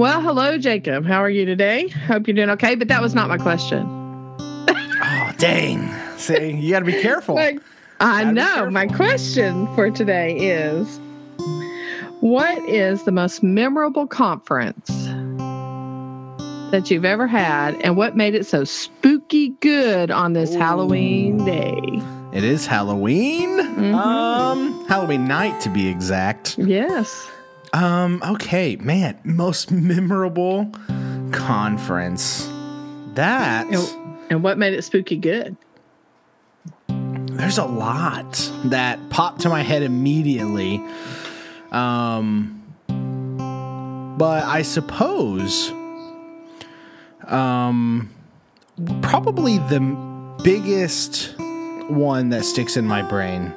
Well, 0.00 0.22
hello, 0.22 0.56
Jacob. 0.56 1.04
How 1.04 1.22
are 1.22 1.28
you 1.28 1.44
today? 1.44 1.88
Hope 1.88 2.26
you're 2.26 2.34
doing 2.34 2.48
okay. 2.48 2.74
But 2.74 2.88
that 2.88 3.02
was 3.02 3.14
not 3.14 3.28
my 3.28 3.36
question. 3.36 3.84
oh, 3.86 5.32
dang. 5.36 5.92
See, 6.16 6.52
you 6.52 6.70
got 6.70 6.78
to 6.78 6.86
be 6.86 7.02
careful. 7.02 7.34
Like, 7.40 7.60
I 8.00 8.24
know. 8.24 8.70
My 8.70 8.86
question 8.86 9.66
for 9.74 9.90
today 9.90 10.38
is 10.38 10.98
What 12.20 12.66
is 12.66 13.02
the 13.02 13.12
most 13.12 13.42
memorable 13.42 14.06
conference 14.06 14.88
that 16.70 16.90
you've 16.90 17.04
ever 17.04 17.26
had, 17.26 17.74
and 17.82 17.94
what 17.94 18.16
made 18.16 18.34
it 18.34 18.46
so 18.46 18.64
spooky 18.64 19.50
good 19.60 20.10
on 20.10 20.32
this 20.32 20.54
Ooh. 20.54 20.60
Halloween 20.60 21.44
day? 21.44 21.78
It 22.32 22.42
is 22.42 22.64
Halloween. 22.64 23.50
Mm-hmm. 23.58 23.94
Um, 23.94 24.86
Halloween 24.86 25.28
night 25.28 25.60
to 25.60 25.68
be 25.68 25.88
exact. 25.88 26.56
Yes. 26.56 27.30
Um, 27.72 28.22
okay, 28.24 28.76
man, 28.76 29.18
most 29.24 29.70
memorable 29.70 30.72
conference. 31.32 32.48
That 33.14 33.66
and, 33.66 34.22
and 34.30 34.42
what 34.42 34.58
made 34.58 34.72
it 34.72 34.82
spooky 34.82 35.16
good? 35.16 35.56
There's 36.88 37.58
a 37.58 37.64
lot 37.64 38.52
that 38.66 38.98
popped 39.10 39.40
to 39.42 39.48
my 39.48 39.62
head 39.62 39.82
immediately. 39.82 40.84
Um, 41.70 42.56
but 44.18 44.44
I 44.44 44.62
suppose, 44.62 45.70
um, 47.26 48.10
probably 49.02 49.58
the 49.58 49.80
biggest 50.42 51.34
one 51.88 52.30
that 52.30 52.44
sticks 52.44 52.76
in 52.76 52.86
my 52.86 53.02
brain 53.02 53.54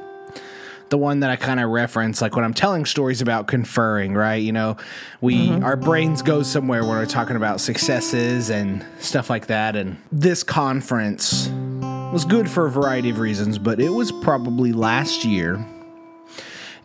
the 0.94 0.98
one 1.00 1.22
that 1.22 1.32
I 1.32 1.38
kind 1.38 1.60
of 1.60 1.72
reference, 1.72 2.22
like 2.22 2.36
when 2.36 2.46
I'm 2.46 2.54
telling 2.54 2.86
stories 2.86 3.20
about 3.20 3.48
conferring, 3.48 4.14
right? 4.14 4.36
You 4.36 4.52
know, 4.52 4.78
we 5.22 5.48
mm-hmm. 5.48 5.64
our 5.64 5.76
brains 5.76 6.22
go 6.22 6.44
somewhere 6.44 6.82
when 6.82 6.92
we're 6.92 7.08
talking 7.08 7.36
about 7.36 7.60
successes 7.60 8.52
and 8.52 8.86
stuff 9.00 9.28
like 9.28 9.48
that. 9.48 9.76
And 9.76 9.98
this 10.12 10.44
conference 10.44 11.50
was 12.14 12.26
good 12.26 12.48
for 12.48 12.68
a 12.68 12.70
variety 12.70 13.10
of 13.10 13.18
reasons, 13.18 13.58
but 13.58 13.82
it 13.82 13.90
was 13.90 14.12
probably 14.12 14.72
last 14.72 15.26
year. 15.26 15.66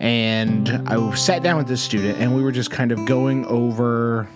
And 0.00 0.70
I 0.88 1.14
sat 1.14 1.42
down 1.42 1.58
with 1.58 1.68
this 1.68 1.82
student, 1.82 2.18
and 2.18 2.34
we 2.34 2.42
were 2.42 2.52
just 2.52 2.70
kind 2.70 2.92
of 2.92 3.04
going 3.04 3.44
over 3.44 4.26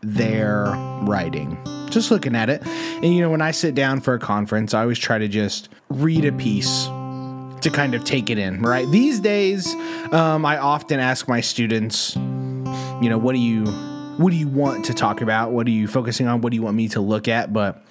their 0.00 0.64
writing, 1.02 1.56
just 1.90 2.10
looking 2.10 2.34
at 2.34 2.50
it. 2.50 2.66
And 2.66 3.14
you 3.14 3.20
know, 3.20 3.30
when 3.30 3.40
I 3.40 3.52
sit 3.52 3.76
down 3.76 4.00
for 4.00 4.14
a 4.14 4.18
conference, 4.18 4.74
I 4.74 4.80
always 4.80 4.98
try 4.98 5.18
to 5.18 5.28
just 5.28 5.68
read 5.90 6.24
a 6.24 6.32
piece 6.32 6.88
to 7.62 7.70
kind 7.70 7.94
of 7.94 8.04
take 8.04 8.30
it 8.30 8.38
in, 8.38 8.62
right? 8.62 8.88
These 8.90 9.20
days, 9.20 9.74
um, 10.12 10.44
I 10.44 10.58
often 10.58 11.00
ask 11.00 11.28
my 11.28 11.40
students, 11.40 12.16
you 12.16 13.08
know, 13.08 13.18
what 13.18 13.32
do 13.32 13.38
you 13.38 13.64
what 14.16 14.30
do 14.30 14.36
you 14.36 14.48
want 14.48 14.84
to 14.84 14.94
talk 14.94 15.22
about? 15.22 15.52
What 15.52 15.66
are 15.66 15.70
you 15.70 15.88
focusing 15.88 16.26
on? 16.26 16.42
What 16.42 16.50
do 16.50 16.56
you 16.56 16.62
want 16.62 16.76
me 16.76 16.88
to 16.88 17.00
look 17.00 17.26
at? 17.26 17.52
But 17.52 17.82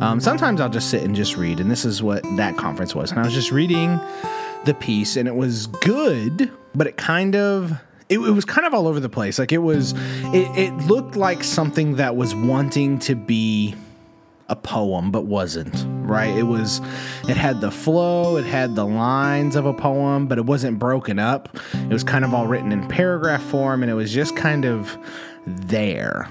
um, 0.00 0.18
sometimes 0.18 0.60
I'll 0.60 0.68
just 0.68 0.90
sit 0.90 1.02
and 1.02 1.14
just 1.14 1.36
read, 1.36 1.60
and 1.60 1.70
this 1.70 1.84
is 1.84 2.02
what 2.02 2.22
that 2.36 2.56
conference 2.56 2.94
was. 2.94 3.10
And 3.10 3.20
I 3.20 3.24
was 3.24 3.34
just 3.34 3.52
reading 3.52 4.00
the 4.64 4.74
piece, 4.74 5.16
and 5.16 5.28
it 5.28 5.34
was 5.34 5.68
good, 5.68 6.50
but 6.74 6.86
it 6.88 6.96
kind 6.96 7.36
of 7.36 7.72
it, 8.08 8.18
it, 8.18 8.30
was 8.30 8.44
kind 8.44 8.66
of 8.66 8.74
all 8.74 8.88
over 8.88 9.00
the 9.00 9.08
place. 9.08 9.38
Like 9.38 9.52
it 9.52 9.58
was, 9.58 9.92
it, 10.32 10.56
it 10.56 10.72
looked 10.86 11.14
like 11.14 11.44
something 11.44 11.96
that 11.96 12.16
was 12.16 12.34
wanting 12.34 12.98
to 13.00 13.14
be 13.14 13.74
a 14.48 14.56
poem 14.56 15.10
but 15.10 15.26
wasn't 15.26 15.84
right? 16.08 16.34
It 16.34 16.44
was 16.44 16.80
it 17.28 17.36
had 17.36 17.60
the 17.60 17.70
flow 17.70 18.38
it 18.38 18.46
had 18.46 18.74
the 18.74 18.86
lines 18.86 19.56
of 19.56 19.66
a 19.66 19.74
poem 19.74 20.26
but 20.26 20.38
it 20.38 20.46
wasn't 20.46 20.78
broken 20.78 21.18
up. 21.18 21.54
It 21.74 21.92
was 21.92 22.02
kind 22.02 22.24
of 22.24 22.32
all 22.32 22.46
written 22.46 22.72
in 22.72 22.88
paragraph 22.88 23.42
form 23.42 23.82
and 23.82 23.90
it 23.90 23.94
was 23.94 24.12
just 24.12 24.36
kind 24.36 24.64
of 24.64 24.96
there. 25.46 26.30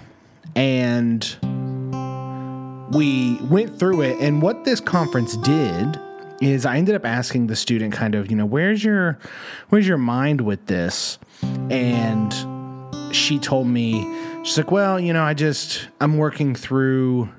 And 0.56 1.24
we 2.92 3.36
went 3.44 3.78
through 3.78 4.02
it 4.02 4.20
and 4.20 4.42
what 4.42 4.66
this 4.66 4.80
conference 4.80 5.38
did 5.38 6.00
is 6.42 6.66
I 6.66 6.78
ended 6.78 6.96
up 6.96 7.06
asking 7.06 7.48
the 7.48 7.56
student 7.56 7.94
kind 7.94 8.16
of, 8.16 8.30
you 8.30 8.38
know, 8.38 8.46
where's 8.46 8.84
your 8.84 9.18
where's 9.70 9.88
your 9.88 9.98
mind 9.98 10.42
with 10.42 10.66
this? 10.68 11.20
And 11.70 12.34
she 13.16 13.40
told 13.40 13.68
me 13.68 14.04
she's 14.44 14.58
like, 14.58 14.72
"Well, 14.72 15.00
you 15.00 15.14
know, 15.14 15.24
I 15.24 15.34
just 15.34 15.88
I'm 16.00 16.18
working 16.18 16.54
through 16.56 17.30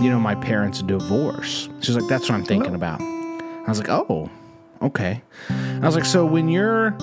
you 0.00 0.10
know, 0.10 0.18
my 0.18 0.34
parents' 0.34 0.82
divorce. 0.82 1.68
She's 1.80 1.96
like, 1.96 2.08
that's 2.08 2.28
what 2.28 2.34
I'm 2.34 2.44
thinking 2.44 2.74
about. 2.74 3.00
I 3.00 3.64
was 3.68 3.78
like, 3.78 3.88
oh, 3.88 4.30
okay. 4.82 5.22
I 5.50 5.80
was 5.80 5.94
like, 5.94 6.04
so 6.04 6.26
when 6.26 6.48
you're 6.48 6.94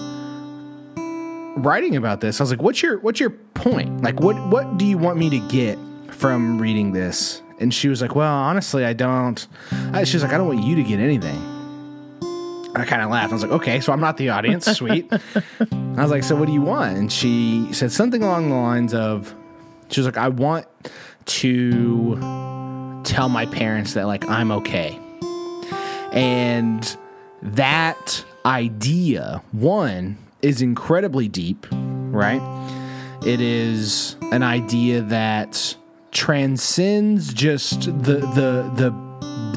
writing 1.57 1.95
about 1.95 2.21
this, 2.21 2.39
I 2.39 2.43
was 2.43 2.51
like, 2.51 2.61
what's 2.61 2.81
your 2.81 2.99
what's 2.99 3.19
your 3.19 3.31
point? 3.31 4.01
Like, 4.03 4.19
what 4.19 4.35
what 4.47 4.77
do 4.77 4.85
you 4.85 4.97
want 4.97 5.17
me 5.17 5.29
to 5.29 5.39
get 5.49 5.77
from 6.09 6.59
reading 6.59 6.91
this? 6.91 7.41
And 7.59 7.73
she 7.73 7.87
was 7.87 8.01
like, 8.01 8.15
well, 8.15 8.33
honestly, 8.33 8.85
I 8.85 8.93
don't. 8.93 9.45
I, 9.93 10.03
she 10.03 10.15
was 10.15 10.23
like, 10.23 10.33
I 10.33 10.37
don't 10.37 10.47
want 10.47 10.63
you 10.63 10.75
to 10.75 10.83
get 10.83 10.99
anything. 10.99 11.39
I 12.73 12.85
kind 12.85 13.01
of 13.01 13.09
laughed. 13.09 13.31
I 13.31 13.33
was 13.33 13.43
like, 13.43 13.51
okay, 13.51 13.79
so 13.81 13.91
I'm 13.91 13.99
not 13.99 14.17
the 14.17 14.29
audience. 14.29 14.65
Sweet. 14.77 15.11
I 15.11 16.01
was 16.01 16.09
like, 16.09 16.23
so 16.23 16.35
what 16.35 16.47
do 16.47 16.53
you 16.53 16.61
want? 16.61 16.97
And 16.97 17.11
she 17.11 17.71
said 17.73 17.91
something 17.91 18.23
along 18.23 18.49
the 18.49 18.55
lines 18.55 18.93
of, 18.93 19.35
she 19.89 19.99
was 19.99 20.07
like, 20.07 20.17
I 20.17 20.29
want 20.29 20.65
to 21.25 22.15
tell 23.03 23.29
my 23.29 23.45
parents 23.45 23.93
that 23.93 24.07
like 24.07 24.27
I'm 24.29 24.51
okay. 24.51 24.99
And 26.11 26.97
that 27.41 28.23
idea, 28.45 29.41
one, 29.51 30.17
is 30.41 30.61
incredibly 30.61 31.27
deep, 31.27 31.67
right? 31.71 32.41
It 33.25 33.39
is 33.39 34.15
an 34.31 34.43
idea 34.43 35.01
that 35.03 35.75
transcends 36.11 37.33
just 37.33 37.81
the 37.81 38.17
the 38.17 38.71
the 38.75 39.11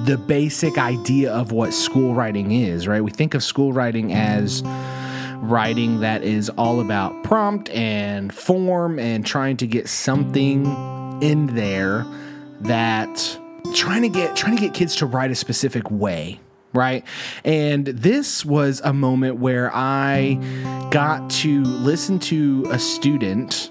the 0.04 0.19
basic 0.19 0.77
idea 0.77 1.33
of 1.33 1.50
what 1.50 1.72
school 1.72 2.15
writing 2.15 2.53
is, 2.53 2.87
right? 2.87 3.03
We 3.03 3.10
think 3.10 3.34
of 3.34 3.43
school 3.43 3.72
writing 3.72 4.12
as 4.12 4.62
writing 5.38 6.00
that 6.00 6.22
is 6.22 6.50
all 6.50 6.81
about 6.81 7.25
prompt 7.25 7.71
and 7.71 8.33
form 8.33 8.99
and 8.99 9.25
trying 9.25 9.56
to 9.59 9.66
get 9.66 9.88
something 9.88 10.66
in 11.22 11.54
there 11.54 12.06
that 12.64 13.38
trying 13.75 14.02
to 14.02 14.08
get 14.08 14.36
trying 14.36 14.56
to 14.56 14.60
get 14.60 14.75
kids 14.75 14.97
to 14.97 15.06
write 15.06 15.30
a 15.30 15.34
specific 15.34 15.91
way 15.91 16.41
right? 16.75 17.04
And 17.44 17.86
this 17.86 18.44
was 18.44 18.82
a 18.84 18.92
moment 18.92 19.36
where 19.36 19.70
I 19.72 20.34
got 20.91 21.30
to 21.30 21.62
listen 21.62 22.19
to 22.19 22.66
a 22.70 22.78
student 22.78 23.70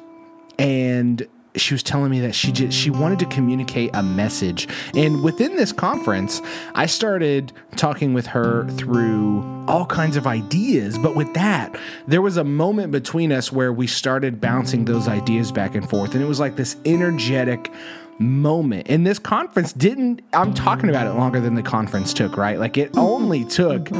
and 0.57 1.27
she 1.55 1.73
was 1.73 1.83
telling 1.83 2.09
me 2.09 2.19
that 2.21 2.33
she 2.33 2.51
just 2.51 2.75
she 2.75 2.89
wanted 2.89 3.19
to 3.19 3.25
communicate 3.25 3.91
a 3.93 4.01
message. 4.01 4.67
And 4.95 5.21
within 5.21 5.55
this 5.55 5.71
conference, 5.71 6.41
I 6.73 6.87
started 6.87 7.53
talking 7.75 8.13
with 8.13 8.25
her 8.27 8.67
through 8.69 9.43
all 9.67 9.85
kinds 9.85 10.17
of 10.17 10.25
ideas, 10.25 10.97
but 10.97 11.15
with 11.15 11.31
that, 11.35 11.77
there 12.07 12.21
was 12.21 12.37
a 12.37 12.43
moment 12.43 12.91
between 12.91 13.31
us 13.31 13.51
where 13.51 13.71
we 13.71 13.85
started 13.85 14.41
bouncing 14.41 14.85
those 14.85 15.07
ideas 15.07 15.51
back 15.51 15.75
and 15.75 15.87
forth 15.87 16.15
and 16.15 16.23
it 16.23 16.27
was 16.27 16.39
like 16.39 16.55
this 16.55 16.75
energetic 16.85 17.71
moment. 18.19 18.87
And 18.89 19.05
this 19.05 19.19
conference 19.19 19.73
didn't, 19.73 20.21
I'm 20.33 20.53
talking 20.53 20.89
about 20.89 21.07
it 21.07 21.13
longer 21.17 21.39
than 21.39 21.55
the 21.55 21.63
conference 21.63 22.13
took, 22.13 22.37
right? 22.37 22.59
Like 22.59 22.77
it 22.77 22.91
only 22.95 23.43
took, 23.45 23.91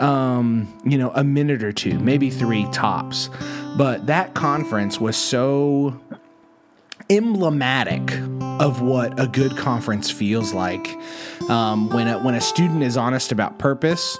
um, 0.00 0.72
you 0.84 0.98
know, 0.98 1.10
a 1.14 1.24
minute 1.24 1.62
or 1.62 1.72
two, 1.72 1.98
maybe 1.98 2.30
three 2.30 2.66
tops. 2.72 3.30
But 3.76 4.06
that 4.06 4.34
conference 4.34 5.00
was 5.00 5.16
so 5.16 6.00
emblematic 7.08 8.12
of 8.60 8.82
what 8.82 9.18
a 9.18 9.26
good 9.26 9.56
conference 9.56 10.10
feels 10.10 10.52
like 10.52 10.88
um, 11.48 11.90
when 11.90 12.06
a, 12.06 12.18
when 12.20 12.34
a 12.34 12.40
student 12.40 12.82
is 12.82 12.96
honest 12.96 13.32
about 13.32 13.58
purpose 13.58 14.18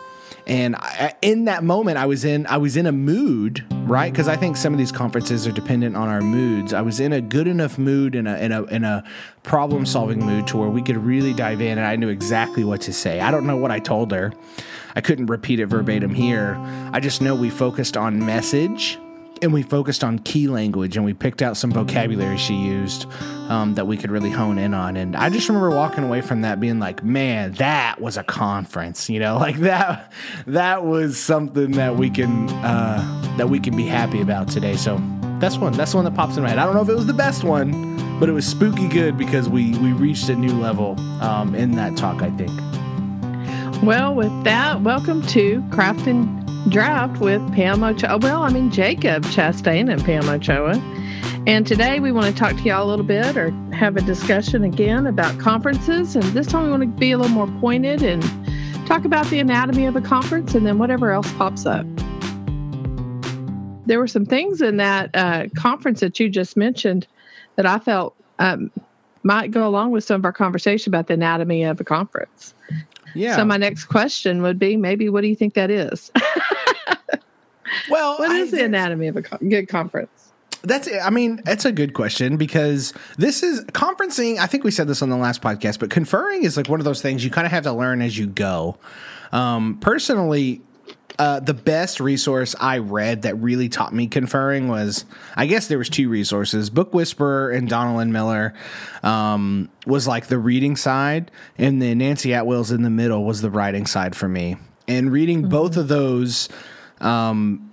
and 0.51 0.77
I, 0.77 1.15
in 1.23 1.47
that 1.47 1.65
moment 1.65 1.97
i 1.97 2.07
was 2.07 2.25
in 2.25 2.47
i 2.47 2.59
was 2.59 2.77
in 2.77 2.87
a 2.87 2.93
mood 2.93 3.65
right? 3.91 4.13
Because 4.13 4.29
i 4.29 4.37
think 4.37 4.57
some 4.57 4.73
of 4.73 4.79
these 4.79 4.93
conferences 4.93 5.47
are 5.47 5.53
dependent 5.53 5.97
on 5.97 6.09
our 6.09 6.21
moods. 6.21 6.73
I 6.73 6.81
was 6.81 7.01
in 7.01 7.13
a 7.13 7.21
good 7.21 7.49
enough 7.49 7.77
mood 7.77 8.15
in 8.15 8.27
a 8.29 8.37
in 8.39 8.53
a 8.53 8.63
in 8.65 8.85
a 8.85 9.03
problem 9.43 9.85
solving 9.85 10.25
mood 10.25 10.47
to 10.49 10.59
where 10.59 10.69
we 10.69 10.81
could 10.81 10.97
really 10.97 11.35
dive 11.35 11.61
in 11.61 11.77
and 11.77 11.87
i 11.87 11.97
knew 11.97 12.09
exactly 12.09 12.63
what 12.63 12.81
to 12.83 12.93
say. 12.93 13.21
I 13.21 13.31
don't 13.31 13.47
know 13.47 13.57
what 13.57 13.71
i 13.71 13.81
told 13.81 14.13
her. 14.13 14.33
I 14.95 15.01
couldn't 15.01 15.27
repeat 15.27 15.61
it 15.61 15.67
verbatim 15.67 16.15
here. 16.15 16.57
I 16.93 17.01
just 17.01 17.21
know 17.21 17.35
we 17.35 17.51
focused 17.51 17.97
on 17.97 18.25
message 18.25 18.99
and 19.43 19.53
we 19.53 19.63
focused 19.63 20.05
on 20.05 20.19
key 20.19 20.49
language 20.49 20.97
and 20.97 21.05
we 21.05 21.15
picked 21.15 21.43
out 21.43 21.57
some 21.57 21.71
vocabulary 21.71 22.37
she 22.37 22.55
used 22.55 23.07
um, 23.49 23.75
that 23.75 23.87
we 23.87 23.97
could 23.97 24.11
really 24.11 24.31
hone 24.31 24.59
in 24.59 24.75
on. 24.75 24.97
And 24.97 25.17
i 25.17 25.29
just 25.29 25.49
remember 25.49 25.71
walking 25.71 26.05
away 26.05 26.21
from 26.21 26.43
that 26.43 26.61
being 26.61 26.79
like 26.79 27.03
man 27.03 27.53
that 27.55 28.01
was 28.01 28.17
a 28.17 28.23
conference 28.25 29.09
you 29.09 29.19
know? 29.19 29.39
Like 29.51 29.57
that 29.61 30.13
that 30.47 30.85
was 30.85 31.19
something 31.19 31.73
that 31.73 31.97
we 31.97 32.11
can 32.11 32.49
uh, 32.51 33.35
that 33.39 33.49
we 33.49 33.59
can 33.59 33.75
be 33.75 33.87
happy 33.87 34.21
about 34.21 34.49
today. 34.49 34.77
So 34.77 35.01
that's 35.39 35.57
one 35.57 35.73
that's 35.73 35.95
one 35.95 36.05
that 36.05 36.15
pops 36.15 36.37
in 36.37 36.43
my 36.43 36.51
head. 36.51 36.59
I 36.59 36.67
don't 36.67 36.75
know 36.75 36.83
if 36.83 36.89
it 36.89 36.95
was 36.95 37.07
the 37.07 37.15
best 37.15 37.43
one 37.43 37.91
but 38.21 38.29
it 38.29 38.33
was 38.33 38.47
spooky 38.47 38.87
good 38.87 39.17
because 39.17 39.49
we 39.49 39.71
we 39.79 39.93
reached 39.93 40.29
a 40.29 40.37
new 40.37 40.53
level 40.53 41.01
um, 41.23 41.55
in 41.55 41.73
that 41.73 41.97
talk 41.97 42.23
i 42.23 42.31
think 42.33 42.51
well 43.83 44.15
with 44.15 44.45
that 44.45 44.83
welcome 44.83 45.23
to 45.27 45.65
Craft 45.71 46.07
and 46.07 46.71
draft 46.71 47.21
with 47.21 47.41
Pam 47.55 47.83
Ochoa. 47.83 48.19
Well, 48.19 48.43
I 48.43 48.51
mean, 48.51 48.71
Jacob 48.71 49.25
Chastain 49.25 49.91
and 49.91 50.05
Pam 50.05 50.29
Ochoa. 50.29 50.75
And 51.47 51.67
today 51.67 51.99
we 51.99 52.13
want 52.13 52.27
to 52.27 52.39
talk 52.39 52.57
to 52.57 52.63
y'all 52.63 52.85
a 52.85 52.89
little 52.89 53.05
bit 53.05 53.39
or 53.39 53.51
have 53.73 53.97
a 53.97 54.03
discussion 54.03 54.65
again 54.65 55.07
about 55.07 55.39
conferences. 55.39 56.15
And 56.15 56.25
this 56.25 56.47
time 56.47 56.65
we 56.65 56.71
want 56.71 56.83
to 56.83 56.89
be 56.89 57.13
a 57.13 57.19
little 57.19 57.33
more 57.33 57.47
pointed 57.61 58.03
and 58.03 58.23
talk 58.87 59.07
about 59.07 59.27
the 59.29 59.39
anatomy 59.39 59.87
of 59.87 59.97
a 59.97 60.03
conference 60.03 60.55
and 60.55 60.67
then 60.67 60.79
whatever 60.79 61.11
else 61.13 61.33
pops 61.33 61.65
up. 61.65 61.87
There 63.87 63.99
were 63.99 64.09
some 64.09 64.27
things 64.27 64.61
in 64.61 64.77
that 64.77 65.11
uh, 65.15 65.47
conference 65.57 66.01
that 66.01 66.21
you 66.21 66.29
just 66.29 66.57
mentioned 66.57 67.07
that 67.57 67.65
I 67.65 67.79
felt 67.79 68.15
um, 68.39 68.71
might 69.23 69.51
go 69.51 69.67
along 69.67 69.93
with 69.93 70.05
some 70.05 70.21
of 70.21 70.25
our 70.25 70.33
conversation 70.33 70.91
about 70.91 71.07
the 71.07 71.15
anatomy 71.15 71.65
of 71.65 71.81
a 71.81 71.85
conference. 71.85 72.55
Yeah. 73.15 73.37
So 73.37 73.45
my 73.45 73.57
next 73.57 73.85
question 73.85 74.43
would 74.43 74.59
be 74.59 74.77
maybe 74.77 75.09
what 75.09 75.23
do 75.23 75.29
you 75.29 75.37
think 75.37 75.55
that 75.55 75.71
is? 75.71 76.11
well, 77.91 78.19
what 78.19 78.31
is 78.33 78.53
I, 78.53 78.59
the 78.59 78.65
anatomy 78.65 79.09
of 79.09 79.17
a 79.17 79.23
co- 79.23 79.39
good 79.39 79.69
conference? 79.69 80.33
That's 80.63 80.89
I 81.03 81.11
mean, 81.11 81.43
it's 81.47 81.65
a 81.65 81.73
good 81.73 81.95
question 81.95 82.37
because 82.37 82.93
this 83.17 83.43
is 83.43 83.65
conferencing. 83.67 84.39
I 84.39 84.47
think 84.47 84.65
we 84.65 84.71
said 84.71 84.89
this 84.89 85.01
on 85.01 85.09
the 85.09 85.17
last 85.17 85.41
podcast, 85.41 85.79
but 85.79 85.91
conferring 85.91 86.45
is 86.45 86.57
like 86.57 86.69
one 86.69 86.81
of 86.81 86.85
those 86.85 87.01
things 87.01 87.25
you 87.25 87.31
kind 87.31 87.47
of 87.47 87.51
have 87.53 87.65
to 87.65 87.73
learn 87.73 88.03
as 88.03 88.19
you 88.19 88.27
go. 88.27 88.77
Um, 89.33 89.79
personally, 89.81 90.61
uh, 91.21 91.39
the 91.39 91.53
best 91.53 92.01
resource 92.01 92.55
I 92.59 92.79
read 92.79 93.23
that 93.23 93.35
really 93.35 93.69
taught 93.69 93.93
me 93.93 94.07
conferring 94.07 94.69
was, 94.69 95.05
I 95.37 95.45
guess 95.45 95.69
there 95.69 95.77
was 95.77 95.91
two 95.91 96.09
resources. 96.09 96.71
Book 96.71 96.95
Whisperer 96.95 97.51
and 97.51 97.69
Donalyn 97.69 98.09
Miller 98.11 98.55
um, 99.03 99.69
was 99.85 100.09
like 100.09 100.29
the 100.29 100.39
reading 100.39 100.77
side, 100.77 101.31
and 101.59 101.83
then 101.83 101.99
Nancie 101.99 102.35
Atwell's 102.35 102.73
in 102.73 102.81
the 102.81 102.89
middle 102.89 103.23
was 103.27 103.43
the 103.43 103.51
writing 103.51 103.85
side 103.85 104.17
for 104.17 104.31
me. 104.31 104.57
And 104.89 105.13
reading 105.13 105.43
mm-hmm. 105.43 105.51
both 105.51 105.77
of 105.77 105.89
those 105.89 106.49
um, 107.03 107.71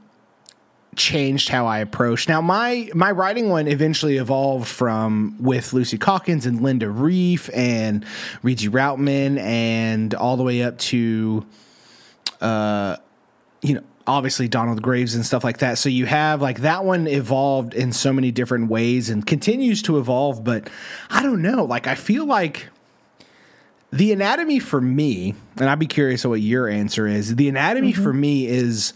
changed 0.97 1.47
how 1.47 1.67
I 1.67 1.77
approached. 1.77 2.27
Now 2.27 2.41
my 2.41 2.89
my 2.93 3.11
writing 3.11 3.47
one 3.47 3.69
eventually 3.69 4.17
evolved 4.17 4.67
from 4.67 5.37
with 5.39 5.71
Lucy 5.71 5.97
Calkins 5.97 6.45
and 6.45 6.59
Linda 6.59 6.89
Rief 6.89 7.49
and 7.53 8.05
Regie 8.43 8.67
Routman 8.67 9.39
and 9.39 10.13
all 10.13 10.35
the 10.35 10.43
way 10.43 10.63
up 10.63 10.77
to 10.79 11.45
uh 12.41 12.97
you 13.61 13.75
know 13.75 13.83
obviously 14.07 14.47
Donald 14.47 14.81
Graves 14.81 15.13
and 15.13 15.25
stuff 15.25 15.43
like 15.43 15.57
that. 15.57 15.77
So 15.77 15.89
you 15.89 16.05
have 16.05 16.41
like 16.41 16.61
that 16.61 16.85
one 16.85 17.07
evolved 17.07 17.73
in 17.73 17.91
so 17.91 18.13
many 18.13 18.31
different 18.31 18.69
ways 18.69 19.09
and 19.09 19.25
continues 19.25 19.81
to 19.83 19.97
evolve, 19.97 20.43
but 20.43 20.69
I 21.09 21.21
don't 21.21 21.41
know, 21.41 21.65
like 21.65 21.87
I 21.87 21.95
feel 21.95 22.25
like 22.25 22.69
the 23.91 24.11
anatomy 24.11 24.59
for 24.59 24.81
me, 24.81 25.35
and 25.57 25.69
I'd 25.69 25.79
be 25.79 25.87
curious 25.87 26.25
what 26.25 26.41
your 26.41 26.67
answer 26.67 27.07
is. 27.07 27.35
The 27.35 27.49
anatomy 27.49 27.93
mm-hmm. 27.93 28.03
for 28.03 28.13
me 28.13 28.47
is 28.47 28.93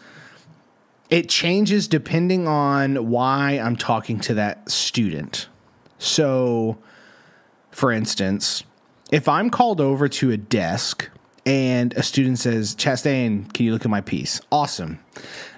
it 1.10 1.30
changes 1.30 1.88
depending 1.88 2.48
on 2.48 3.10
why 3.10 3.52
I'm 3.52 3.76
talking 3.76 4.20
to 4.22 4.34
that 4.36 4.70
student. 4.72 5.48
So, 5.98 6.78
for 7.70 7.92
instance, 7.92 8.64
if 9.12 9.28
I'm 9.28 9.50
called 9.50 9.82
over 9.82 10.08
to 10.08 10.32
a 10.32 10.38
desk 10.38 11.10
and 11.46 11.94
a 11.94 12.04
student 12.04 12.38
says, 12.38 12.76
Chastain, 12.76 13.52
can 13.52 13.66
you 13.66 13.74
look 13.74 13.84
at 13.84 13.90
my 13.90 14.02
piece? 14.02 14.42
Awesome. 14.52 15.00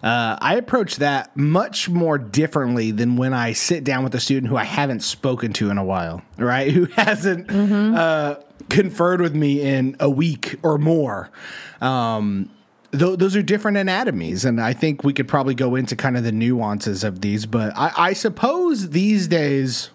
Uh, 0.01 0.38
I 0.39 0.56
approach 0.56 0.97
that 0.97 1.35
much 1.35 1.89
more 1.89 2.18
differently 2.18 2.91
than 2.91 3.18
when 3.18 3.33
I 3.33 3.51
sit 3.53 3.83
down 3.83 4.03
with 4.03 4.15
a 4.15 4.19
student 4.19 4.47
who 4.47 4.56
I 4.56 4.63
haven't 4.63 5.01
spoken 5.01 5.51
to 5.53 5.69
in 5.69 5.77
a 5.77 5.83
while, 5.83 6.21
right? 6.38 6.71
Who 6.74 6.85
hasn't 6.85 7.47
mm-hmm. 7.47 7.95
uh, 7.95 8.35
conferred 8.69 9.19
with 9.19 9.35
me 9.35 9.62
in 9.62 9.97
a 10.00 10.09
week 10.09 10.57
or 10.63 10.77
more. 10.77 11.30
Um, 11.81 12.50
th- 12.91 13.19
those 13.19 13.35
are 13.35 13.41
different 13.41 13.77
anatomies, 13.77 14.45
and 14.45 14.62
I 14.62 14.74
think 14.74 15.03
we 15.03 15.13
could 15.13 15.27
probably 15.27 15.56
go 15.56 15.75
into 15.75 15.95
kind 15.95 16.15
of 16.15 16.24
the 16.24 16.31
nuances 16.31 17.03
of 17.03 17.21
these. 17.21 17.45
But 17.45 17.75
I, 17.75 17.91
I 17.97 18.13
suppose 18.13 18.91
these 18.91 19.27
days, 19.27 19.89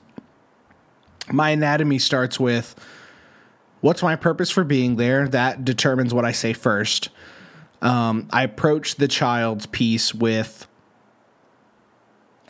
my 1.33 1.51
anatomy 1.51 1.99
starts 1.99 2.39
with 2.39 2.75
what's 3.81 4.03
my 4.03 4.17
purpose 4.17 4.51
for 4.51 4.65
being 4.65 4.97
there. 4.97 5.29
That 5.29 5.65
determines 5.65 6.13
what 6.13 6.25
I 6.25 6.33
say 6.33 6.53
first. 6.53 7.11
Um, 7.81 8.29
I 8.33 8.43
approach 8.43 8.97
the 8.97 9.09
child's 9.09 9.67
piece 9.67 10.15
with 10.15 10.67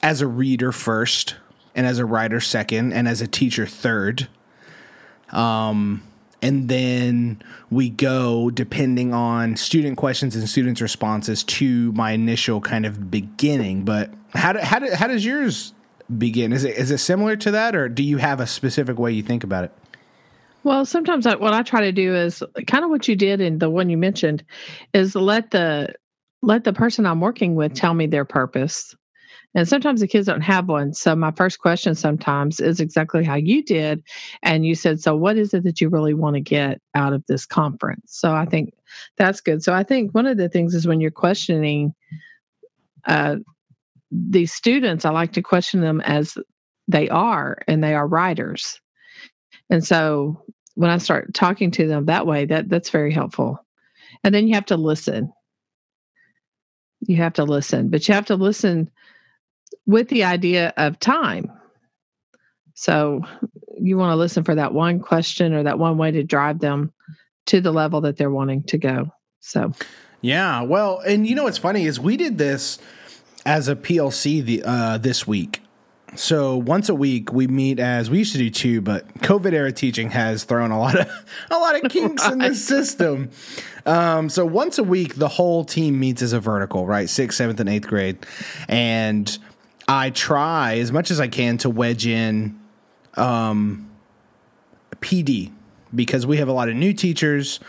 as 0.03 0.21
a 0.21 0.27
reader 0.27 0.73
first, 0.73 1.37
and 1.75 1.87
as 1.87 1.99
a 1.99 2.05
writer 2.05 2.41
second, 2.41 2.93
and 2.93 3.09
as 3.09 3.21
a 3.21 3.27
teacher 3.27 3.67
third. 3.67 4.29
Um, 5.31 6.03
and 6.41 6.69
then 6.69 7.43
we 7.71 7.91
go 7.91 8.51
depending 8.51 9.13
on 9.13 9.57
student 9.57 9.97
questions 9.97 10.37
and 10.37 10.49
students 10.49 10.81
responses 10.81 11.43
to 11.45 11.93
my 11.93 12.13
initial 12.13 12.61
kind 12.61 12.87
of 12.87 13.11
beginning 13.11 13.85
but 13.85 14.11
how 14.35 14.53
do, 14.53 14.61
how, 14.61 14.79
do, 14.79 14.91
how 14.93 15.07
does 15.07 15.25
yours 15.25 15.75
begin 16.17 16.53
is 16.53 16.65
it 16.65 16.77
is 16.77 16.91
it 16.91 16.99
similar 16.99 17.37
to 17.37 17.51
that 17.51 17.75
or 17.75 17.89
do 17.89 18.03
you 18.03 18.19
have 18.19 18.41
a 18.41 18.47
specific 18.47 18.99
way 18.99 19.13
you 19.13 19.23
think 19.23 19.45
about 19.45 19.65
it 19.65 19.73
well 20.69 20.85
sometimes 20.85 21.27
I, 21.27 21.37
what 21.37 21.55
i 21.55 21.63
try 21.63 21.81
to 21.83 21.93
do 21.93 22.15
is 22.15 22.43
kind 22.67 22.85
of 22.85 22.91
what 22.91 23.09
you 23.09 23.17
did 23.17 23.41
in 23.41 23.59
the 23.59 23.71
one 23.71 23.91
you 23.91 23.97
mentioned 23.97 24.45
is 24.93 25.15
let 25.15 25.51
the 25.51 25.95
let 26.43 26.65
the 26.65 26.73
person 26.73 27.07
i'm 27.07 27.21
working 27.21 27.55
with 27.55 27.75
tell 27.75 27.95
me 27.95 28.07
their 28.07 28.25
purpose 28.25 28.95
and 29.55 29.67
sometimes 29.67 30.01
the 30.01 30.09
kids 30.09 30.27
don't 30.27 30.43
have 30.43 30.69
one. 30.69 30.93
So 30.93 31.17
my 31.17 31.31
first 31.33 31.59
question 31.59 31.95
sometimes 31.95 32.61
is 32.61 32.81
exactly 32.81 33.25
how 33.25 33.37
you 33.37 33.63
did. 33.63 34.03
And 34.43 34.65
you 34.65 34.75
said, 34.75 35.01
So 35.01 35.17
what 35.17 35.39
is 35.39 35.55
it 35.55 35.65
that 35.65 35.81
you 35.81 35.89
really 35.89 36.15
want 36.15 36.35
to 36.35 36.41
get 36.41 36.81
out 36.95 37.13
of 37.13 37.25
this 37.27 37.47
conference? 37.47 38.05
So 38.07 38.33
I 38.33 38.45
think 38.45 38.75
that's 39.17 39.41
good. 39.41 39.63
So 39.63 39.73
I 39.73 39.85
think 39.85 40.15
one 40.15 40.27
of 40.27 40.37
the 40.37 40.49
things 40.49 40.75
is 40.75 40.87
when 40.87 41.01
you're 41.01 41.11
questioning 41.11 41.95
uh, 43.07 43.37
these 44.11 44.53
students, 44.53 45.05
I 45.05 45.11
like 45.11 45.33
to 45.33 45.43
question 45.43 45.81
them 45.81 46.01
as 46.03 46.37
they 46.87 47.09
are, 47.09 47.59
and 47.67 47.83
they 47.83 47.95
are 47.95 48.07
writers. 48.07 48.81
And 49.71 49.85
so 49.85 50.43
when 50.79 50.91
I 50.91 50.99
start 50.99 51.35
talking 51.35 51.73
to 51.73 51.89
them 51.89 52.05
that 52.05 52.25
way, 52.25 52.45
that 52.45 52.69
that's 52.69 52.91
very 52.91 53.13
helpful. 53.13 53.59
And 54.23 54.33
then 54.33 54.47
you 54.47 54.55
have 54.55 54.67
to 54.67 54.77
listen. 54.77 55.33
You 57.01 57.17
have 57.17 57.33
to 57.33 57.43
listen, 57.43 57.89
but 57.89 58.07
you 58.07 58.15
have 58.15 58.27
to 58.27 58.37
listen 58.37 58.89
with 59.87 60.09
the 60.09 60.23
idea 60.23 60.73
of 60.77 61.01
time. 61.01 61.51
So 62.75 63.23
you 63.77 63.99
want 63.99 64.13
to 64.13 64.17
listen 64.17 64.45
for 64.45 64.55
that 64.55 64.73
one 64.73 65.01
question 65.01 65.53
or 65.53 65.65
that 65.65 65.81
one 65.81 65.99
way 65.99 66.13
to 66.13 66.23
drive 66.23 66.61
them 66.61 66.93
to 67.47 67.61
the 67.61 67.73
level 67.73 68.03
that 68.03 68.17
they're 68.17 68.31
wanting 68.31 68.63
to 68.65 68.79
go. 68.79 69.11
So, 69.41 69.73
yeah, 70.21 70.63
well, 70.63 71.01
and 71.01 71.27
you 71.27 71.35
know 71.35 71.43
what's 71.43 71.59
funny 71.59 71.87
is 71.87 71.99
we 71.99 72.17
did 72.17 72.39
this 72.39 72.79
as 73.45 73.67
a 73.67 73.75
PLC 73.75 74.45
the 74.45 74.63
uh, 74.65 74.99
this 74.99 75.27
week. 75.27 75.61
So 76.17 76.57
once 76.57 76.89
a 76.89 76.95
week 76.95 77.33
we 77.33 77.47
meet 77.47 77.79
as 77.79 78.11
we 78.11 78.19
used 78.19 78.33
to 78.33 78.39
do 78.39 78.51
two, 78.51 78.81
but 78.81 79.07
COVID 79.19 79.53
era 79.53 79.73
teaching 79.73 80.11
has 80.11 80.45
thrown 80.45 80.71
a 80.71 80.79
lot 80.79 80.99
of 80.99 81.07
a 81.51 81.59
lot 81.59 81.83
of 81.83 81.91
kinks 81.91 82.27
in 82.27 82.39
the 82.39 82.55
system. 82.57 83.31
Um, 83.87 84.29
so 84.29 84.45
once 84.45 84.79
a 84.79 84.85
week 84.85 85.17
the 85.17 85.29
whole 85.29 85.65
team 85.65 86.01
meets 86.01 86.23
as 86.23 86.33
a 86.33 86.41
vertical, 86.41 86.87
right? 86.87 87.09
Sixth, 87.09 87.39
seventh, 87.39 87.61
and 87.61 87.69
eighth 87.69 87.87
grade, 87.87 88.25
and 88.69 89.39
I 89.87 90.11
try 90.11 90.79
as 90.79 90.93
much 90.93 91.11
as 91.11 91.21
I 91.21 91.29
can 91.29 91.59
to 91.59 91.71
wedge 91.71 92.07
in 92.07 92.59
um, 93.15 93.91
PD 95.01 95.53
because 95.95 96.27
we 96.27 96.39
have 96.39 96.49
a 96.49 96.53
lot 96.53 96.69
of 96.69 96.75
new 96.77 96.93
teachers. 96.93 97.61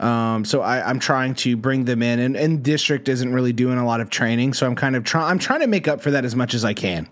Um, 0.00 0.46
so 0.46 0.62
I, 0.62 0.88
am 0.88 0.98
trying 0.98 1.34
to 1.36 1.58
bring 1.58 1.84
them 1.84 2.02
in, 2.02 2.20
and, 2.20 2.34
and 2.34 2.62
district 2.62 3.08
isn't 3.08 3.32
really 3.34 3.52
doing 3.52 3.76
a 3.76 3.84
lot 3.84 4.00
of 4.00 4.08
training. 4.08 4.54
So 4.54 4.66
I'm 4.66 4.74
kind 4.74 4.96
of 4.96 5.04
trying. 5.04 5.30
I'm 5.30 5.38
trying 5.38 5.60
to 5.60 5.66
make 5.66 5.86
up 5.88 6.00
for 6.00 6.10
that 6.12 6.24
as 6.24 6.34
much 6.34 6.54
as 6.54 6.64
I 6.64 6.72
can. 6.72 7.06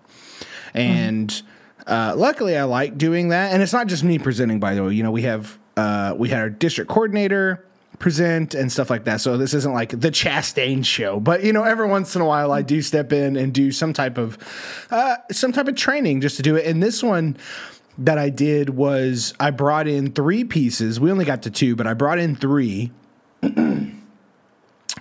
And 0.74 1.28
mm-hmm. 1.28 1.92
uh, 1.92 2.14
luckily, 2.16 2.56
I 2.56 2.64
like 2.64 2.98
doing 2.98 3.28
that. 3.28 3.52
And 3.52 3.62
it's 3.62 3.72
not 3.72 3.86
just 3.86 4.04
me 4.04 4.18
presenting. 4.18 4.60
By 4.60 4.74
the 4.74 4.84
way, 4.84 4.94
you 4.94 5.02
know, 5.02 5.10
we 5.10 5.22
have 5.22 5.58
uh, 5.76 6.14
we 6.16 6.28
had 6.28 6.40
our 6.40 6.50
district 6.50 6.90
coordinator 6.90 7.64
present 7.98 8.54
and 8.54 8.70
stuff 8.70 8.90
like 8.90 9.04
that. 9.04 9.20
So 9.20 9.36
this 9.36 9.54
isn't 9.54 9.72
like 9.72 9.90
the 9.90 10.10
Chastain 10.10 10.84
show, 10.84 11.18
but 11.20 11.42
you 11.42 11.52
know, 11.52 11.64
every 11.64 11.86
once 11.86 12.14
in 12.14 12.22
a 12.22 12.24
while 12.24 12.52
I 12.52 12.62
do 12.62 12.80
step 12.80 13.12
in 13.12 13.36
and 13.36 13.52
do 13.52 13.72
some 13.72 13.92
type 13.92 14.18
of 14.18 14.38
uh, 14.90 15.16
some 15.32 15.52
type 15.52 15.68
of 15.68 15.74
training 15.74 16.20
just 16.20 16.36
to 16.36 16.42
do 16.42 16.56
it. 16.56 16.66
And 16.66 16.82
this 16.82 17.02
one 17.02 17.36
that 17.98 18.18
I 18.18 18.30
did 18.30 18.70
was 18.70 19.34
I 19.40 19.50
brought 19.50 19.88
in 19.88 20.12
three 20.12 20.44
pieces. 20.44 21.00
We 21.00 21.10
only 21.10 21.24
got 21.24 21.42
to 21.42 21.50
two, 21.50 21.74
but 21.74 21.86
I 21.86 21.94
brought 21.94 22.18
in 22.18 22.36
three. 22.36 22.92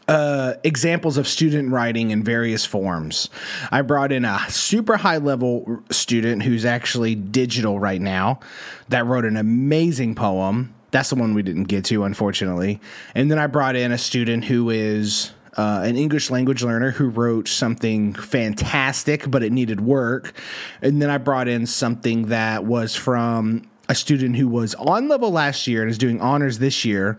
Uh, 0.07 0.53
examples 0.63 1.17
of 1.17 1.27
student 1.27 1.69
writing 1.69 2.11
in 2.11 2.23
various 2.23 2.65
forms. 2.65 3.29
I 3.71 3.81
brought 3.81 4.13
in 4.13 4.23
a 4.23 4.39
super 4.47 4.95
high 4.95 5.17
level 5.17 5.83
student 5.91 6.43
who's 6.43 6.63
actually 6.63 7.15
digital 7.15 7.77
right 7.77 7.99
now 7.99 8.39
that 8.87 9.05
wrote 9.05 9.25
an 9.25 9.35
amazing 9.35 10.15
poem 10.15 10.73
that's 10.91 11.09
the 11.09 11.15
one 11.15 11.33
we 11.33 11.43
didn't 11.43 11.65
get 11.65 11.85
to, 11.85 12.03
unfortunately. 12.03 12.79
And 13.13 13.29
then 13.29 13.39
I 13.39 13.47
brought 13.47 13.75
in 13.75 13.91
a 13.91 13.97
student 13.97 14.45
who 14.45 14.69
is 14.69 15.31
uh, 15.57 15.81
an 15.83 15.97
English 15.97 16.29
language 16.29 16.63
learner 16.63 16.91
who 16.91 17.09
wrote 17.09 17.47
something 17.47 18.13
fantastic, 18.13 19.29
but 19.29 19.43
it 19.43 19.51
needed 19.51 19.81
work. 19.81 20.33
And 20.81 21.01
then 21.01 21.09
I 21.09 21.17
brought 21.17 21.47
in 21.47 21.65
something 21.65 22.27
that 22.27 22.63
was 22.63 22.95
from 22.95 23.69
a 23.89 23.95
student 23.95 24.35
who 24.35 24.47
was 24.47 24.75
on 24.75 25.07
level 25.07 25.31
last 25.31 25.67
year 25.67 25.81
and 25.81 25.89
is 25.89 25.97
doing 25.97 26.21
honors 26.21 26.59
this 26.59 26.85
year. 26.85 27.17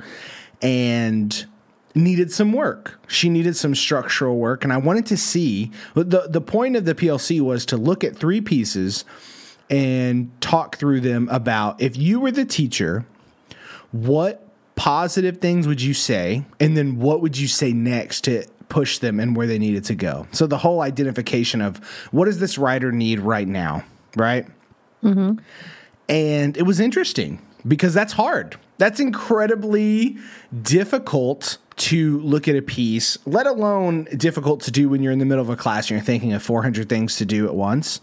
And 0.62 1.46
needed 1.94 2.32
some 2.32 2.52
work. 2.52 2.98
She 3.08 3.28
needed 3.28 3.56
some 3.56 3.74
structural 3.74 4.36
work, 4.36 4.64
and 4.64 4.72
I 4.72 4.76
wanted 4.76 5.06
to 5.06 5.16
see 5.16 5.70
the 5.94 6.26
the 6.28 6.40
point 6.40 6.76
of 6.76 6.84
the 6.84 6.94
PLC 6.94 7.40
was 7.40 7.66
to 7.66 7.76
look 7.76 8.04
at 8.04 8.16
three 8.16 8.40
pieces 8.40 9.04
and 9.70 10.30
talk 10.40 10.76
through 10.76 11.00
them 11.00 11.28
about 11.30 11.80
if 11.80 11.96
you 11.96 12.20
were 12.20 12.30
the 12.30 12.44
teacher, 12.44 13.04
what 13.92 14.46
positive 14.76 15.38
things 15.38 15.66
would 15.66 15.82
you 15.82 15.92
say, 15.92 16.44
and 16.60 16.76
then 16.76 16.98
what 16.98 17.20
would 17.20 17.36
you 17.36 17.48
say 17.48 17.72
next 17.72 18.22
to 18.22 18.44
push 18.68 18.98
them 18.98 19.18
and 19.20 19.36
where 19.36 19.46
they 19.46 19.58
needed 19.58 19.84
to 19.84 19.94
go. 19.94 20.26
So 20.32 20.46
the 20.46 20.58
whole 20.58 20.82
identification 20.82 21.60
of 21.60 21.78
what 22.10 22.26
does 22.26 22.38
this 22.38 22.58
writer 22.58 22.92
need 22.92 23.20
right 23.20 23.48
now, 23.48 23.84
right? 24.16 24.46
Mm-hmm. 25.02 25.38
And 26.08 26.56
it 26.56 26.62
was 26.62 26.80
interesting 26.80 27.40
because 27.66 27.94
that's 27.94 28.12
hard. 28.12 28.56
That's 28.78 29.00
incredibly 29.00 30.16
difficult 30.62 31.58
to 31.76 32.20
look 32.20 32.48
at 32.48 32.56
a 32.56 32.62
piece, 32.62 33.18
let 33.26 33.46
alone 33.46 34.04
difficult 34.16 34.62
to 34.62 34.70
do 34.70 34.88
when 34.88 35.02
you're 35.02 35.12
in 35.12 35.18
the 35.18 35.24
middle 35.24 35.42
of 35.42 35.50
a 35.50 35.56
class 35.56 35.86
and 35.86 35.90
you're 35.92 36.04
thinking 36.04 36.32
of 36.32 36.42
400 36.42 36.88
things 36.88 37.16
to 37.16 37.24
do 37.24 37.46
at 37.46 37.54
once. 37.54 38.00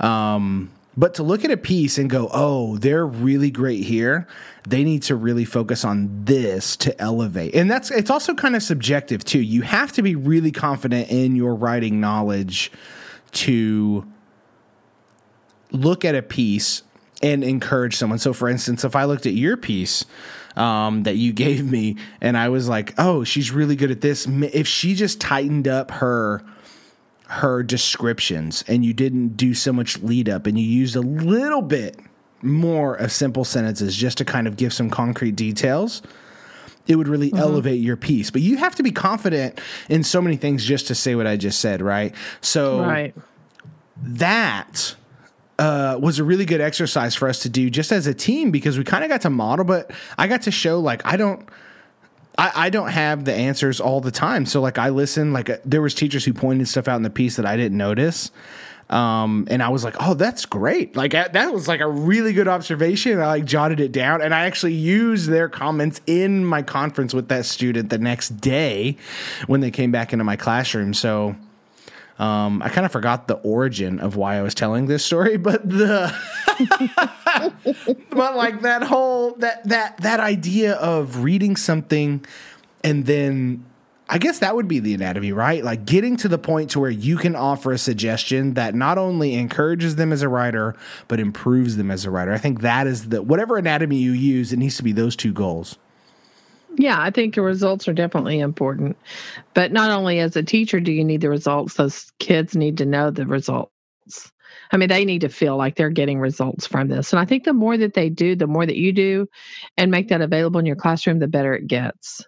Um, 0.00 0.70
but 0.96 1.14
to 1.14 1.22
look 1.22 1.44
at 1.44 1.50
a 1.50 1.56
piece 1.56 1.98
and 1.98 2.08
go, 2.08 2.28
oh, 2.32 2.76
they're 2.78 3.06
really 3.06 3.50
great 3.50 3.84
here. 3.84 4.28
They 4.68 4.84
need 4.84 5.02
to 5.04 5.16
really 5.16 5.44
focus 5.44 5.84
on 5.84 6.24
this 6.24 6.76
to 6.78 7.00
elevate. 7.00 7.54
And 7.54 7.68
that's 7.70 7.90
it's 7.90 8.10
also 8.10 8.34
kind 8.34 8.54
of 8.54 8.62
subjective 8.62 9.24
too. 9.24 9.40
You 9.40 9.62
have 9.62 9.92
to 9.92 10.02
be 10.02 10.14
really 10.14 10.52
confident 10.52 11.10
in 11.10 11.34
your 11.34 11.54
writing 11.54 12.00
knowledge 12.00 12.70
to 13.32 14.06
look 15.72 16.04
at 16.04 16.14
a 16.14 16.22
piece 16.22 16.82
and 17.24 17.42
encourage 17.42 17.96
someone. 17.96 18.18
So 18.18 18.34
for 18.34 18.48
instance, 18.48 18.84
if 18.84 18.94
I 18.94 19.04
looked 19.04 19.24
at 19.24 19.32
your 19.32 19.56
piece, 19.56 20.04
um, 20.56 21.04
that 21.04 21.16
you 21.16 21.32
gave 21.44 21.68
me, 21.68 21.96
and 22.20 22.36
I 22.36 22.50
was 22.50 22.68
like, 22.68 22.94
"Oh, 22.98 23.24
she's 23.24 23.50
really 23.50 23.74
good 23.74 23.90
at 23.90 24.02
this." 24.02 24.26
If 24.28 24.68
she 24.68 24.94
just 24.94 25.20
tightened 25.20 25.66
up 25.66 25.90
her 25.90 26.44
her 27.26 27.62
descriptions 27.62 28.62
and 28.68 28.84
you 28.84 28.92
didn't 28.92 29.36
do 29.36 29.54
so 29.54 29.72
much 29.72 29.98
lead 30.02 30.28
up 30.28 30.46
and 30.46 30.58
you 30.58 30.64
used 30.64 30.94
a 30.94 31.00
little 31.00 31.62
bit 31.62 31.98
more 32.42 32.94
of 32.94 33.10
simple 33.10 33.44
sentences 33.44 33.96
just 33.96 34.18
to 34.18 34.24
kind 34.26 34.46
of 34.46 34.56
give 34.58 34.74
some 34.74 34.90
concrete 34.90 35.34
details, 35.34 36.02
it 36.86 36.96
would 36.96 37.08
really 37.08 37.28
mm-hmm. 37.28 37.38
elevate 37.38 37.80
your 37.80 37.96
piece. 37.96 38.30
But 38.30 38.42
you 38.42 38.58
have 38.58 38.74
to 38.74 38.82
be 38.82 38.92
confident 38.92 39.58
in 39.88 40.04
so 40.04 40.20
many 40.20 40.36
things 40.36 40.64
just 40.64 40.86
to 40.88 40.94
say 40.94 41.14
what 41.14 41.26
I 41.26 41.36
just 41.38 41.60
said, 41.60 41.80
right? 41.80 42.14
So 42.42 42.80
right. 42.80 43.14
that 43.96 44.94
uh, 45.58 45.98
was 46.00 46.18
a 46.18 46.24
really 46.24 46.44
good 46.44 46.60
exercise 46.60 47.14
for 47.14 47.28
us 47.28 47.40
to 47.40 47.48
do 47.48 47.70
just 47.70 47.92
as 47.92 48.06
a 48.06 48.14
team 48.14 48.50
because 48.50 48.78
we 48.78 48.84
kind 48.84 49.04
of 49.04 49.10
got 49.10 49.20
to 49.22 49.30
model, 49.30 49.64
but 49.64 49.90
I 50.18 50.26
got 50.26 50.42
to 50.42 50.50
show 50.50 50.80
like 50.80 51.04
I 51.04 51.16
don't 51.16 51.48
I, 52.36 52.52
I 52.54 52.70
don't 52.70 52.88
have 52.88 53.24
the 53.24 53.34
answers 53.34 53.80
all 53.80 54.00
the 54.00 54.10
time. 54.10 54.46
So 54.46 54.60
like 54.60 54.78
I 54.78 54.88
listen, 54.88 55.32
like 55.32 55.50
uh, 55.50 55.58
there 55.64 55.82
was 55.82 55.94
teachers 55.94 56.24
who 56.24 56.32
pointed 56.32 56.68
stuff 56.68 56.88
out 56.88 56.96
in 56.96 57.02
the 57.02 57.10
piece 57.10 57.36
that 57.36 57.46
I 57.46 57.56
didn't 57.56 57.78
notice. 57.78 58.30
Um, 58.90 59.46
and 59.50 59.62
I 59.62 59.70
was 59.70 59.82
like, 59.82 59.96
oh, 59.98 60.14
that's 60.14 60.44
great. 60.44 60.94
Like 60.94 61.12
that 61.12 61.52
was 61.52 61.66
like 61.68 61.80
a 61.80 61.88
really 61.88 62.32
good 62.32 62.48
observation. 62.48 63.18
I 63.18 63.26
like 63.26 63.44
jotted 63.44 63.80
it 63.80 63.92
down 63.92 64.20
and 64.20 64.34
I 64.34 64.44
actually 64.44 64.74
used 64.74 65.28
their 65.28 65.48
comments 65.48 66.00
in 66.06 66.44
my 66.44 66.62
conference 66.62 67.14
with 67.14 67.28
that 67.28 67.46
student 67.46 67.88
the 67.88 67.98
next 67.98 68.40
day 68.40 68.98
when 69.46 69.60
they 69.60 69.70
came 69.70 69.90
back 69.90 70.12
into 70.12 70.24
my 70.24 70.36
classroom. 70.36 70.92
So, 70.92 71.34
um, 72.18 72.62
I 72.62 72.68
kind 72.68 72.84
of 72.84 72.92
forgot 72.92 73.26
the 73.28 73.34
origin 73.34 73.98
of 73.98 74.16
why 74.16 74.36
I 74.36 74.42
was 74.42 74.54
telling 74.54 74.86
this 74.86 75.04
story, 75.04 75.36
but 75.38 75.68
the 75.68 76.14
but 78.10 78.36
like 78.36 78.62
that 78.62 78.82
whole 78.84 79.34
that 79.36 79.68
that 79.68 79.98
that 79.98 80.20
idea 80.20 80.74
of 80.74 81.24
reading 81.24 81.56
something 81.56 82.24
and 82.84 83.06
then 83.06 83.64
I 84.08 84.18
guess 84.18 84.40
that 84.40 84.54
would 84.54 84.68
be 84.68 84.80
the 84.80 84.92
anatomy, 84.92 85.32
right? 85.32 85.64
Like 85.64 85.86
getting 85.86 86.16
to 86.18 86.28
the 86.28 86.36
point 86.36 86.70
to 86.70 86.80
where 86.80 86.90
you 86.90 87.16
can 87.16 87.34
offer 87.34 87.72
a 87.72 87.78
suggestion 87.78 88.54
that 88.54 88.74
not 88.74 88.98
only 88.98 89.34
encourages 89.34 89.96
them 89.96 90.12
as 90.12 90.20
a 90.20 90.28
writer, 90.28 90.76
but 91.08 91.18
improves 91.18 91.76
them 91.76 91.90
as 91.90 92.04
a 92.04 92.10
writer. 92.10 92.32
I 92.32 92.38
think 92.38 92.60
that 92.60 92.86
is 92.86 93.08
the 93.08 93.22
whatever 93.22 93.56
anatomy 93.56 93.96
you 93.96 94.12
use, 94.12 94.52
it 94.52 94.58
needs 94.58 94.76
to 94.76 94.82
be 94.82 94.92
those 94.92 95.16
two 95.16 95.32
goals. 95.32 95.78
Yeah, 96.76 97.00
I 97.00 97.10
think 97.10 97.34
the 97.34 97.42
results 97.42 97.88
are 97.88 97.92
definitely 97.92 98.40
important. 98.40 98.96
But 99.54 99.72
not 99.72 99.90
only 99.90 100.18
as 100.20 100.36
a 100.36 100.42
teacher 100.42 100.80
do 100.80 100.92
you 100.92 101.04
need 101.04 101.20
the 101.20 101.30
results, 101.30 101.74
those 101.74 102.12
kids 102.18 102.56
need 102.56 102.78
to 102.78 102.86
know 102.86 103.10
the 103.10 103.26
results. 103.26 103.70
I 104.72 104.76
mean, 104.76 104.88
they 104.88 105.04
need 105.04 105.20
to 105.20 105.28
feel 105.28 105.56
like 105.56 105.76
they're 105.76 105.90
getting 105.90 106.18
results 106.18 106.66
from 106.66 106.88
this. 106.88 107.12
And 107.12 107.20
I 107.20 107.26
think 107.26 107.44
the 107.44 107.52
more 107.52 107.76
that 107.76 107.94
they 107.94 108.08
do, 108.08 108.34
the 108.34 108.46
more 108.46 108.66
that 108.66 108.76
you 108.76 108.92
do 108.92 109.28
and 109.76 109.90
make 109.90 110.08
that 110.08 110.20
available 110.20 110.58
in 110.58 110.66
your 110.66 110.76
classroom, 110.76 111.18
the 111.18 111.28
better 111.28 111.54
it 111.54 111.66
gets. 111.66 112.26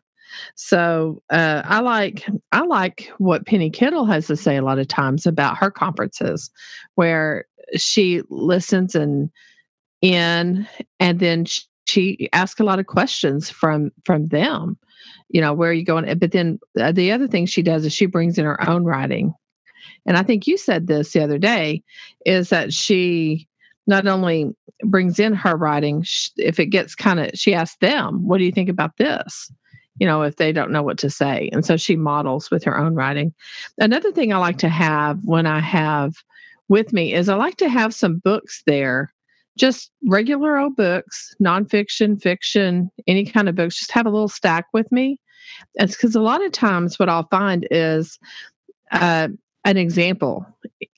So 0.55 1.23
uh, 1.31 1.62
I 1.65 1.81
like 1.81 2.26
I 2.53 2.61
like 2.67 3.11
what 3.19 3.47
Penny 3.47 3.71
Kittle 3.71 4.05
has 4.05 4.26
to 4.26 4.37
say 4.37 4.57
a 4.57 4.62
lot 4.62 4.79
of 4.79 4.87
times 4.87 5.26
about 5.26 5.59
her 5.59 5.71
conferences, 5.71 6.50
where 6.95 7.47
she 7.76 8.23
listens 8.29 8.95
and 8.95 9.31
in, 10.03 10.69
and 11.00 11.19
then 11.19 11.47
she 11.47 11.62
asks 12.33 12.61
a 12.61 12.64
lot 12.64 12.78
of 12.78 12.87
questions 12.87 13.50
from 13.50 13.90
from 14.05 14.26
them 14.26 14.78
you 15.28 15.40
know 15.40 15.55
where 15.55 15.71
are 15.71 15.75
you 15.75 15.85
going? 15.85 16.19
But 16.19 16.33
then 16.33 16.59
uh, 16.78 16.93
the 16.93 17.12
other 17.12 17.28
thing 17.28 17.47
she 17.47 17.62
does 17.62 17.85
is 17.85 17.93
she 17.93 18.07
brings 18.07 18.38
in 18.38 18.45
her 18.45 18.69
own 18.69 18.85
writing. 18.85 19.35
And 20.05 20.16
i 20.16 20.23
think 20.23 20.47
you 20.47 20.57
said 20.57 20.87
this 20.87 21.12
the 21.12 21.23
other 21.23 21.38
day 21.38 21.83
is 22.25 22.50
that 22.50 22.73
she 22.73 23.49
not 23.87 24.07
only 24.07 24.50
brings 24.85 25.19
in 25.19 25.33
her 25.33 25.57
writing 25.57 26.05
if 26.37 26.61
it 26.61 26.66
gets 26.66 26.95
kind 26.95 27.21
of 27.21 27.31
she 27.35 27.55
asks 27.55 27.76
them 27.81 28.26
what 28.26 28.38
do 28.38 28.45
you 28.45 28.52
think 28.52 28.69
about 28.69 28.97
this? 28.97 29.50
You 29.99 30.07
know 30.07 30.23
if 30.23 30.37
they 30.37 30.52
don't 30.52 30.73
know 30.73 30.83
what 30.83 30.99
to 30.99 31.11
say. 31.11 31.50
And 31.52 31.64
so 31.64 31.76
she 31.76 31.97
models 31.97 32.50
with 32.50 32.64
her 32.64 32.78
own 32.78 32.95
writing. 32.95 33.35
Another 33.78 34.12
thing 34.12 34.33
i 34.33 34.38
like 34.38 34.59
to 34.59 34.69
have 34.69 35.19
when 35.25 35.47
i 35.47 35.61
have 35.61 36.14
with 36.69 36.93
me 36.93 37.14
is 37.14 37.28
i 37.28 37.35
like 37.35 37.57
to 37.57 37.69
have 37.69 37.95
some 37.95 38.19
books 38.19 38.62
there 38.66 39.12
just 39.57 39.91
regular 40.07 40.59
old 40.59 40.77
books, 40.77 41.35
nonfiction, 41.43 42.21
fiction, 42.21 42.91
any 43.07 43.25
kind 43.25 43.49
of 43.49 43.55
books, 43.55 43.79
just 43.79 43.93
have 43.93 44.07
a 44.07 44.11
little 44.11 44.29
stack 44.29 44.67
with 44.73 44.91
me. 44.93 45.19
It's 45.75 45.97
because 45.97 46.15
a 46.15 46.21
lot 46.21 46.45
of 46.45 46.53
times 46.53 46.99
what 46.99 47.09
I'll 47.09 47.29
find 47.29 47.67
is 47.71 48.19
uh, 48.93 49.29
an 49.65 49.77
example. 49.77 50.47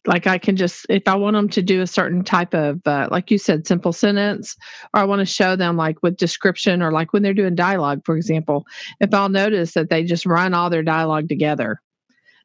Like 0.06 0.26
I 0.26 0.38
can 0.38 0.56
just, 0.56 0.86
if 0.88 1.06
I 1.06 1.14
want 1.14 1.34
them 1.34 1.48
to 1.50 1.62
do 1.62 1.82
a 1.82 1.86
certain 1.86 2.24
type 2.24 2.54
of, 2.54 2.80
uh, 2.86 3.08
like 3.10 3.30
you 3.30 3.38
said, 3.38 3.66
simple 3.66 3.92
sentence, 3.92 4.56
or 4.94 5.00
I 5.00 5.04
want 5.04 5.20
to 5.20 5.26
show 5.26 5.54
them 5.54 5.76
like 5.76 6.02
with 6.02 6.16
description 6.16 6.82
or 6.82 6.90
like 6.90 7.12
when 7.12 7.22
they're 7.22 7.34
doing 7.34 7.54
dialogue, 7.54 8.00
for 8.04 8.16
example, 8.16 8.64
if 9.00 9.12
I'll 9.12 9.28
notice 9.28 9.74
that 9.74 9.90
they 9.90 10.02
just 10.04 10.26
run 10.26 10.54
all 10.54 10.70
their 10.70 10.82
dialogue 10.82 11.28
together 11.28 11.80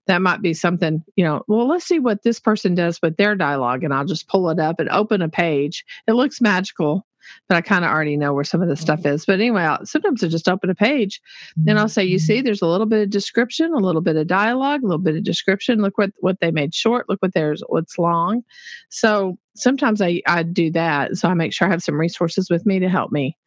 that 0.08 0.22
might 0.22 0.42
be 0.42 0.54
something, 0.54 1.04
you 1.16 1.24
know, 1.24 1.44
well, 1.48 1.68
let's 1.68 1.86
see 1.86 2.00
what 2.00 2.24
this 2.24 2.40
person 2.40 2.76
does 2.76 3.00
with 3.02 3.16
their 3.18 3.36
dialogue. 3.36 3.84
And 3.84 3.94
I'll 3.94 4.06
just 4.06 4.28
pull 4.28 4.50
it 4.50 4.60
up 4.60 4.80
and 4.80 4.90
open 4.90 5.22
a 5.22 5.30
page. 5.30 5.86
It 6.08 6.14
looks 6.14 6.42
magical, 6.42 7.06
but 7.48 7.56
I 7.56 7.62
kind 7.62 7.86
of 7.86 7.92
already 7.92 8.18
know 8.18 8.34
where 8.34 8.44
some 8.44 8.62
of 8.62 8.68
the 8.68 8.76
stuff 8.76 9.00
mm-hmm. 9.00 9.16
is. 9.16 9.26
But 9.26 9.40
anyway, 9.40 9.62
I'll, 9.62 9.86
sometimes 9.86 10.24
I 10.24 10.28
just 10.28 10.50
open 10.50 10.70
a 10.70 10.76
page 10.76 11.22
and 11.68 11.80
I'll 11.80 11.88
say, 11.88 12.04
you 12.04 12.20
see, 12.20 12.42
there's 12.42 12.62
a 12.62 12.68
little 12.68 12.86
bit 12.86 13.04
of 13.04 13.10
description, 13.10 13.74
a 13.74 13.78
little 13.78 14.02
bit 14.02 14.18
of 14.18 14.28
dialogue, 14.28 14.84
a 14.84 14.88
little 14.88 14.98
bit 14.98 15.16
of 15.16 15.24
description. 15.24 15.82
Look 15.82 15.98
what, 15.98 16.12
what 16.20 16.40
they 16.42 16.52
made 16.52 16.76
short. 16.76 17.08
Look 17.08 17.22
what 17.22 17.34
there's, 17.34 17.64
what's 17.68 17.98
long. 17.98 18.44
So 18.90 19.38
sometimes 19.56 20.02
I, 20.02 20.22
I 20.28 20.44
do 20.44 20.70
that. 20.72 21.16
So 21.16 21.30
I 21.30 21.34
make 21.34 21.54
sure 21.54 21.68
I 21.68 21.72
have 21.72 21.84
some 21.84 22.00
resources 22.00 22.50
with 22.50 22.66
me 22.66 22.80
to 22.80 22.90
help 22.90 23.12
me 23.12 23.38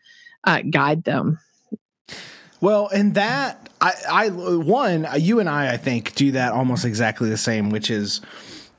uh, 0.44 0.62
guide 0.70 1.04
them. 1.04 1.38
Well, 2.60 2.88
and 2.88 3.14
that 3.14 3.68
I, 3.80 3.92
I 4.10 4.28
one 4.30 5.06
you 5.18 5.40
and 5.40 5.48
I 5.48 5.72
I 5.72 5.76
think 5.76 6.14
do 6.14 6.32
that 6.32 6.52
almost 6.52 6.84
exactly 6.84 7.28
the 7.28 7.36
same, 7.36 7.70
which 7.70 7.90
is 7.90 8.20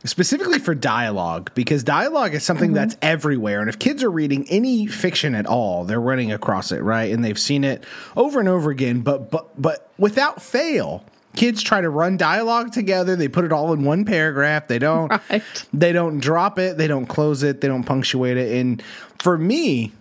specifically 0.03 0.59
for 0.59 0.73
dialogue 0.73 1.51
because 1.53 1.83
dialogue 1.83 2.33
is 2.33 2.43
something 2.43 2.69
mm-hmm. 2.69 2.75
that's 2.75 2.97
everywhere 3.01 3.59
and 3.59 3.67
if 3.67 3.79
kids 3.79 4.03
are 4.03 4.11
reading 4.11 4.47
any 4.47 4.85
fiction 4.85 5.33
at 5.35 5.45
all 5.45 5.83
they're 5.83 5.99
running 5.99 6.31
across 6.31 6.71
it 6.71 6.81
right? 6.81 7.11
And 7.11 7.25
they've 7.25 7.37
seen 7.37 7.63
it 7.63 7.83
over 8.15 8.39
and 8.39 8.47
over 8.47 8.69
again 8.69 9.01
but 9.01 9.31
but 9.31 9.59
but 9.59 9.91
without 9.97 10.41
fail 10.41 11.03
kids 11.35 11.61
try 11.61 11.79
to 11.79 11.89
run 11.89 12.17
dialogue 12.17 12.73
together. 12.73 13.15
They 13.15 13.27
put 13.27 13.45
it 13.45 13.51
all 13.51 13.71
in 13.71 13.83
one 13.83 14.03
paragraph. 14.03 14.67
They 14.67 14.79
don't 14.79 15.09
right. 15.29 15.43
they 15.71 15.93
don't 15.93 16.19
drop 16.19 16.59
it. 16.59 16.77
They 16.77 16.87
don't 16.87 17.05
close 17.05 17.43
it. 17.43 17.61
They 17.61 17.67
don't 17.67 17.83
punctuate 17.83 18.37
it. 18.37 18.59
And 18.59 18.83
for 19.19 19.37
me 19.37 19.93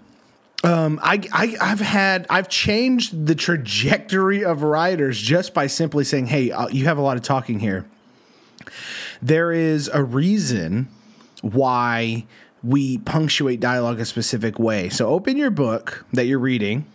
um, 0.64 0.98
I, 1.02 1.20
I 1.32 1.56
I've 1.60 1.80
had 1.80 2.26
I've 2.30 2.48
changed 2.48 3.26
the 3.26 3.34
trajectory 3.34 4.44
of 4.44 4.62
writers 4.62 5.20
just 5.20 5.54
by 5.54 5.66
simply 5.66 6.04
saying, 6.04 6.26
"Hey, 6.26 6.50
uh, 6.50 6.68
you 6.68 6.84
have 6.86 6.98
a 6.98 7.02
lot 7.02 7.16
of 7.16 7.22
talking 7.22 7.60
here." 7.60 7.86
There 9.22 9.52
is 9.52 9.88
a 9.92 10.02
reason 10.02 10.88
why 11.42 12.26
we 12.62 12.98
punctuate 12.98 13.60
dialogue 13.60 14.00
a 14.00 14.04
specific 14.04 14.58
way. 14.58 14.88
So 14.88 15.08
open 15.08 15.36
your 15.36 15.50
book 15.50 16.04
that 16.12 16.26
you're 16.26 16.38
reading 16.38 16.86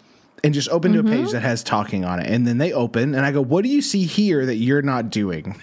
and 0.44 0.54
just 0.54 0.70
open 0.70 0.94
mm-hmm. 0.94 1.08
to 1.08 1.08
a 1.08 1.12
page 1.12 1.26
mm-hmm. 1.26 1.34
that 1.34 1.42
has 1.42 1.64
talking 1.64 2.04
on 2.04 2.20
it. 2.20 2.28
And 2.28 2.48
then 2.48 2.58
they 2.58 2.74
open 2.74 3.16
and 3.16 3.26
I 3.26 3.32
go, 3.32 3.42
What 3.42 3.64
do 3.64 3.70
you 3.70 3.82
see 3.82 4.06
here 4.06 4.46
that 4.46 4.56
you're 4.56 4.82
not 4.82 5.10
doing? 5.10 5.60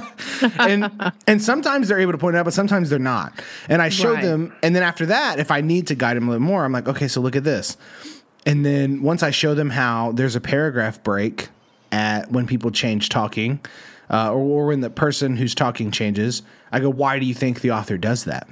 and 0.58 1.12
and 1.26 1.42
sometimes 1.42 1.88
they're 1.88 2.00
able 2.00 2.12
to 2.12 2.18
point 2.18 2.36
it 2.36 2.38
out, 2.38 2.44
but 2.44 2.54
sometimes 2.54 2.90
they're 2.90 2.98
not. 2.98 3.32
And 3.68 3.80
I 3.82 3.88
show 3.88 4.14
right. 4.14 4.22
them, 4.22 4.54
and 4.62 4.74
then 4.74 4.82
after 4.82 5.06
that, 5.06 5.38
if 5.38 5.50
I 5.50 5.60
need 5.60 5.86
to 5.88 5.94
guide 5.94 6.16
them 6.16 6.28
a 6.28 6.32
little 6.32 6.46
more, 6.46 6.64
I'm 6.64 6.72
like, 6.72 6.88
okay, 6.88 7.08
so 7.08 7.20
look 7.20 7.36
at 7.36 7.44
this. 7.44 7.76
And 8.46 8.64
then 8.64 9.02
once 9.02 9.22
I 9.22 9.30
show 9.30 9.54
them 9.54 9.70
how 9.70 10.12
there's 10.12 10.36
a 10.36 10.40
paragraph 10.40 11.02
break 11.02 11.48
at 11.92 12.30
when 12.30 12.46
people 12.46 12.70
change 12.70 13.08
talking, 13.08 13.60
uh, 14.10 14.32
or, 14.32 14.38
or 14.38 14.66
when 14.66 14.80
the 14.80 14.90
person 14.90 15.36
who's 15.36 15.54
talking 15.54 15.90
changes. 15.90 16.42
I 16.72 16.80
go, 16.80 16.90
why 16.90 17.18
do 17.18 17.26
you 17.26 17.34
think 17.34 17.60
the 17.60 17.70
author 17.70 17.96
does 17.96 18.24
that? 18.24 18.48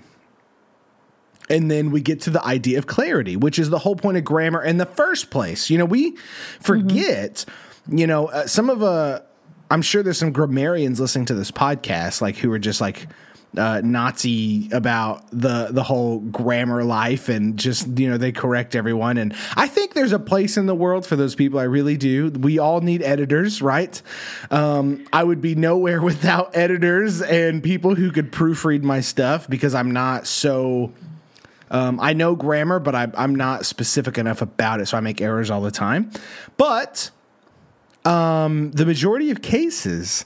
And 1.49 1.71
then 1.71 1.91
we 1.91 2.01
get 2.01 2.21
to 2.23 2.31
the 2.31 2.45
idea 2.45 2.79
of 2.79 2.87
clarity, 2.87 3.37
which 3.37 3.59
is 3.59 3.71
the 3.71 3.79
whole 3.79 3.97
point 3.97 4.17
of 4.17 4.25
grammar 4.25 4.63
in 4.63 4.79
the 4.79 4.87
first 4.87 5.31
place. 5.31 5.71
You 5.71 5.79
know, 5.79 5.85
we 5.85 6.17
forget, 6.61 7.45
mm-hmm. 7.89 7.99
you 7.99 8.07
know, 8.07 8.27
uh, 8.27 8.47
some 8.47 8.71
of 8.71 8.83
uh 8.83 9.21
I'm 9.71 9.83
sure 9.83 10.03
there's 10.03 10.19
some 10.19 10.33
grammarians 10.33 11.01
listening 11.01 11.27
to 11.27 11.35
this 11.35 11.51
podcast 11.51 12.21
like 12.21 12.37
who 12.37 12.53
are 12.53 12.59
just 12.59 12.81
like 12.81 13.09
uh, 13.57 13.81
Nazi 13.83 14.69
about 14.71 15.29
the 15.31 15.69
the 15.71 15.83
whole 15.83 16.21
grammar 16.21 16.85
life 16.85 17.29
and 17.29 17.59
just 17.59 17.99
you 17.99 18.09
know 18.09 18.19
they 18.19 18.31
correct 18.31 18.77
everyone 18.77 19.17
and 19.17 19.35
I 19.57 19.67
think 19.67 19.95
there's 19.95 20.13
a 20.13 20.19
place 20.19 20.57
in 20.57 20.67
the 20.67 20.75
world 20.75 21.07
for 21.07 21.17
those 21.17 21.35
people 21.35 21.59
I 21.59 21.65
really 21.65 21.97
do 21.97 22.31
we 22.31 22.59
all 22.59 22.81
need 22.81 23.03
editors 23.03 23.63
right 23.63 24.01
um, 24.51 25.07
I 25.13 25.25
would 25.25 25.41
be 25.41 25.55
nowhere 25.55 26.03
without 26.13 26.55
editors 26.55 27.23
and 27.23 27.63
people 27.63 27.95
who 27.95 28.11
could 28.13 28.31
proofread 28.31 28.83
my 28.83 29.01
stuff 29.01 29.49
because 29.49 29.75
I'm 29.75 29.91
not 29.91 30.27
so 30.27 30.93
um, 31.71 31.99
I 32.01 32.13
know 32.13 32.35
grammar 32.35 32.79
but 32.79 32.95
I, 32.95 33.09
I'm 33.17 33.35
not 33.35 33.67
specific 33.67 34.19
enough 34.19 34.43
about 34.43 34.81
it 34.81 34.87
so 34.87 34.97
I 34.97 35.01
make 35.01 35.21
errors 35.21 35.51
all 35.51 35.61
the 35.61 35.71
time 35.71 36.11
but 36.57 37.11
um, 38.05 38.71
the 38.73 38.87
majority 38.87 39.31
of 39.31 39.43
cases 39.43 40.25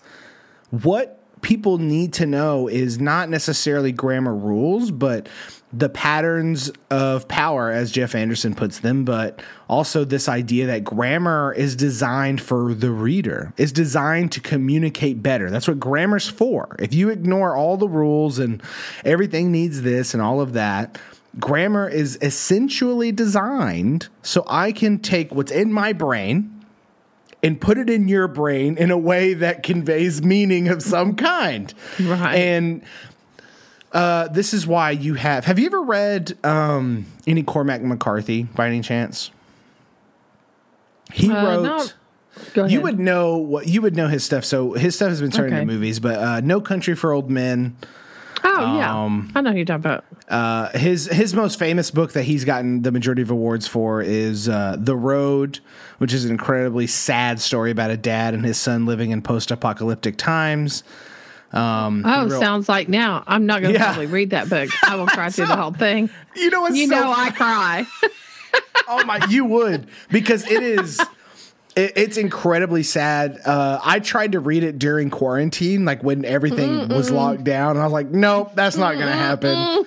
what 0.70 1.20
people 1.42 1.78
need 1.78 2.12
to 2.14 2.26
know 2.26 2.68
is 2.68 3.00
not 3.00 3.28
necessarily 3.28 3.92
grammar 3.92 4.34
rules, 4.34 4.90
but 4.90 5.28
the 5.72 5.88
patterns 5.88 6.70
of 6.90 7.28
power, 7.28 7.70
as 7.70 7.92
Jeff 7.92 8.14
Anderson 8.14 8.54
puts 8.54 8.80
them, 8.80 9.04
but 9.04 9.40
also 9.68 10.04
this 10.04 10.28
idea 10.28 10.66
that 10.66 10.82
grammar 10.82 11.52
is 11.52 11.76
designed 11.76 12.40
for 12.40 12.74
the 12.74 12.90
reader, 12.90 13.52
is 13.56 13.72
designed 13.72 14.32
to 14.32 14.40
communicate 14.40 15.22
better. 15.22 15.48
That's 15.48 15.68
what 15.68 15.78
grammar's 15.78 16.28
for. 16.28 16.74
If 16.80 16.92
you 16.92 17.08
ignore 17.08 17.56
all 17.56 17.76
the 17.76 17.88
rules 17.88 18.38
and 18.38 18.62
everything 19.04 19.52
needs 19.52 19.82
this 19.82 20.12
and 20.12 20.22
all 20.22 20.40
of 20.40 20.54
that, 20.54 20.98
grammar 21.38 21.88
is 21.88 22.18
essentially 22.20 23.12
designed 23.12 24.08
so 24.22 24.44
I 24.48 24.72
can 24.72 24.98
take 24.98 25.32
what's 25.32 25.52
in 25.52 25.72
my 25.72 25.92
brain 25.92 26.64
and 27.42 27.60
put 27.60 27.78
it 27.78 27.88
in 27.88 28.08
your 28.08 28.28
brain 28.28 28.76
in 28.76 28.90
a 28.90 28.98
way 28.98 29.34
that 29.34 29.62
conveys 29.62 30.22
meaning 30.22 30.68
of 30.68 30.82
some 30.82 31.14
kind. 31.14 31.72
Right. 31.98 32.34
And 32.34 32.82
uh, 33.92 34.28
this 34.28 34.52
is 34.52 34.66
why 34.66 34.90
you 34.90 35.14
have. 35.14 35.44
Have 35.44 35.58
you 35.58 35.66
ever 35.66 35.82
read 35.82 36.36
um, 36.44 37.06
any 37.26 37.42
Cormac 37.42 37.82
McCarthy 37.82 38.42
by 38.42 38.66
any 38.66 38.80
chance? 38.80 39.30
He 41.12 41.30
uh, 41.30 41.44
wrote. 41.44 41.62
No. 41.62 42.66
You 42.66 42.80
would 42.80 42.98
know 42.98 43.36
what 43.36 43.66
you 43.66 43.82
would 43.82 43.96
know 43.96 44.06
his 44.06 44.24
stuff. 44.24 44.44
So 44.44 44.72
his 44.72 44.94
stuff 44.94 45.08
has 45.08 45.20
been 45.20 45.32
turned 45.32 45.52
okay. 45.52 45.62
into 45.62 45.72
movies, 45.72 45.98
but 45.98 46.16
uh, 46.16 46.40
No 46.40 46.60
Country 46.60 46.94
for 46.94 47.12
Old 47.12 47.28
Men. 47.28 47.76
Oh 48.42 48.76
yeah, 48.76 49.04
um, 49.04 49.30
I 49.34 49.40
know 49.40 49.50
who 49.50 49.56
you're 49.56 49.66
talking 49.66 49.80
about. 49.80 50.04
Uh, 50.28 50.76
his 50.76 51.06
his 51.06 51.34
most 51.34 51.58
famous 51.58 51.90
book 51.90 52.12
that 52.12 52.22
he's 52.22 52.44
gotten 52.44 52.82
the 52.82 52.92
majority 52.92 53.22
of 53.22 53.30
awards 53.30 53.66
for 53.66 54.00
is 54.00 54.48
uh, 54.48 54.76
The 54.78 54.96
Road, 54.96 55.60
which 55.98 56.12
is 56.12 56.24
an 56.24 56.30
incredibly 56.30 56.86
sad 56.86 57.40
story 57.40 57.70
about 57.70 57.90
a 57.90 57.96
dad 57.96 58.34
and 58.34 58.44
his 58.44 58.58
son 58.58 58.86
living 58.86 59.10
in 59.10 59.22
post-apocalyptic 59.22 60.16
times. 60.16 60.84
Um, 61.52 62.04
oh, 62.06 62.26
real, 62.26 62.40
sounds 62.40 62.68
like 62.68 62.88
now 62.88 63.24
I'm 63.26 63.46
not 63.46 63.60
going 63.60 63.74
to 63.74 63.80
yeah. 63.80 63.86
probably 63.86 64.06
read 64.06 64.30
that 64.30 64.48
book. 64.48 64.70
I 64.84 64.94
will 64.94 65.08
cry 65.08 65.28
so, 65.30 65.44
through 65.44 65.54
the 65.54 65.56
whole 65.60 65.72
thing. 65.72 66.08
You 66.36 66.50
know 66.50 66.60
what? 66.60 66.74
You 66.74 66.86
so 66.86 66.94
know 67.00 67.12
I 67.12 67.30
cry. 67.30 67.86
oh 68.88 69.04
my, 69.04 69.26
you 69.28 69.44
would 69.44 69.88
because 70.10 70.48
it 70.48 70.62
is. 70.62 71.00
It, 71.76 71.92
it's 71.96 72.16
incredibly 72.16 72.82
sad. 72.82 73.40
Uh, 73.44 73.80
I 73.82 74.00
tried 74.00 74.32
to 74.32 74.40
read 74.40 74.64
it 74.64 74.78
during 74.78 75.10
quarantine, 75.10 75.84
like 75.84 76.02
when 76.02 76.24
everything 76.24 76.70
Mm-mm. 76.70 76.96
was 76.96 77.10
locked 77.10 77.44
down, 77.44 77.72
and 77.72 77.80
I 77.80 77.84
was 77.84 77.92
like, 77.92 78.08
"Nope, 78.08 78.52
that's 78.54 78.76
not 78.76 78.94
going 78.94 79.06
to 79.06 79.12
happen." 79.12 79.86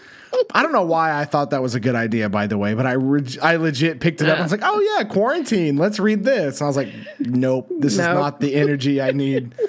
I 0.51 0.63
don't 0.63 0.71
know 0.71 0.85
why 0.85 1.19
I 1.19 1.25
thought 1.25 1.51
that 1.51 1.61
was 1.61 1.75
a 1.75 1.79
good 1.79 1.95
idea, 1.95 2.27
by 2.29 2.47
the 2.47 2.57
way, 2.57 2.73
but 2.73 2.87
I 2.87 2.93
re- 2.93 3.37
I 3.41 3.57
legit 3.57 3.99
picked 3.99 4.21
it 4.21 4.29
up. 4.29 4.39
I 4.39 4.41
was 4.41 4.51
like, 4.51 4.61
"Oh 4.63 4.97
yeah, 4.97 5.03
quarantine. 5.05 5.77
Let's 5.77 5.99
read 5.99 6.23
this." 6.23 6.59
And 6.59 6.65
I 6.65 6.69
was 6.69 6.77
like, 6.77 6.93
"Nope, 7.19 7.67
this 7.79 7.97
nope. 7.97 8.09
is 8.09 8.13
not 8.15 8.39
the 8.39 8.55
energy 8.55 9.01
I 9.01 9.11
need." 9.11 9.53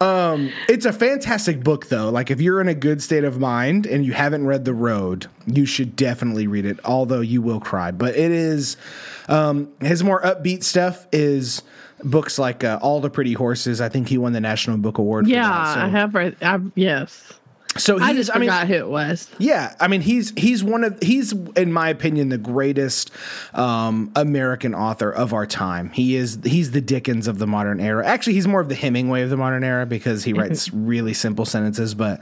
Um, 0.00 0.50
it's 0.66 0.86
a 0.86 0.92
fantastic 0.94 1.62
book 1.62 1.88
though. 1.88 2.08
Like 2.08 2.30
if 2.30 2.40
you're 2.40 2.60
in 2.60 2.68
a 2.68 2.74
good 2.74 3.02
state 3.02 3.24
of 3.24 3.38
mind 3.38 3.86
and 3.86 4.04
you 4.04 4.12
haven't 4.14 4.46
read 4.46 4.64
The 4.64 4.72
Road, 4.72 5.26
you 5.46 5.66
should 5.66 5.94
definitely 5.94 6.46
read 6.46 6.64
it. 6.64 6.80
Although 6.84 7.20
you 7.20 7.42
will 7.42 7.60
cry, 7.60 7.90
but 7.90 8.16
it 8.16 8.30
is 8.30 8.78
um, 9.28 9.70
his 9.80 10.02
more 10.02 10.22
upbeat 10.22 10.64
stuff 10.64 11.06
is 11.12 11.62
books 12.02 12.38
like 12.38 12.64
uh, 12.64 12.78
All 12.80 13.00
the 13.00 13.10
Pretty 13.10 13.34
Horses. 13.34 13.82
I 13.82 13.90
think 13.90 14.08
he 14.08 14.16
won 14.16 14.32
the 14.32 14.40
National 14.40 14.78
Book 14.78 14.96
Award. 14.96 15.26
Yeah, 15.26 15.42
that, 15.42 15.74
so. 15.74 15.80
I 15.80 15.88
have 15.88 16.14
read. 16.14 16.36
I've, 16.40 16.72
yes. 16.74 17.34
So 17.76 17.98
he's, 17.98 18.08
I 18.08 18.12
just 18.14 18.32
forgot 18.32 18.50
I 18.50 18.64
mean, 18.64 18.68
who 18.68 18.84
it 18.84 18.88
was. 18.88 19.30
Yeah, 19.38 19.74
I 19.78 19.86
mean 19.86 20.00
he's 20.00 20.32
he's 20.36 20.64
one 20.64 20.82
of 20.82 21.00
he's 21.00 21.32
in 21.56 21.72
my 21.72 21.88
opinion 21.88 22.28
the 22.28 22.38
greatest 22.38 23.12
um, 23.54 24.10
American 24.16 24.74
author 24.74 25.10
of 25.10 25.32
our 25.32 25.46
time. 25.46 25.90
He 25.90 26.16
is 26.16 26.40
he's 26.42 26.72
the 26.72 26.80
Dickens 26.80 27.28
of 27.28 27.38
the 27.38 27.46
modern 27.46 27.78
era. 27.78 28.04
Actually, 28.04 28.34
he's 28.34 28.48
more 28.48 28.60
of 28.60 28.68
the 28.68 28.74
Hemingway 28.74 29.22
of 29.22 29.30
the 29.30 29.36
modern 29.36 29.62
era 29.62 29.86
because 29.86 30.24
he 30.24 30.32
writes 30.32 30.70
really 30.72 31.14
simple 31.14 31.44
sentences. 31.44 31.94
But 31.94 32.20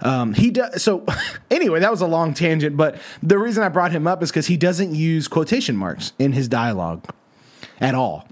um, 0.00 0.32
he 0.32 0.52
does. 0.52 0.80
So 0.82 1.04
anyway, 1.50 1.80
that 1.80 1.90
was 1.90 2.00
a 2.00 2.06
long 2.06 2.32
tangent. 2.32 2.76
But 2.76 2.96
the 3.20 3.36
reason 3.36 3.64
I 3.64 3.70
brought 3.70 3.90
him 3.90 4.06
up 4.06 4.22
is 4.22 4.30
because 4.30 4.46
he 4.46 4.56
doesn't 4.56 4.94
use 4.94 5.26
quotation 5.26 5.76
marks 5.76 6.12
in 6.20 6.32
his 6.32 6.46
dialogue 6.46 7.04
at 7.80 7.96
all. 7.96 8.28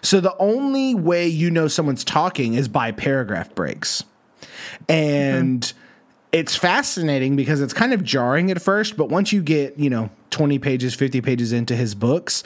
So 0.00 0.20
the 0.20 0.36
only 0.38 0.94
way 0.94 1.26
you 1.26 1.50
know 1.50 1.66
someone's 1.66 2.04
talking 2.04 2.54
is 2.54 2.68
by 2.68 2.92
paragraph 2.92 3.52
breaks, 3.56 4.04
and. 4.88 5.60
Mm-hmm 5.60 5.80
it's 6.34 6.56
fascinating 6.56 7.36
because 7.36 7.60
it's 7.60 7.72
kind 7.72 7.92
of 7.92 8.02
jarring 8.02 8.50
at 8.50 8.60
first, 8.60 8.96
but 8.96 9.08
once 9.08 9.32
you 9.32 9.40
get, 9.40 9.78
you 9.78 9.88
know, 9.88 10.10
20 10.30 10.58
pages, 10.58 10.92
50 10.92 11.20
pages 11.20 11.52
into 11.52 11.76
his 11.76 11.94
books, 11.94 12.42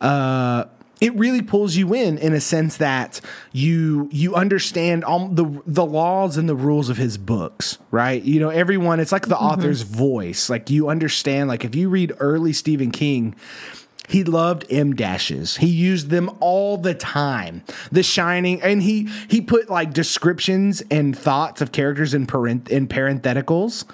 uh, 0.00 0.64
it 1.00 1.12
really 1.16 1.42
pulls 1.42 1.74
you 1.74 1.92
in 1.92 2.18
in 2.18 2.34
a 2.34 2.40
sense 2.40 2.76
that 2.76 3.20
you 3.50 4.08
you 4.12 4.36
understand 4.36 5.02
all 5.02 5.26
the 5.26 5.60
the 5.66 5.84
laws 5.84 6.36
and 6.36 6.48
the 6.48 6.54
rules 6.54 6.88
of 6.88 6.96
his 6.96 7.18
books 7.18 7.78
right 7.90 8.22
you 8.22 8.38
know 8.38 8.50
everyone 8.50 9.00
it's 9.00 9.10
like 9.10 9.26
the 9.26 9.34
mm-hmm. 9.34 9.44
author's 9.44 9.82
voice 9.82 10.48
like 10.48 10.70
you 10.70 10.88
understand 10.88 11.48
like 11.48 11.64
if 11.64 11.74
you 11.74 11.88
read 11.88 12.12
early 12.20 12.52
stephen 12.52 12.92
king 12.92 13.34
he 14.08 14.24
loved 14.24 14.66
em 14.70 14.94
dashes. 14.94 15.56
He 15.56 15.68
used 15.68 16.10
them 16.10 16.30
all 16.40 16.76
the 16.76 16.94
time. 16.94 17.62
The 17.90 18.02
Shining, 18.02 18.60
and 18.60 18.82
he 18.82 19.08
he 19.28 19.40
put 19.40 19.70
like 19.70 19.92
descriptions 19.92 20.82
and 20.90 21.16
thoughts 21.16 21.60
of 21.60 21.72
characters 21.72 22.12
in 22.14 22.26
parent 22.26 22.68
in 22.68 22.88
parentheticals, 22.88 23.88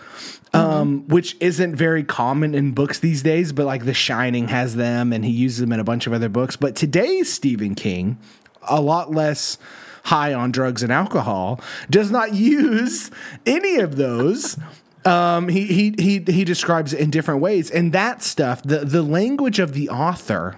um, 0.55 0.63
mm-hmm. 0.63 0.71
um, 0.71 1.09
which 1.09 1.37
isn't 1.41 1.77
very 1.77 2.05
common 2.05 2.55
in 2.55 2.73
books 2.73 2.99
these 2.99 3.23
days. 3.23 3.53
But 3.53 3.67
like 3.67 3.85
The 3.85 3.95
Shining 3.95 4.49
has 4.49 4.77
them, 4.77 5.13
and 5.13 5.25
he 5.25 5.31
uses 5.31 5.61
them 5.61 5.73
in 5.73 5.81
a 5.81 5.85
bunch 5.85 6.07
of 6.07 6.13
other 6.13 6.29
books. 6.29 6.57
But 6.57 6.75
today's 6.75 7.33
Stephen 7.33 7.75
King, 7.75 8.19
a 8.63 8.81
lot 8.81 9.11
less 9.11 9.59
high 10.05 10.33
on 10.33 10.51
drugs 10.51 10.83
and 10.83 10.91
alcohol, 10.91 11.61
does 11.91 12.11
not 12.11 12.35
use 12.35 13.11
any 13.45 13.77
of 13.77 13.97
those. 13.97 14.57
Um, 15.05 15.49
he, 15.49 15.67
he 15.67 15.95
he 15.99 16.33
he 16.33 16.45
describes 16.45 16.93
it 16.93 17.01
in 17.01 17.11
different 17.11 17.41
ways, 17.41 17.71
and 17.71 17.93
that 17.93 18.23
stuff, 18.23 18.63
the 18.63 18.79
the 18.79 19.03
language 19.03 19.59
of 19.59 19.73
the 19.73 19.89
author, 19.89 20.57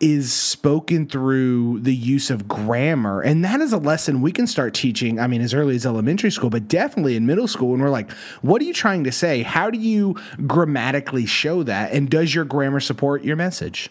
is 0.00 0.32
spoken 0.32 1.06
through 1.06 1.80
the 1.80 1.94
use 1.94 2.30
of 2.30 2.48
grammar, 2.48 3.20
and 3.20 3.44
that 3.44 3.60
is 3.60 3.72
a 3.72 3.78
lesson 3.78 4.22
we 4.22 4.32
can 4.32 4.46
start 4.46 4.72
teaching. 4.72 5.20
I 5.20 5.26
mean, 5.26 5.40
as 5.40 5.52
early 5.52 5.74
as 5.74 5.84
elementary 5.84 6.30
school, 6.30 6.50
but 6.50 6.68
definitely 6.68 7.16
in 7.16 7.26
middle 7.26 7.48
school, 7.48 7.74
And 7.74 7.82
we're 7.82 7.90
like, 7.90 8.10
"What 8.40 8.62
are 8.62 8.64
you 8.64 8.72
trying 8.72 9.04
to 9.04 9.12
say? 9.12 9.42
How 9.42 9.70
do 9.70 9.78
you 9.78 10.16
grammatically 10.46 11.26
show 11.26 11.62
that? 11.64 11.92
And 11.92 12.08
does 12.08 12.34
your 12.34 12.44
grammar 12.44 12.80
support 12.80 13.24
your 13.24 13.36
message?" 13.36 13.90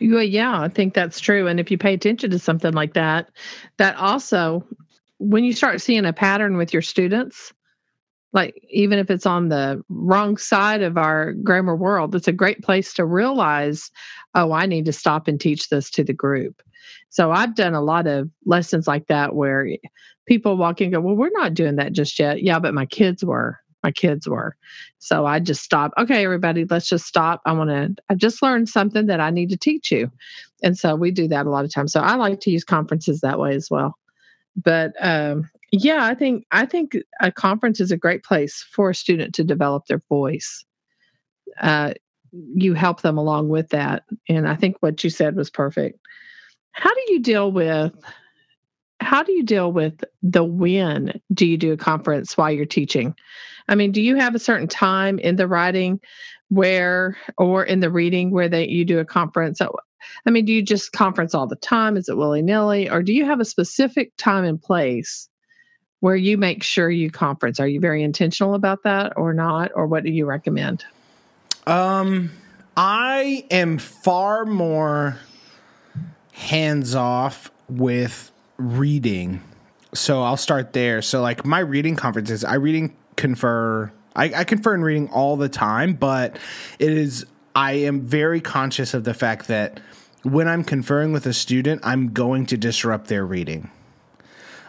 Well, 0.00 0.22
yeah, 0.22 0.60
I 0.60 0.68
think 0.68 0.94
that's 0.94 1.18
true. 1.18 1.46
And 1.46 1.58
if 1.58 1.70
you 1.70 1.78
pay 1.78 1.94
attention 1.94 2.30
to 2.30 2.38
something 2.38 2.72
like 2.72 2.94
that, 2.94 3.30
that 3.78 3.96
also, 3.96 4.64
when 5.18 5.44
you 5.44 5.52
start 5.52 5.80
seeing 5.80 6.04
a 6.04 6.12
pattern 6.12 6.56
with 6.56 6.72
your 6.72 6.82
students, 6.82 7.52
like 8.32 8.62
even 8.68 8.98
if 8.98 9.10
it's 9.10 9.26
on 9.26 9.48
the 9.48 9.82
wrong 9.88 10.36
side 10.36 10.82
of 10.82 10.98
our 10.98 11.32
grammar 11.32 11.76
world 11.76 12.14
it's 12.14 12.28
a 12.28 12.32
great 12.32 12.62
place 12.62 12.92
to 12.94 13.04
realize 13.04 13.90
oh 14.34 14.52
i 14.52 14.66
need 14.66 14.84
to 14.84 14.92
stop 14.92 15.28
and 15.28 15.40
teach 15.40 15.68
this 15.68 15.90
to 15.90 16.04
the 16.04 16.12
group. 16.12 16.62
So 17.10 17.30
i've 17.30 17.54
done 17.54 17.74
a 17.74 17.82
lot 17.82 18.06
of 18.06 18.30
lessons 18.44 18.86
like 18.86 19.06
that 19.06 19.34
where 19.34 19.68
people 20.26 20.56
walk 20.56 20.80
in 20.80 20.90
go 20.90 21.00
well 21.00 21.14
we're 21.14 21.30
not 21.30 21.54
doing 21.54 21.76
that 21.76 21.92
just 21.92 22.18
yet. 22.18 22.42
Yeah 22.42 22.58
but 22.58 22.74
my 22.74 22.86
kids 22.86 23.24
were. 23.24 23.58
My 23.84 23.92
kids 23.92 24.28
were. 24.28 24.56
So 24.98 25.24
i 25.24 25.38
just 25.40 25.62
stopped 25.62 25.94
okay 25.98 26.24
everybody 26.24 26.66
let's 26.68 26.88
just 26.88 27.06
stop. 27.06 27.40
I 27.46 27.52
want 27.52 27.70
to 27.70 28.02
i 28.10 28.14
just 28.14 28.42
learned 28.42 28.68
something 28.68 29.06
that 29.06 29.20
i 29.20 29.30
need 29.30 29.50
to 29.50 29.56
teach 29.56 29.90
you. 29.90 30.10
And 30.62 30.76
so 30.76 30.96
we 30.96 31.12
do 31.12 31.28
that 31.28 31.46
a 31.46 31.50
lot 31.50 31.64
of 31.64 31.72
times. 31.72 31.92
So 31.92 32.00
i 32.00 32.14
like 32.16 32.40
to 32.40 32.50
use 32.50 32.64
conferences 32.64 33.20
that 33.20 33.38
way 33.38 33.54
as 33.54 33.68
well. 33.70 33.96
But 34.56 34.92
um, 35.00 35.48
yeah, 35.70 36.04
I 36.06 36.14
think 36.14 36.44
I 36.50 36.66
think 36.66 36.96
a 37.20 37.30
conference 37.30 37.80
is 37.80 37.90
a 37.90 37.96
great 37.96 38.22
place 38.24 38.64
for 38.72 38.90
a 38.90 38.94
student 38.94 39.34
to 39.34 39.44
develop 39.44 39.86
their 39.86 40.02
voice. 40.08 40.64
Uh, 41.60 41.94
you 42.54 42.74
help 42.74 43.02
them 43.02 43.18
along 43.18 43.48
with 43.48 43.68
that, 43.70 44.04
and 44.28 44.48
I 44.48 44.54
think 44.56 44.76
what 44.80 45.02
you 45.04 45.10
said 45.10 45.36
was 45.36 45.50
perfect. 45.50 45.98
how 46.72 46.92
do 46.94 47.12
you 47.12 47.20
deal 47.20 47.50
with 47.52 47.92
how 49.00 49.22
do 49.22 49.32
you 49.32 49.42
deal 49.44 49.72
with 49.72 50.04
the 50.22 50.44
when 50.44 51.20
do 51.32 51.46
you 51.46 51.56
do 51.56 51.72
a 51.72 51.76
conference 51.76 52.36
while 52.36 52.50
you're 52.50 52.66
teaching? 52.66 53.14
I 53.68 53.74
mean, 53.74 53.92
do 53.92 54.02
you 54.02 54.16
have 54.16 54.34
a 54.34 54.40
certain 54.40 54.68
time 54.68 55.18
in 55.18 55.36
the 55.36 55.46
writing 55.46 56.00
where 56.48 57.16
or 57.36 57.64
in 57.64 57.80
the 57.80 57.90
reading 57.90 58.30
where 58.30 58.48
that 58.48 58.70
you 58.70 58.84
do 58.84 58.98
a 58.98 59.04
conference? 59.04 59.60
I 59.60 60.30
mean, 60.30 60.44
do 60.44 60.52
you 60.52 60.62
just 60.62 60.92
conference 60.92 61.34
all 61.34 61.46
the 61.46 61.56
time? 61.56 61.96
Is 61.96 62.08
it 62.08 62.16
willy 62.16 62.42
nilly? 62.42 62.90
Or 62.90 63.02
do 63.02 63.12
you 63.12 63.24
have 63.24 63.40
a 63.40 63.44
specific 63.44 64.12
time 64.16 64.44
and 64.44 64.60
place 64.60 65.28
where 66.00 66.16
you 66.16 66.38
make 66.38 66.62
sure 66.62 66.90
you 66.90 67.10
conference? 67.10 67.60
Are 67.60 67.68
you 67.68 67.80
very 67.80 68.02
intentional 68.02 68.54
about 68.54 68.84
that 68.84 69.14
or 69.16 69.32
not? 69.32 69.72
Or 69.74 69.86
what 69.86 70.04
do 70.04 70.10
you 70.10 70.26
recommend? 70.26 70.84
Um, 71.66 72.30
I 72.76 73.44
am 73.50 73.78
far 73.78 74.44
more 74.44 75.18
hands 76.32 76.94
off 76.94 77.50
with 77.68 78.30
reading. 78.56 79.42
So 79.94 80.22
I'll 80.22 80.36
start 80.36 80.72
there. 80.72 81.02
So 81.02 81.20
like 81.20 81.44
my 81.44 81.58
reading 81.58 81.96
conferences, 81.96 82.44
I 82.44 82.54
reading 82.54 82.96
confer 83.16 83.92
I, 84.14 84.32
I 84.34 84.44
confer 84.44 84.74
in 84.74 84.82
reading 84.82 85.08
all 85.10 85.36
the 85.36 85.48
time, 85.48 85.94
but 85.94 86.38
it 86.78 86.90
is 86.90 87.26
I 87.54 87.72
am 87.72 88.00
very 88.00 88.40
conscious 88.40 88.94
of 88.94 89.04
the 89.04 89.14
fact 89.14 89.48
that 89.48 89.80
when 90.22 90.48
I'm 90.48 90.64
conferring 90.64 91.12
with 91.12 91.26
a 91.26 91.32
student, 91.32 91.80
I'm 91.84 92.12
going 92.12 92.46
to 92.46 92.56
disrupt 92.56 93.08
their 93.08 93.24
reading 93.24 93.70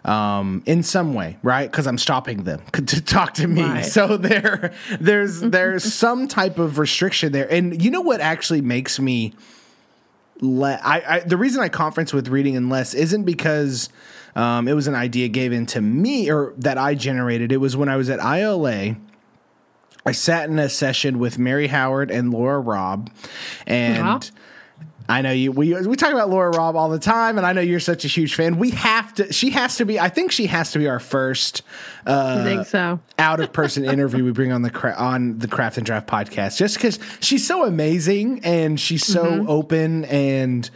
um, 0.05 0.63
in 0.65 0.83
some 0.83 1.13
way, 1.13 1.37
right? 1.43 1.69
Because 1.69 1.87
I'm 1.87 1.97
stopping 1.97 2.43
them 2.43 2.61
to 2.73 3.01
talk 3.01 3.33
to 3.35 3.47
me. 3.47 3.63
Right. 3.63 3.85
So 3.85 4.17
there, 4.17 4.73
there's 4.99 5.41
there's 5.41 5.93
some 5.93 6.27
type 6.27 6.57
of 6.57 6.79
restriction 6.79 7.31
there. 7.31 7.51
And 7.51 7.81
you 7.83 7.91
know 7.91 8.01
what 8.01 8.21
actually 8.21 8.61
makes 8.61 8.99
me 8.99 9.33
le- 10.41 10.79
I, 10.83 11.15
I 11.15 11.19
the 11.21 11.37
reason 11.37 11.61
I 11.61 11.69
conference 11.69 12.13
with 12.13 12.27
reading 12.29 12.55
and 12.55 12.69
less 12.69 12.93
isn't 12.93 13.23
because 13.23 13.89
um, 14.35 14.67
it 14.67 14.73
was 14.73 14.87
an 14.87 14.95
idea 14.95 15.27
given 15.27 15.65
to 15.67 15.81
me 15.81 16.31
or 16.31 16.53
that 16.57 16.77
I 16.77 16.95
generated. 16.95 17.51
It 17.51 17.57
was 17.57 17.75
when 17.75 17.89
I 17.89 17.97
was 17.97 18.09
at 18.09 18.19
ILA. 18.19 18.95
I 20.05 20.11
sat 20.13 20.49
in 20.49 20.57
a 20.57 20.69
session 20.69 21.19
with 21.19 21.37
Mary 21.37 21.67
Howard 21.67 22.09
and 22.09 22.31
Laura 22.31 22.59
Robb, 22.59 23.11
and. 23.67 24.03
Uh-huh 24.03 24.19
I 25.09 25.23
know 25.23 25.31
you. 25.31 25.51
We 25.51 25.73
we 25.73 25.95
talk 25.95 26.13
about 26.13 26.29
Laura 26.29 26.51
Robb 26.51 26.75
all 26.75 26.87
the 26.87 26.99
time, 26.99 27.39
and 27.39 27.47
I 27.47 27.51
know 27.51 27.61
you're 27.61 27.79
such 27.79 28.05
a 28.05 28.07
huge 28.07 28.35
fan. 28.35 28.59
We 28.59 28.69
have 28.71 29.11
to. 29.15 29.33
She 29.33 29.49
has 29.49 29.77
to 29.77 29.85
be. 29.85 29.99
I 29.99 30.07
think 30.07 30.31
she 30.31 30.45
has 30.45 30.71
to 30.73 30.79
be 30.79 30.87
our 30.87 30.99
first. 30.99 31.63
Uh, 32.05 32.37
I 32.39 32.43
think 32.43 32.67
so. 32.67 32.99
out 33.17 33.39
of 33.39 33.51
person 33.51 33.85
interview 33.89 34.23
we 34.23 34.31
bring 34.31 34.51
on 34.51 34.61
the 34.61 34.69
cra- 34.69 34.95
on 34.95 35.39
the 35.39 35.47
Craft 35.47 35.77
and 35.77 35.85
Draft 35.85 36.07
podcast, 36.07 36.57
just 36.57 36.75
because 36.75 36.99
she's 37.21 37.45
so 37.45 37.65
amazing 37.65 38.41
and 38.45 38.79
she's 38.79 39.03
so 39.05 39.25
mm-hmm. 39.25 39.49
open 39.49 40.05
and. 40.05 40.69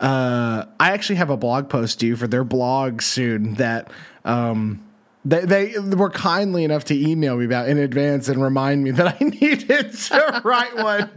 Uh, 0.00 0.64
I 0.80 0.92
actually 0.92 1.16
have 1.16 1.28
a 1.28 1.36
blog 1.36 1.68
post 1.68 1.98
due 1.98 2.16
for 2.16 2.26
their 2.26 2.42
blog 2.42 3.02
soon 3.02 3.56
that 3.56 3.92
um, 4.24 4.82
they, 5.24 5.44
they 5.44 5.74
were 5.78 6.10
kindly 6.10 6.64
enough 6.64 6.84
to 6.86 6.94
email 6.94 7.36
me 7.36 7.44
about 7.44 7.68
in 7.68 7.76
advance 7.76 8.28
and 8.28 8.42
remind 8.42 8.82
me 8.82 8.90
that 8.92 9.20
I 9.20 9.24
needed 9.24 9.92
to 9.92 10.40
write 10.44 10.76
one. 10.76 11.10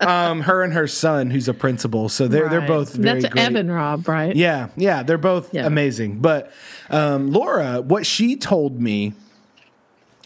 Um, 0.00 0.40
her 0.42 0.62
and 0.62 0.72
her 0.72 0.86
son, 0.86 1.30
who's 1.30 1.48
a 1.48 1.54
principal, 1.54 2.08
so 2.08 2.28
they're 2.28 2.44
right. 2.44 2.50
they're 2.50 2.66
both 2.66 2.94
very 2.94 3.20
That's 3.20 3.32
great. 3.32 3.44
Evan 3.44 3.70
Robb, 3.70 4.08
right? 4.08 4.34
Yeah, 4.34 4.68
yeah, 4.76 5.02
they're 5.02 5.18
both 5.18 5.52
yeah. 5.52 5.66
amazing. 5.66 6.20
But 6.20 6.50
um, 6.88 7.30
Laura, 7.30 7.82
what 7.82 8.06
she 8.06 8.36
told 8.36 8.80
me 8.80 9.12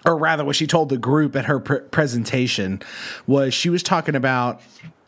or 0.05 0.17
rather 0.17 0.45
what 0.45 0.55
she 0.55 0.69
told 0.69 0.89
the 0.89 0.97
group 0.97 1.35
at 1.35 1.47
her 1.47 1.59
pr- 1.59 1.77
presentation 1.77 2.81
was 3.27 3.53
she 3.53 3.69
was 3.69 3.83
talking 3.83 4.15
about 4.15 4.61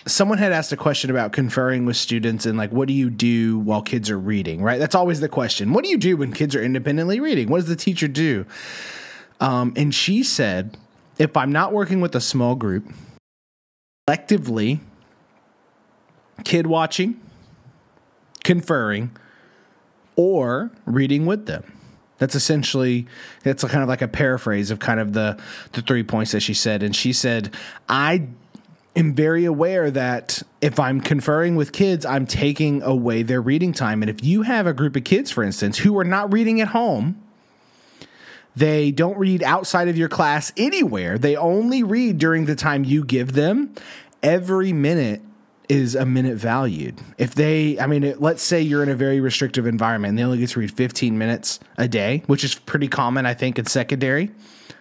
someone 0.08 0.38
had 0.38 0.52
asked 0.52 0.72
a 0.72 0.76
question 0.76 1.10
about 1.10 1.32
conferring 1.32 1.84
with 1.84 1.96
students 1.96 2.46
and 2.46 2.58
like 2.58 2.72
what 2.72 2.88
do 2.88 2.94
you 2.94 3.10
do 3.10 3.58
while 3.60 3.82
kids 3.82 4.10
are 4.10 4.18
reading 4.18 4.62
right? 4.62 4.78
That's 4.78 4.94
always 4.94 5.20
the 5.20 5.28
question. 5.28 5.72
What 5.72 5.84
do 5.84 5.90
you 5.90 5.98
do 5.98 6.16
when 6.16 6.32
kids 6.32 6.54
are 6.56 6.62
independently 6.62 7.20
reading? 7.20 7.48
What 7.48 7.58
does 7.58 7.68
the 7.68 7.76
teacher 7.76 8.08
do? 8.08 8.46
Um, 9.40 9.72
and 9.76 9.94
she 9.94 10.22
said 10.22 10.76
if 11.18 11.36
i'm 11.36 11.52
not 11.52 11.72
working 11.72 12.00
with 12.00 12.14
a 12.14 12.20
small 12.20 12.54
group 12.54 12.84
collectively 14.06 14.80
kid 16.44 16.66
watching 16.66 17.20
conferring 18.48 19.10
or 20.16 20.70
reading 20.86 21.26
with 21.26 21.44
them. 21.46 21.62
That's 22.16 22.34
essentially 22.34 23.06
that's 23.44 23.62
kind 23.62 23.82
of 23.82 23.88
like 23.88 24.02
a 24.02 24.08
paraphrase 24.08 24.70
of 24.70 24.78
kind 24.80 24.98
of 24.98 25.12
the 25.12 25.38
the 25.72 25.82
three 25.82 26.02
points 26.02 26.32
that 26.32 26.40
she 26.40 26.54
said. 26.54 26.82
And 26.82 26.96
she 26.96 27.12
said 27.12 27.54
i 27.88 28.26
am 28.96 29.14
very 29.14 29.44
aware 29.44 29.90
that 29.90 30.42
if 30.60 30.78
I'm 30.80 31.00
conferring 31.00 31.56
with 31.56 31.72
kids, 31.72 32.04
I'm 32.04 32.26
taking 32.26 32.82
away 32.82 33.22
their 33.22 33.40
reading 33.40 33.72
time. 33.72 34.02
And 34.02 34.10
if 34.10 34.22
you 34.24 34.42
have 34.42 34.66
a 34.66 34.72
group 34.72 34.96
of 34.96 35.04
kids, 35.04 35.30
for 35.30 35.42
instance, 35.44 35.78
who 35.78 35.98
are 35.98 36.04
not 36.04 36.32
reading 36.32 36.60
at 36.60 36.68
home, 36.68 37.22
they 38.56 38.90
don't 38.90 39.16
read 39.16 39.42
outside 39.42 39.88
of 39.88 39.96
your 39.96 40.08
class 40.08 40.52
anywhere. 40.56 41.16
They 41.16 41.36
only 41.36 41.82
read 41.82 42.18
during 42.18 42.46
the 42.46 42.56
time 42.56 42.84
you 42.84 43.04
give 43.04 43.32
them. 43.32 43.72
Every 44.20 44.72
minute 44.72 45.22
is 45.68 45.94
a 45.94 46.04
minute 46.04 46.36
valued. 46.36 46.98
If 47.18 47.34
they, 47.34 47.78
I 47.78 47.86
mean, 47.86 48.14
let's 48.18 48.42
say 48.42 48.60
you're 48.60 48.82
in 48.82 48.88
a 48.88 48.96
very 48.96 49.20
restrictive 49.20 49.66
environment 49.66 50.10
and 50.10 50.18
they 50.18 50.24
only 50.24 50.38
get 50.38 50.50
to 50.50 50.60
read 50.60 50.72
15 50.72 51.16
minutes 51.16 51.60
a 51.76 51.86
day, 51.86 52.22
which 52.26 52.42
is 52.42 52.54
pretty 52.54 52.88
common, 52.88 53.26
I 53.26 53.34
think, 53.34 53.58
in 53.58 53.66
secondary. 53.66 54.30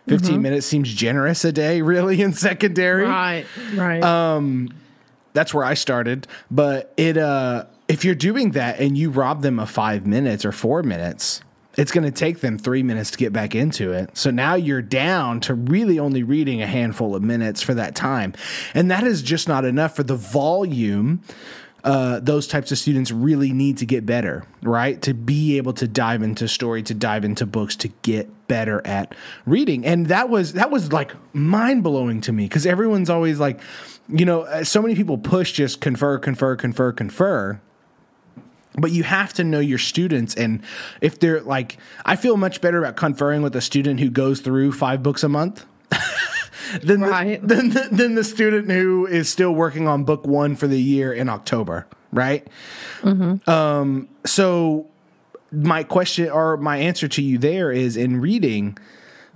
15 0.08 0.34
mm-hmm. 0.34 0.42
minutes 0.42 0.66
seems 0.66 0.94
generous 0.94 1.44
a 1.46 1.52
day, 1.52 1.82
really, 1.82 2.22
in 2.22 2.34
secondary. 2.34 3.06
Right, 3.06 3.46
right. 3.74 4.04
Um, 4.04 4.74
that's 5.34 5.54
where 5.54 5.66
I 5.66 5.74
started. 5.74 6.28
But 6.50 6.94
it, 6.98 7.18
uh, 7.18 7.66
if 7.88 8.06
you're 8.06 8.16
doing 8.16 8.52
that 8.52 8.80
and 8.80 8.98
you 8.98 9.10
rob 9.10 9.42
them 9.42 9.60
of 9.60 9.70
five 9.70 10.08
minutes 10.08 10.46
or 10.46 10.52
four 10.52 10.84
minutes, 10.84 11.42
it's 11.78 11.92
going 11.92 12.04
to 12.04 12.12
take 12.12 12.40
them 12.40 12.58
three 12.58 12.82
minutes 12.82 13.12
to 13.12 13.18
get 13.18 13.32
back 13.32 13.54
into 13.54 13.92
it. 13.92 14.18
So 14.18 14.32
now 14.32 14.56
you're 14.56 14.82
down 14.82 15.40
to 15.42 15.54
really 15.54 16.00
only 16.00 16.24
reading 16.24 16.62
a 16.62 16.68
handful 16.68 17.16
of 17.16 17.22
minutes 17.22 17.62
for 17.62 17.76
that 17.76 17.94
time. 17.94 18.34
And 18.74 18.90
that 18.90 19.04
is 19.04 19.22
just 19.22 19.48
not 19.48 19.64
enough 19.64 19.96
for 19.96 20.04
the 20.04 20.16
volume 20.16 21.22
uh, 21.88 22.20
those 22.20 22.48
types 22.48 22.70
of 22.74 22.78
students 22.78 23.14
really 23.14 23.54
need 23.54 23.78
to 23.78 23.86
get 23.86 24.06
better, 24.06 24.44
right? 24.62 25.02
To 25.04 25.14
be 25.14 25.56
able 25.56 25.72
to 25.76 25.88
dive 25.88 26.22
into 26.22 26.46
story, 26.50 26.84
to 26.84 26.94
dive 26.94 27.24
into 27.24 27.46
books, 27.46 27.78
to 27.78 27.88
get 28.02 28.30
better 28.50 28.86
at 28.86 29.16
reading. 29.46 29.86
And 29.86 30.08
that 30.08 30.28
was 30.28 30.52
that 30.54 30.70
was 30.70 30.92
like 30.92 31.14
mind 31.34 31.84
blowing 31.84 32.20
to 32.22 32.34
me 32.34 32.44
because 32.44 32.66
everyone's 32.66 33.10
always 33.10 33.40
like, 33.40 33.62
you 34.10 34.26
know, 34.26 34.42
uh, 34.42 34.66
so 34.66 34.82
many 34.82 34.96
people 34.96 35.18
push 35.18 35.54
just 35.54 35.80
confer, 35.80 36.20
confer, 36.20 36.58
confer, 36.58 36.92
confer. 36.92 37.62
But 38.78 38.92
you 38.92 39.04
have 39.04 39.34
to 39.36 39.46
know 39.46 39.62
your 39.62 39.80
students, 39.80 40.36
and 40.36 40.62
if 41.00 41.20
they're 41.20 41.40
like, 41.40 41.78
I 42.06 42.18
feel 42.18 42.36
much 42.36 42.60
better 42.60 42.80
about 42.80 42.98
conferring 42.98 43.44
with 43.44 43.56
a 43.56 43.62
student 43.62 44.02
who 44.02 44.10
goes 44.10 44.42
through 44.42 44.74
five 44.74 45.02
books 45.02 45.24
a 45.24 45.30
month 45.30 45.66
than, 46.82 47.02
right. 47.02 47.42
the, 47.48 47.56
than, 47.56 47.70
the, 47.70 47.90
than 47.92 48.16
the 48.16 48.24
student 48.24 48.70
who 48.70 49.06
is 49.06 49.30
still 49.30 49.54
working 49.54 49.88
on 49.88 50.04
book 50.04 50.26
one 50.26 50.56
for 50.56 50.68
the 50.68 50.80
year 50.80 51.14
in 51.14 51.30
October, 51.30 51.88
right? 52.12 52.48
Mm-hmm. 53.02 53.50
Um, 53.50 54.10
so 54.26 54.88
my 55.52 55.84
question 55.84 56.30
or 56.30 56.58
my 56.58 56.78
answer 56.78 57.08
to 57.08 57.22
you 57.22 57.38
there 57.38 57.72
is 57.72 57.98
in 57.98 58.20
reading, 58.20 58.78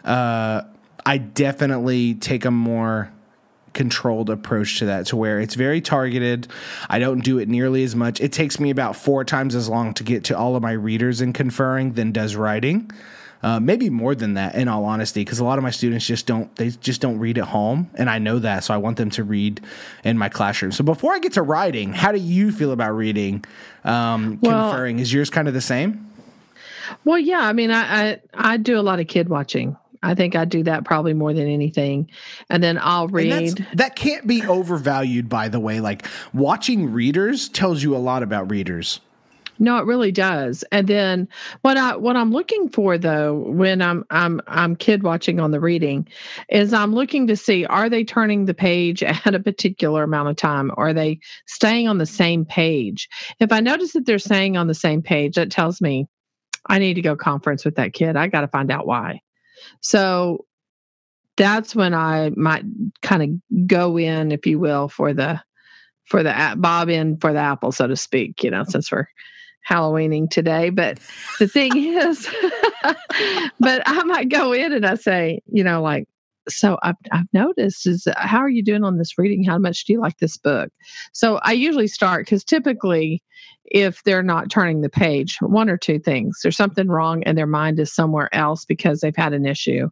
uh, 0.04 0.64
I 1.06 1.18
definitely 1.18 2.16
take 2.16 2.46
a 2.46 2.52
more 2.52 3.12
controlled 3.74 4.30
approach 4.30 4.80
to 4.80 4.86
that 4.86 5.06
to 5.08 5.16
where 5.16 5.40
it's 5.40 5.56
very 5.56 5.82
targeted. 5.82 6.48
I 6.90 7.00
don't 7.00 7.22
do 7.22 7.40
it 7.40 7.48
nearly 7.48 7.84
as 7.84 7.96
much. 7.96 8.20
It 8.20 8.34
takes 8.34 8.60
me 8.60 8.70
about 8.70 8.96
four 8.96 9.24
times 9.24 9.56
as 9.56 9.70
long 9.70 9.94
to 9.96 10.04
get 10.04 10.26
to 10.26 10.38
all 10.38 10.56
of 10.56 10.62
my 10.62 10.74
readers 10.74 11.22
in 11.22 11.34
conferring 11.34 11.94
than 11.94 12.12
does 12.12 12.36
writing. 12.36 12.92
Uh, 13.44 13.60
maybe 13.60 13.90
more 13.90 14.14
than 14.14 14.36
that, 14.36 14.56
in 14.56 14.68
all 14.68 14.86
honesty, 14.86 15.22
because 15.22 15.40
a 15.40 15.44
lot 15.44 15.58
of 15.58 15.64
my 15.64 15.72
students 15.72 16.06
just 16.06 16.28
don't 16.28 16.56
they 16.58 16.70
just 16.70 17.02
don't 17.02 17.18
read 17.18 17.38
at 17.38 17.46
home, 17.46 17.90
and 17.96 18.10
I 18.10 18.20
know 18.20 18.40
that, 18.40 18.64
so 18.64 18.74
I 18.74 18.78
want 18.78 18.98
them 18.98 19.10
to 19.12 19.24
read 19.24 19.62
in 20.04 20.18
my 20.18 20.30
classroom. 20.30 20.72
So 20.72 20.84
before 20.84 21.14
I 21.14 21.20
get 21.20 21.34
to 21.34 21.42
writing, 21.42 21.94
how 21.94 22.12
do 22.12 22.20
you 22.20 22.52
feel 22.52 22.72
about 22.72 22.96
reading? 22.96 23.44
Um, 23.84 24.38
well, 24.42 24.70
conferring 24.70 25.00
is 25.00 25.12
yours 25.12 25.30
kind 25.30 25.48
of 25.48 25.54
the 25.54 25.62
same? 25.62 26.08
Well, 27.04 27.18
yeah. 27.18 27.40
I 27.40 27.54
mean, 27.54 27.72
I, 27.72 28.12
I 28.12 28.22
I 28.34 28.58
do 28.58 28.80
a 28.80 28.82
lot 28.82 29.00
of 29.00 29.08
kid 29.08 29.28
watching. 29.28 29.76
I 30.04 30.16
think 30.16 30.36
I 30.36 30.46
do 30.46 30.64
that 30.64 30.84
probably 30.84 31.14
more 31.14 31.34
than 31.34 31.48
anything. 31.48 32.10
And 32.50 32.64
then 32.64 32.80
I'll 32.82 33.08
read. 33.08 33.66
That 33.74 33.96
can't 33.96 34.26
be 34.26 34.42
overvalued, 34.42 35.30
by 35.30 35.48
the 35.48 35.60
way. 35.60 35.80
Like 35.80 36.08
watching 36.34 36.92
readers 36.92 37.50
tells 37.50 37.84
you 37.84 37.96
a 37.96 38.00
lot 38.00 38.24
about 38.24 38.50
readers. 38.50 39.00
No, 39.62 39.78
it 39.78 39.86
really 39.86 40.12
does. 40.12 40.64
And 40.72 40.88
then 40.88 41.28
what 41.62 41.78
I 41.78 41.96
what 41.96 42.18
I'm 42.18 42.32
looking 42.32 42.68
for 42.68 42.98
though 42.98 43.36
when 43.36 43.80
I'm 43.80 44.04
I'm 44.10 44.42
I'm 44.48 44.76
kid 44.76 45.04
watching 45.04 45.40
on 45.40 45.52
the 45.52 45.60
reading 45.60 46.08
is 46.50 46.74
I'm 46.74 46.96
looking 46.96 47.28
to 47.28 47.38
see 47.38 47.64
are 47.68 47.88
they 47.88 48.04
turning 48.04 48.46
the 48.46 48.56
page 48.56 49.04
at 49.04 49.36
a 49.36 49.40
particular 49.40 50.02
amount 50.02 50.30
of 50.30 50.36
time? 50.36 50.72
Are 50.78 50.94
they 50.94 51.20
staying 51.46 51.88
on 51.88 52.00
the 52.00 52.08
same 52.08 52.44
page? 52.44 53.08
If 53.40 53.52
I 53.52 53.60
notice 53.60 53.94
that 53.94 54.08
they're 54.08 54.18
staying 54.18 54.58
on 54.58 54.66
the 54.66 54.74
same 54.74 55.04
page, 55.04 55.36
that 55.36 55.52
tells 55.52 55.80
me 55.80 56.08
I 56.66 56.80
need 56.80 56.96
to 56.96 57.04
go 57.04 57.16
conference 57.16 57.64
with 57.64 57.76
that 57.76 57.94
kid. 57.94 58.16
I 58.16 58.30
got 58.30 58.42
to 58.42 58.48
find 58.48 58.72
out 58.72 58.88
why. 58.88 59.22
So 59.82 60.46
that's 61.38 61.76
when 61.76 61.94
I 61.94 62.32
might 62.36 62.64
kind 63.04 63.22
of 63.22 63.68
go 63.68 64.00
in, 64.00 64.32
if 64.32 64.48
you 64.48 64.58
will, 64.58 64.90
for 64.90 65.14
the 65.14 65.40
for 66.06 66.24
the 66.24 66.56
bob 66.58 66.90
in 66.90 67.18
for 67.18 67.32
the 67.32 67.40
apple, 67.40 67.72
so 67.72 67.86
to 67.86 67.96
speak. 67.96 68.44
You 68.44 68.50
know, 68.50 68.64
since 68.68 68.92
we're 68.92 69.06
Halloweening 69.70 70.30
today. 70.30 70.70
But 70.70 71.00
the 71.40 71.48
thing 71.48 71.72
is, 71.76 72.28
but 73.60 73.84
I 73.86 74.04
might 74.04 74.30
go 74.30 74.54
in 74.54 74.74
and 74.74 74.86
I 74.86 74.96
say, 74.96 75.42
you 75.52 75.64
know, 75.64 75.82
like, 75.82 76.08
so 76.50 76.78
I've, 76.82 76.96
I've 77.12 77.32
noticed 77.34 77.86
is 77.88 78.08
uh, 78.08 78.14
how 78.18 78.40
are 78.40 78.50
you 78.50 78.64
doing 78.64 78.84
on 78.84 78.98
this 78.98 79.18
reading? 79.18 79.44
How 79.44 79.58
much 79.58 79.86
do 79.86 79.94
you 79.94 80.00
like 80.02 80.18
this 80.18 80.38
book? 80.38 80.72
So 81.14 81.40
I 81.44 81.52
usually 81.52 81.88
start 81.88 82.26
because 82.26 82.44
typically, 82.44 83.22
if 83.66 84.04
they're 84.04 84.24
not 84.24 84.50
turning 84.50 84.82
the 84.82 84.90
page, 84.90 85.38
one 85.40 85.70
or 85.70 85.78
two 85.78 86.00
things 86.00 86.40
there's 86.42 86.58
something 86.58 86.88
wrong 86.88 87.24
and 87.24 87.38
their 87.38 87.48
mind 87.48 87.80
is 87.80 87.94
somewhere 87.94 88.34
else 88.34 88.66
because 88.66 89.00
they've 89.00 89.16
had 89.16 89.34
an 89.34 89.46
issue, 89.46 89.90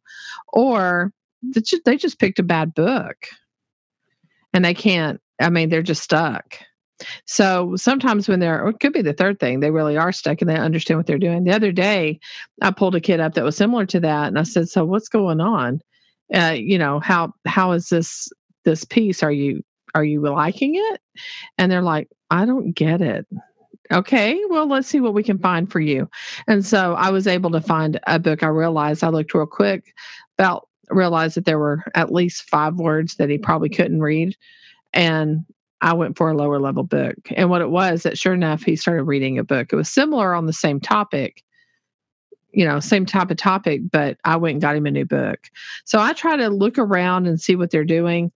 or 0.51 1.13
they 1.85 1.95
just 1.95 2.19
picked 2.19 2.39
a 2.39 2.43
bad 2.43 2.73
book 2.73 3.15
and 4.53 4.65
they 4.65 4.73
can't. 4.73 5.21
I 5.39 5.49
mean, 5.49 5.69
they're 5.69 5.81
just 5.81 6.03
stuck. 6.03 6.57
So 7.25 7.75
sometimes 7.75 8.27
when 8.27 8.39
they're, 8.39 8.67
it 8.67 8.79
could 8.79 8.93
be 8.93 9.01
the 9.01 9.13
third 9.13 9.39
thing, 9.39 9.59
they 9.59 9.71
really 9.71 9.97
are 9.97 10.11
stuck 10.11 10.41
and 10.41 10.49
they 10.49 10.55
understand 10.55 10.97
what 10.97 11.07
they're 11.07 11.17
doing. 11.17 11.43
The 11.43 11.55
other 11.55 11.71
day, 11.71 12.19
I 12.61 12.71
pulled 12.71 12.95
a 12.95 13.01
kid 13.01 13.19
up 13.19 13.33
that 13.33 13.43
was 13.43 13.55
similar 13.55 13.85
to 13.87 13.99
that, 14.01 14.27
and 14.27 14.37
I 14.39 14.43
said, 14.43 14.69
"So 14.69 14.85
what's 14.85 15.09
going 15.09 15.39
on? 15.41 15.81
Uh, 16.33 16.55
you 16.55 16.77
know 16.77 16.99
how 16.99 17.33
how 17.45 17.71
is 17.71 17.89
this 17.89 18.29
this 18.65 18.83
piece? 18.83 19.23
Are 19.23 19.31
you 19.31 19.63
are 19.95 20.03
you 20.03 20.21
liking 20.21 20.75
it?" 20.75 21.01
And 21.57 21.71
they're 21.71 21.81
like, 21.81 22.09
"I 22.29 22.45
don't 22.45 22.73
get 22.73 23.01
it." 23.01 23.25
Okay, 23.91 24.39
well, 24.49 24.67
let's 24.67 24.87
see 24.87 24.99
what 24.99 25.15
we 25.15 25.23
can 25.23 25.39
find 25.39 25.71
for 25.71 25.79
you. 25.79 26.07
And 26.47 26.63
so 26.63 26.93
I 26.93 27.09
was 27.09 27.25
able 27.25 27.49
to 27.51 27.61
find 27.61 27.99
a 28.05 28.19
book. 28.19 28.43
I 28.43 28.47
realized 28.47 29.03
I 29.03 29.09
looked 29.09 29.33
real 29.33 29.47
quick, 29.47 29.95
about 30.37 30.67
realized 30.91 31.35
that 31.35 31.45
there 31.45 31.59
were 31.59 31.83
at 31.95 32.11
least 32.11 32.49
five 32.49 32.75
words 32.75 33.15
that 33.15 33.29
he 33.29 33.37
probably 33.37 33.69
couldn't 33.69 34.01
read. 34.01 34.35
And 34.93 35.45
I 35.81 35.93
went 35.93 36.17
for 36.17 36.29
a 36.29 36.35
lower 36.35 36.59
level 36.59 36.83
book. 36.83 37.15
And 37.35 37.49
what 37.49 37.61
it 37.61 37.69
was 37.69 38.03
that 38.03 38.17
sure 38.17 38.33
enough, 38.33 38.63
he 38.63 38.75
started 38.75 39.03
reading 39.03 39.39
a 39.39 39.43
book. 39.43 39.71
It 39.71 39.75
was 39.75 39.89
similar 39.89 40.33
on 40.33 40.45
the 40.45 40.53
same 40.53 40.79
topic, 40.79 41.43
you 42.51 42.65
know, 42.65 42.79
same 42.79 43.05
type 43.05 43.31
of 43.31 43.37
topic, 43.37 43.81
but 43.91 44.17
I 44.25 44.35
went 44.35 44.53
and 44.53 44.61
got 44.61 44.75
him 44.75 44.85
a 44.85 44.91
new 44.91 45.05
book. 45.05 45.39
So 45.85 45.99
I 45.99 46.13
try 46.13 46.35
to 46.35 46.49
look 46.49 46.77
around 46.77 47.27
and 47.27 47.39
see 47.39 47.55
what 47.55 47.71
they're 47.71 47.85
doing, 47.85 48.31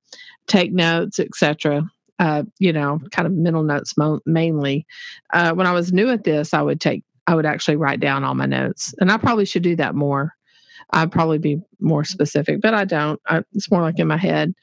take 0.48 0.72
notes, 0.72 1.20
etc. 1.20 1.84
Uh, 2.20 2.44
you 2.60 2.72
know, 2.72 3.00
kind 3.12 3.26
of 3.26 3.34
mental 3.34 3.64
notes 3.64 3.98
mo- 3.98 4.22
mainly. 4.26 4.86
Uh, 5.34 5.54
when 5.54 5.68
I 5.68 5.72
was 5.74 5.92
new 5.92 6.10
at 6.10 6.24
this, 6.24 6.54
I 6.54 6.62
would 6.62 6.80
take, 6.80 7.04
I 7.28 7.36
would 7.36 7.46
actually 7.46 7.76
write 7.76 8.00
down 8.00 8.24
all 8.24 8.36
my 8.36 8.46
notes, 8.46 8.94
and 9.00 9.12
I 9.12 9.18
probably 9.18 9.46
should 9.46 9.64
do 9.64 9.76
that 9.78 9.96
more. 9.96 10.36
I'd 10.92 11.12
probably 11.12 11.38
be 11.38 11.62
more 11.80 12.04
specific, 12.04 12.62
but 12.62 12.74
I 12.74 12.86
don't. 12.86 13.20
I, 13.28 13.44
it's 13.54 13.72
more 13.72 13.82
like 13.82 14.00
in 14.00 14.08
my 14.08 14.18
head. 14.18 14.54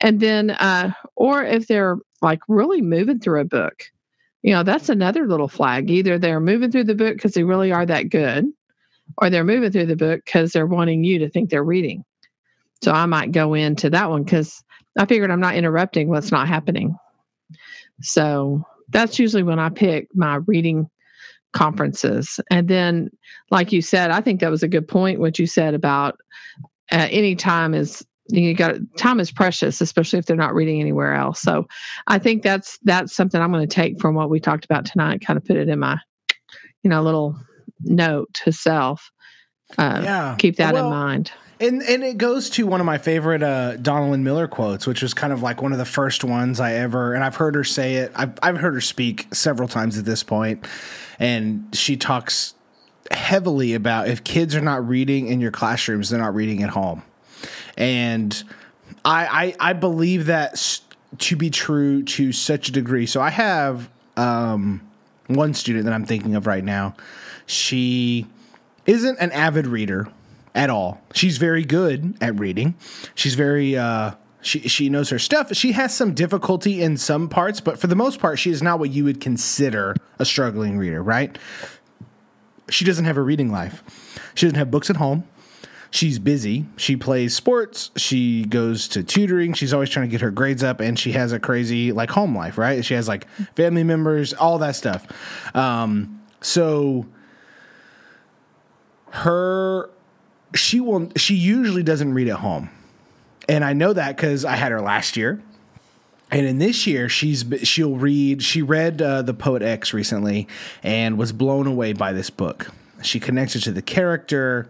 And 0.00 0.20
then, 0.20 0.50
uh, 0.50 0.92
or 1.16 1.42
if 1.42 1.66
they're 1.66 1.98
like 2.22 2.40
really 2.48 2.80
moving 2.80 3.18
through 3.18 3.40
a 3.40 3.44
book, 3.44 3.84
you 4.42 4.52
know, 4.52 4.62
that's 4.62 4.88
another 4.88 5.26
little 5.26 5.48
flag. 5.48 5.90
Either 5.90 6.18
they're 6.18 6.40
moving 6.40 6.70
through 6.70 6.84
the 6.84 6.94
book 6.94 7.14
because 7.14 7.32
they 7.32 7.44
really 7.44 7.72
are 7.72 7.86
that 7.86 8.10
good, 8.10 8.46
or 9.18 9.30
they're 9.30 9.44
moving 9.44 9.70
through 9.70 9.86
the 9.86 9.96
book 9.96 10.22
because 10.24 10.52
they're 10.52 10.66
wanting 10.66 11.04
you 11.04 11.18
to 11.18 11.28
think 11.28 11.50
they're 11.50 11.64
reading. 11.64 12.04
So 12.82 12.92
I 12.92 13.06
might 13.06 13.32
go 13.32 13.54
into 13.54 13.90
that 13.90 14.08
one 14.08 14.24
because 14.24 14.62
I 14.98 15.06
figured 15.06 15.30
I'm 15.30 15.40
not 15.40 15.56
interrupting 15.56 16.08
what's 16.08 16.32
not 16.32 16.48
happening. 16.48 16.96
So 18.00 18.64
that's 18.88 19.18
usually 19.18 19.42
when 19.42 19.58
I 19.58 19.68
pick 19.68 20.08
my 20.14 20.36
reading 20.46 20.88
conferences. 21.52 22.40
And 22.50 22.68
then, 22.68 23.10
like 23.50 23.72
you 23.72 23.82
said, 23.82 24.10
I 24.10 24.20
think 24.20 24.40
that 24.40 24.50
was 24.50 24.62
a 24.62 24.68
good 24.68 24.86
point, 24.86 25.20
what 25.20 25.38
you 25.38 25.46
said 25.46 25.74
about 25.74 26.18
uh, 26.92 27.08
any 27.10 27.34
time 27.36 27.74
is 27.74 28.04
you 28.32 28.54
got 28.54 28.76
time 28.96 29.18
is 29.18 29.32
precious 29.32 29.80
especially 29.80 30.18
if 30.18 30.26
they're 30.26 30.36
not 30.36 30.54
reading 30.54 30.80
anywhere 30.80 31.14
else. 31.14 31.40
So 31.40 31.66
i 32.06 32.18
think 32.18 32.42
that's 32.42 32.78
that's 32.82 33.14
something 33.14 33.40
i'm 33.40 33.52
going 33.52 33.66
to 33.66 33.74
take 33.74 34.00
from 34.00 34.14
what 34.14 34.30
we 34.30 34.40
talked 34.40 34.64
about 34.64 34.84
tonight 34.84 35.20
kind 35.20 35.36
of 35.36 35.44
put 35.44 35.56
it 35.56 35.68
in 35.68 35.78
my 35.78 35.98
you 36.82 36.90
know 36.90 37.02
little 37.02 37.36
note 37.82 38.32
to 38.34 38.52
self 38.52 39.10
uh, 39.78 40.00
yeah. 40.02 40.36
keep 40.38 40.56
that 40.56 40.74
well, 40.74 40.86
in 40.86 40.90
mind 40.90 41.32
and 41.60 41.82
and 41.82 42.02
it 42.02 42.16
goes 42.16 42.48
to 42.50 42.66
one 42.66 42.80
of 42.80 42.86
my 42.86 42.98
favorite 42.98 43.42
uh, 43.42 43.76
Donalyn 43.76 44.20
Miller 44.20 44.48
quotes, 44.48 44.86
which 44.86 45.02
was 45.02 45.12
kind 45.12 45.32
of 45.32 45.42
like 45.42 45.60
one 45.60 45.72
of 45.72 45.78
the 45.78 45.84
first 45.84 46.24
ones 46.24 46.58
I 46.58 46.72
ever. 46.74 47.12
And 47.12 47.22
I've 47.22 47.36
heard 47.36 47.54
her 47.54 47.64
say 47.64 47.96
it. 47.96 48.12
I've 48.16 48.38
I've 48.42 48.56
heard 48.56 48.74
her 48.74 48.80
speak 48.80 49.32
several 49.34 49.68
times 49.68 49.98
at 49.98 50.06
this 50.06 50.22
point, 50.22 50.66
and 51.18 51.68
she 51.72 51.96
talks 51.96 52.54
heavily 53.10 53.74
about 53.74 54.08
if 54.08 54.24
kids 54.24 54.54
are 54.54 54.60
not 54.60 54.86
reading 54.88 55.26
in 55.26 55.40
your 55.40 55.50
classrooms, 55.50 56.10
they're 56.10 56.20
not 56.20 56.34
reading 56.34 56.62
at 56.62 56.70
home. 56.70 57.02
And 57.76 58.42
I, 59.04 59.54
I, 59.60 59.70
I 59.70 59.72
believe 59.72 60.26
that 60.26 60.80
to 61.18 61.36
be 61.36 61.50
true 61.50 62.02
to 62.04 62.32
such 62.32 62.68
a 62.68 62.72
degree. 62.72 63.06
So 63.06 63.20
I 63.20 63.30
have 63.30 63.90
um, 64.16 64.80
one 65.26 65.54
student 65.54 65.86
that 65.86 65.92
I'm 65.92 66.04
thinking 66.04 66.36
of 66.36 66.46
right 66.46 66.62
now. 66.62 66.94
She 67.46 68.26
isn't 68.86 69.18
an 69.18 69.32
avid 69.32 69.66
reader 69.66 70.08
at 70.54 70.70
all. 70.70 71.00
She's 71.14 71.38
very 71.38 71.64
good 71.64 72.16
at 72.20 72.38
reading. 72.38 72.74
She's 73.14 73.34
very 73.34 73.76
uh, 73.76 74.12
she 74.42 74.60
she 74.60 74.88
knows 74.88 75.10
her 75.10 75.18
stuff. 75.18 75.54
She 75.54 75.72
has 75.72 75.94
some 75.94 76.14
difficulty 76.14 76.82
in 76.82 76.96
some 76.96 77.28
parts, 77.28 77.60
but 77.60 77.78
for 77.78 77.86
the 77.86 77.96
most 77.96 78.20
part, 78.20 78.38
she 78.38 78.50
is 78.50 78.62
not 78.62 78.78
what 78.78 78.90
you 78.90 79.04
would 79.04 79.20
consider 79.20 79.94
a 80.18 80.24
struggling 80.24 80.78
reader, 80.78 81.02
right? 81.02 81.36
She 82.68 82.84
doesn't 82.84 83.04
have 83.04 83.16
a 83.16 83.22
reading 83.22 83.50
life. 83.50 83.82
She 84.34 84.46
doesn't 84.46 84.58
have 84.58 84.70
books 84.70 84.90
at 84.90 84.96
home 84.96 85.24
she's 85.90 86.18
busy. 86.18 86.66
She 86.76 86.96
plays 86.96 87.34
sports. 87.34 87.90
She 87.96 88.44
goes 88.44 88.88
to 88.88 89.02
tutoring. 89.02 89.52
She's 89.52 89.74
always 89.74 89.90
trying 89.90 90.08
to 90.08 90.10
get 90.10 90.20
her 90.20 90.30
grades 90.30 90.62
up, 90.62 90.80
and 90.80 90.98
she 90.98 91.12
has 91.12 91.32
a 91.32 91.40
crazy 91.40 91.92
like 91.92 92.10
home 92.10 92.36
life, 92.36 92.56
right? 92.56 92.84
She 92.84 92.94
has 92.94 93.08
like 93.08 93.28
family 93.56 93.84
members, 93.84 94.32
all 94.32 94.58
that 94.58 94.76
stuff. 94.76 95.06
Um, 95.54 96.22
so 96.40 97.06
her 99.10 99.90
she 100.54 100.80
will 100.80 101.10
she 101.16 101.34
usually 101.34 101.82
doesn't 101.82 102.12
read 102.14 102.28
at 102.28 102.38
home, 102.38 102.70
and 103.48 103.64
I 103.64 103.72
know 103.72 103.92
that 103.92 104.16
because 104.16 104.44
I 104.44 104.56
had 104.56 104.72
her 104.72 104.80
last 104.80 105.16
year. 105.16 105.40
And 106.32 106.46
in 106.46 106.58
this 106.58 106.86
year, 106.86 107.08
she's 107.08 107.44
she'll 107.64 107.96
read. 107.96 108.42
She 108.42 108.62
read 108.62 109.02
uh, 109.02 109.22
the 109.22 109.34
Poet 109.34 109.62
X 109.62 109.92
recently, 109.92 110.46
and 110.82 111.18
was 111.18 111.32
blown 111.32 111.66
away 111.66 111.92
by 111.92 112.12
this 112.12 112.30
book. 112.30 112.70
She 113.02 113.18
connected 113.18 113.62
to 113.64 113.72
the 113.72 113.82
character. 113.82 114.68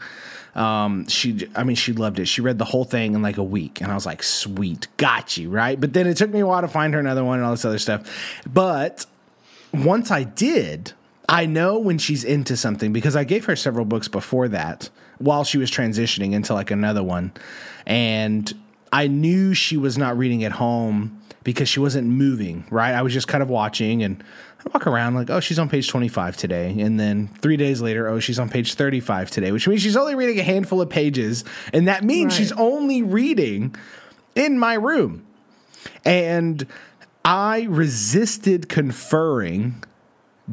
Um, 0.54 1.06
she, 1.06 1.48
I 1.54 1.62
mean, 1.64 1.76
she 1.76 1.92
loved 1.92 2.18
it. 2.18 2.26
She 2.26 2.40
read 2.40 2.58
the 2.58 2.64
whole 2.64 2.84
thing 2.84 3.14
in 3.14 3.22
like 3.22 3.36
a 3.36 3.44
week, 3.44 3.82
and 3.82 3.92
I 3.92 3.94
was 3.94 4.06
like, 4.06 4.22
"Sweet, 4.22 4.88
got 4.96 5.36
you 5.36 5.50
right." 5.50 5.78
But 5.78 5.92
then 5.92 6.06
it 6.06 6.16
took 6.16 6.30
me 6.30 6.40
a 6.40 6.46
while 6.46 6.62
to 6.62 6.68
find 6.68 6.94
her 6.94 7.00
another 7.00 7.24
one 7.24 7.38
and 7.38 7.44
all 7.44 7.52
this 7.52 7.64
other 7.66 7.78
stuff. 7.78 8.10
But 8.50 9.04
once 9.72 10.10
I 10.10 10.24
did, 10.24 10.92
I 11.28 11.44
know 11.44 11.78
when 11.78 11.98
she's 11.98 12.24
into 12.24 12.56
something 12.56 12.92
because 12.92 13.14
I 13.16 13.24
gave 13.24 13.44
her 13.44 13.54
several 13.54 13.84
books 13.84 14.08
before 14.08 14.48
that 14.48 14.88
while 15.20 15.44
she 15.44 15.58
was 15.58 15.70
transitioning 15.70 16.32
into 16.32 16.54
like 16.54 16.70
another 16.70 17.02
one, 17.02 17.32
and 17.86 18.52
I 18.92 19.06
knew 19.06 19.54
she 19.54 19.76
was 19.76 19.96
not 19.96 20.18
reading 20.18 20.42
at 20.44 20.52
home 20.52 21.20
because 21.44 21.68
she 21.68 21.80
wasn't 21.80 22.08
moving. 22.08 22.64
Right, 22.70 22.92
I 22.92 23.02
was 23.02 23.12
just 23.12 23.28
kind 23.28 23.42
of 23.42 23.48
watching 23.48 24.02
and 24.02 24.22
I 24.60 24.70
walk 24.74 24.86
around 24.86 25.14
like, 25.14 25.30
oh, 25.30 25.40
she's 25.40 25.58
on 25.58 25.68
page 25.68 25.88
25 25.88 26.36
today. 26.36 26.80
And 26.80 27.00
then 27.00 27.28
three 27.40 27.56
days 27.56 27.80
later, 27.80 28.08
oh, 28.08 28.20
she's 28.20 28.38
on 28.38 28.50
page 28.50 28.74
35 28.74 29.30
today, 29.30 29.52
which 29.52 29.66
means 29.66 29.80
she's 29.80 29.96
only 29.96 30.14
reading 30.14 30.38
a 30.38 30.42
handful 30.42 30.82
of 30.82 30.90
pages. 30.90 31.44
And 31.72 31.88
that 31.88 32.04
means 32.04 32.32
right. 32.32 32.38
she's 32.38 32.52
only 32.52 33.02
reading 33.02 33.74
in 34.34 34.58
my 34.58 34.74
room. 34.74 35.24
And 36.04 36.66
I 37.24 37.62
resisted 37.70 38.68
conferring 38.68 39.82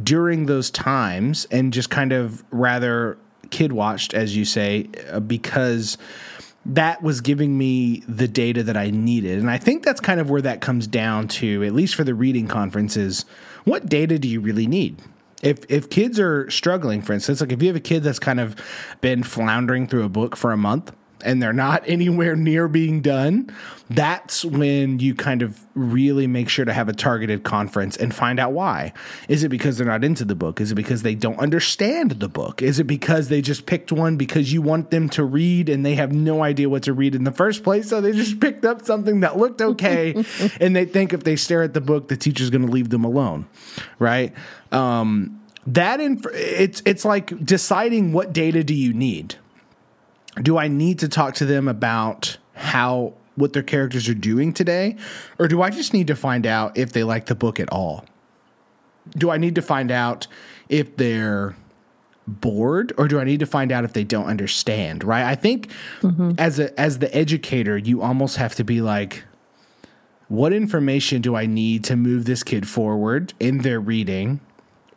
during 0.01 0.45
those 0.45 0.69
times 0.69 1.45
and 1.51 1.73
just 1.73 1.89
kind 1.89 2.13
of 2.13 2.45
rather 2.51 3.17
kid 3.47 3.71
watched, 3.71 4.13
as 4.13 4.35
you 4.35 4.45
say, 4.45 4.89
uh, 5.09 5.19
because 5.19 5.97
that 6.65 7.01
was 7.01 7.21
giving 7.21 7.57
me 7.57 8.03
the 8.07 8.27
data 8.27 8.61
that 8.63 8.75
I 8.75 8.89
needed. 8.89 9.39
And 9.39 9.49
I 9.49 9.57
think 9.57 9.83
that's 9.83 10.01
kind 10.01 10.19
of 10.19 10.29
where 10.29 10.41
that 10.41 10.59
comes 10.59 10.85
down 10.85 11.29
to, 11.29 11.63
at 11.63 11.73
least 11.73 11.95
for 11.95 12.03
the 12.03 12.13
reading 12.13 12.47
conferences 12.47 13.25
what 13.67 13.87
data 13.87 14.17
do 14.17 14.29
you 14.29 14.39
really 14.39 14.65
need? 14.65 15.01
If 15.43 15.59
if 15.69 15.89
kids 15.89 16.21
are 16.21 16.49
struggling, 16.49 17.01
for 17.01 17.11
instance, 17.11 17.41
like 17.41 17.51
if 17.51 17.61
you 17.61 17.67
have 17.67 17.75
a 17.75 17.81
kid 17.81 18.01
that's 18.01 18.17
kind 18.17 18.39
of 18.39 18.55
been 19.01 19.23
floundering 19.23 19.87
through 19.87 20.05
a 20.05 20.09
book 20.09 20.37
for 20.37 20.53
a 20.53 20.57
month, 20.57 20.93
and 21.27 21.43
they're 21.43 21.53
not 21.53 21.83
anywhere 21.87 22.35
near 22.35 22.67
being 22.67 23.01
done, 23.01 23.53
that's 23.89 24.43
when 24.43 24.99
you 24.99 25.13
kind 25.13 25.41
of 25.41 25.65
really 25.75 26.25
make 26.25 26.49
sure 26.49 26.65
to 26.65 26.73
have 26.73 26.89
a 26.89 26.93
targeted 26.93 27.43
conference 27.43 27.95
and 27.95 28.15
find 28.15 28.39
out 28.39 28.53
why. 28.53 28.93
Is 29.29 29.43
it 29.43 29.49
because 29.49 29.77
they're 29.77 29.87
not 29.87 30.03
into 30.03 30.25
the 30.25 30.35
book? 30.35 30.59
Is 30.59 30.71
it 30.71 30.75
because 30.75 31.03
they 31.03 31.13
don't 31.13 31.37
understand 31.39 32.11
the 32.11 32.27
book? 32.27 32.61
Is 32.61 32.79
it 32.79 32.85
because 32.85 33.29
they 33.29 33.41
just 33.41 33.65
picked 33.65 33.91
one 33.91 34.17
because 34.17 34.51
you 34.51 34.61
want 34.61 34.89
them 34.89 35.09
to 35.09 35.23
read 35.23 35.69
and 35.69 35.85
they 35.85 35.95
have 35.95 36.11
no 36.11 36.43
idea 36.43 36.69
what 36.69 36.83
to 36.83 36.93
read 36.93 37.13
in 37.13 37.23
the 37.23 37.31
first 37.31 37.63
place? 37.63 37.89
So 37.89 38.01
they 38.01 38.13
just 38.13 38.39
picked 38.41 38.65
up 38.65 38.85
something 38.85 39.19
that 39.19 39.37
looked 39.37 39.61
okay 39.61 40.23
and 40.59 40.75
they 40.75 40.85
think 40.85 41.13
if 41.13 41.23
they 41.23 41.35
stare 41.35 41.61
at 41.61 41.73
the 41.73 41.81
book, 41.81 42.07
the 42.07 42.17
teacher's 42.17 42.49
going 42.49 42.65
to 42.65 42.71
leave 42.71 42.89
them 42.89 43.03
alone, 43.03 43.47
right? 43.99 44.33
Um, 44.71 45.41
that 45.67 45.99
inf- 45.99 46.25
it's 46.33 46.81
it's 46.85 47.03
like 47.03 47.43
deciding 47.45 48.13
what 48.13 48.31
data 48.31 48.63
do 48.63 48.73
you 48.73 48.93
need 48.93 49.35
do 50.41 50.57
I 50.57 50.67
need 50.67 50.99
to 50.99 51.07
talk 51.07 51.35
to 51.35 51.45
them 51.45 51.67
about 51.67 52.37
how 52.53 53.13
what 53.35 53.53
their 53.53 53.63
characters 53.63 54.09
are 54.09 54.15
doing 54.15 54.51
today? 54.53 54.95
Or 55.37 55.47
do 55.47 55.61
I 55.61 55.69
just 55.69 55.93
need 55.93 56.07
to 56.07 56.15
find 56.15 56.45
out 56.45 56.77
if 56.77 56.91
they 56.91 57.03
like 57.03 57.27
the 57.27 57.35
book 57.35 57.59
at 57.59 57.71
all? 57.71 58.05
Do 59.11 59.29
I 59.29 59.37
need 59.37 59.55
to 59.55 59.61
find 59.61 59.91
out 59.91 60.27
if 60.69 60.97
they're 60.97 61.55
bored 62.27 62.91
or 62.97 63.07
do 63.07 63.19
I 63.19 63.23
need 63.23 63.39
to 63.39 63.45
find 63.45 63.71
out 63.71 63.85
if 63.85 63.93
they 63.93 64.03
don't 64.03 64.25
understand, 64.25 65.03
right? 65.03 65.23
I 65.23 65.35
think 65.35 65.69
mm-hmm. 66.01 66.31
as 66.37 66.59
a 66.59 66.77
as 66.79 66.99
the 66.99 67.15
educator, 67.15 67.77
you 67.77 68.01
almost 68.01 68.37
have 68.37 68.55
to 68.55 68.63
be 68.63 68.81
like 68.81 69.23
what 70.27 70.51
information 70.51 71.21
do 71.21 71.35
I 71.35 71.45
need 71.45 71.85
to 71.85 71.95
move 71.95 72.25
this 72.25 72.43
kid 72.43 72.67
forward 72.67 73.33
in 73.39 73.59
their 73.59 73.79
reading? 73.79 74.41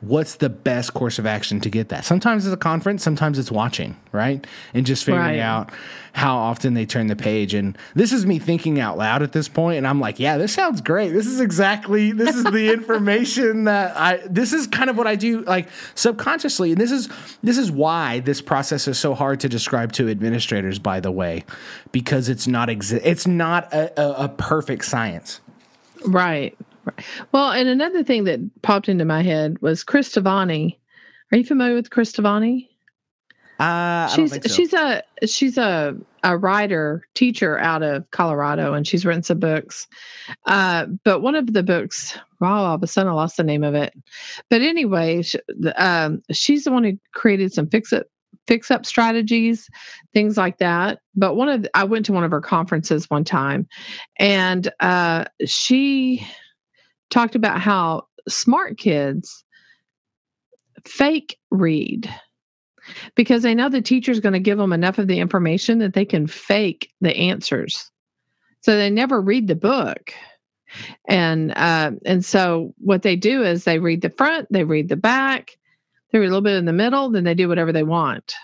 What's 0.00 0.36
the 0.36 0.48
best 0.48 0.94
course 0.94 1.18
of 1.18 1.26
action 1.26 1.60
to 1.60 1.68
get 1.68 1.90
that? 1.90 2.04
Sometimes 2.04 2.46
it's 2.46 2.54
a 2.54 2.56
conference, 2.56 3.02
sometimes 3.02 3.38
it's 3.38 3.50
watching, 3.50 3.96
right? 4.12 4.46
And 4.72 4.86
just 4.86 5.04
figuring 5.04 5.26
right. 5.26 5.38
out 5.38 5.70
how 6.12 6.36
often 6.36 6.74
they 6.74 6.86
turn 6.86 7.06
the 7.06 7.16
page. 7.16 7.52
And 7.52 7.76
this 7.94 8.12
is 8.12 8.24
me 8.24 8.38
thinking 8.38 8.80
out 8.80 8.96
loud 8.96 9.22
at 9.22 9.32
this 9.32 9.48
point, 9.48 9.78
and 9.78 9.86
I'm 9.86 10.00
like, 10.00 10.18
yeah, 10.18 10.38
this 10.38 10.54
sounds 10.54 10.80
great. 10.80 11.10
This 11.10 11.26
is 11.26 11.40
exactly 11.40 12.12
this 12.12 12.34
is 12.34 12.44
the 12.44 12.72
information 12.72 13.64
that 13.64 13.96
I 13.96 14.26
this 14.26 14.52
is 14.52 14.66
kind 14.66 14.88
of 14.88 14.96
what 14.96 15.06
I 15.06 15.16
do 15.16 15.42
like 15.42 15.68
subconsciously. 15.94 16.72
And 16.72 16.80
this 16.80 16.90
is 16.90 17.08
this 17.42 17.58
is 17.58 17.70
why 17.70 18.20
this 18.20 18.40
process 18.40 18.88
is 18.88 18.98
so 18.98 19.14
hard 19.14 19.40
to 19.40 19.48
describe 19.48 19.92
to 19.92 20.08
administrators, 20.08 20.78
by 20.78 21.00
the 21.00 21.12
way, 21.12 21.44
because 21.92 22.28
it's 22.28 22.46
not 22.46 22.68
exi- 22.68 23.02
it's 23.04 23.26
not 23.26 23.72
a, 23.72 24.00
a, 24.00 24.24
a 24.24 24.28
perfect 24.28 24.86
science. 24.86 25.40
Right. 26.06 26.56
Well, 27.33 27.50
and 27.50 27.68
another 27.68 28.05
thing 28.05 28.24
that 28.24 28.40
popped 28.62 28.88
into 28.88 29.05
my 29.05 29.22
head 29.22 29.61
was 29.61 29.85
Cris 29.85 30.16
Are 30.16 31.37
you 31.37 31.44
familiar 31.44 31.74
with 31.74 31.90
Cris 31.90 32.18
Uh, 33.61 34.09
she's 34.09 34.33
so. 34.33 34.40
she's 34.48 34.72
a 34.72 35.03
she's 35.26 35.59
a 35.59 35.96
a 36.22 36.37
writer 36.37 37.03
teacher 37.14 37.59
out 37.59 37.83
of 37.83 38.11
Colorado, 38.11 38.72
and 38.72 38.87
she's 38.87 39.05
written 39.05 39.22
some 39.22 39.38
books. 39.38 39.87
Uh, 40.46 40.87
but 41.05 41.20
one 41.20 41.35
of 41.35 41.53
the 41.53 41.62
books, 41.62 42.18
wow, 42.40 42.64
all 42.64 42.74
of 42.74 42.83
a 42.83 42.87
sudden 42.87 43.12
I 43.12 43.14
lost 43.14 43.37
the 43.37 43.42
name 43.42 43.62
of 43.62 43.74
it. 43.74 43.92
But 44.48 44.62
anyway, 44.62 45.22
she, 45.22 45.38
um, 45.76 46.22
she's 46.33 46.64
the 46.64 46.72
one 46.72 46.85
who 46.85 46.98
created 47.12 47.53
some 47.53 47.68
fix 47.68 47.92
it 47.92 48.11
fix 48.46 48.70
up 48.70 48.85
strategies, 48.85 49.68
things 50.12 50.37
like 50.37 50.59
that. 50.59 51.00
But 51.14 51.37
one 51.37 51.48
of 51.48 51.62
the, 51.62 51.70
I 51.76 51.85
went 51.85 52.07
to 52.07 52.12
one 52.12 52.24
of 52.24 52.31
her 52.31 52.40
conferences 52.40 53.09
one 53.11 53.24
time, 53.24 53.68
and 54.18 54.72
uh, 54.81 55.26
she 55.44 56.26
talked 57.11 57.35
about 57.35 57.61
how 57.61 58.07
smart 58.29 58.79
kids 58.79 59.44
fake 60.87 61.38
read 61.51 62.12
because 63.14 63.42
they 63.42 63.55
know 63.55 63.68
the 63.68 63.83
teacher's 63.83 64.20
going 64.20 64.33
to 64.33 64.40
give 64.40 64.59
them 64.59 64.73
enough 64.73 64.99
of 64.99 65.07
the 65.07 65.20
information 65.20 65.79
that 65.79 65.94
they 65.94 66.05
can 66.05 66.27
fake 66.27 66.92
the 67.01 67.14
answers. 67.16 67.90
So 68.62 68.77
they 68.77 68.90
never 68.90 69.20
read 69.20 69.49
the 69.49 69.55
book. 69.55 70.12
And 71.09 71.53
uh, 71.57 71.92
and 72.05 72.25
so 72.25 72.75
what 72.79 73.03
they 73.03 73.16
do 73.16 73.42
is 73.42 73.64
they 73.64 73.79
read 73.79 74.03
the 74.03 74.11
front, 74.11 74.46
they 74.51 74.62
read 74.64 74.88
the 74.88 74.96
back, 74.96 75.59
they 76.12 76.18
read 76.18 76.27
a 76.27 76.29
little 76.29 76.42
bit 76.42 76.57
in 76.57 76.64
the 76.64 76.73
middle, 76.73 77.11
then 77.11 77.25
they 77.25 77.35
do 77.35 77.49
whatever 77.49 77.73
they 77.73 77.83
want. 77.83 78.35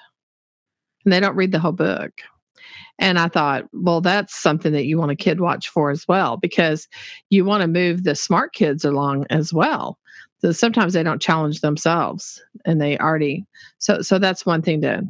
And 1.04 1.12
they 1.12 1.20
don't 1.20 1.36
read 1.36 1.52
the 1.52 1.60
whole 1.60 1.72
book. 1.72 2.12
And 2.98 3.18
I 3.18 3.28
thought, 3.28 3.64
well, 3.72 4.00
that's 4.00 4.34
something 4.34 4.72
that 4.72 4.86
you 4.86 4.98
want 4.98 5.10
a 5.10 5.16
kid 5.16 5.40
watch 5.40 5.68
for 5.68 5.90
as 5.90 6.08
well, 6.08 6.36
because 6.36 6.88
you 7.28 7.44
want 7.44 7.60
to 7.60 7.68
move 7.68 8.04
the 8.04 8.14
smart 8.14 8.54
kids 8.54 8.84
along 8.84 9.26
as 9.30 9.52
well. 9.52 9.98
So 10.40 10.52
sometimes 10.52 10.92
they 10.92 11.02
don't 11.02 11.20
challenge 11.20 11.60
themselves 11.60 12.42
and 12.64 12.80
they 12.80 12.98
already, 12.98 13.44
so, 13.78 14.02
so 14.02 14.18
that's 14.18 14.46
one 14.46 14.62
thing 14.62 14.80
to, 14.82 15.02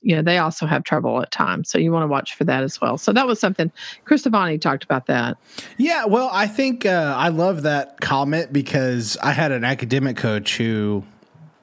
you 0.00 0.16
know, 0.16 0.22
they 0.22 0.38
also 0.38 0.66
have 0.66 0.84
trouble 0.84 1.22
at 1.22 1.30
times. 1.30 1.70
So 1.70 1.78
you 1.78 1.92
want 1.92 2.02
to 2.02 2.08
watch 2.08 2.34
for 2.34 2.44
that 2.44 2.62
as 2.62 2.80
well. 2.80 2.98
So 2.98 3.12
that 3.12 3.26
was 3.26 3.38
something 3.38 3.70
Cris 4.04 4.24
Tovani 4.24 4.60
talked 4.60 4.82
about 4.82 5.06
that. 5.06 5.36
Yeah. 5.78 6.06
Well, 6.06 6.28
I 6.32 6.46
think 6.46 6.84
uh, 6.84 7.14
I 7.16 7.28
love 7.28 7.62
that 7.62 8.00
comment 8.00 8.52
because 8.52 9.16
I 9.22 9.32
had 9.32 9.52
an 9.52 9.64
academic 9.64 10.16
coach 10.16 10.56
who 10.56 11.04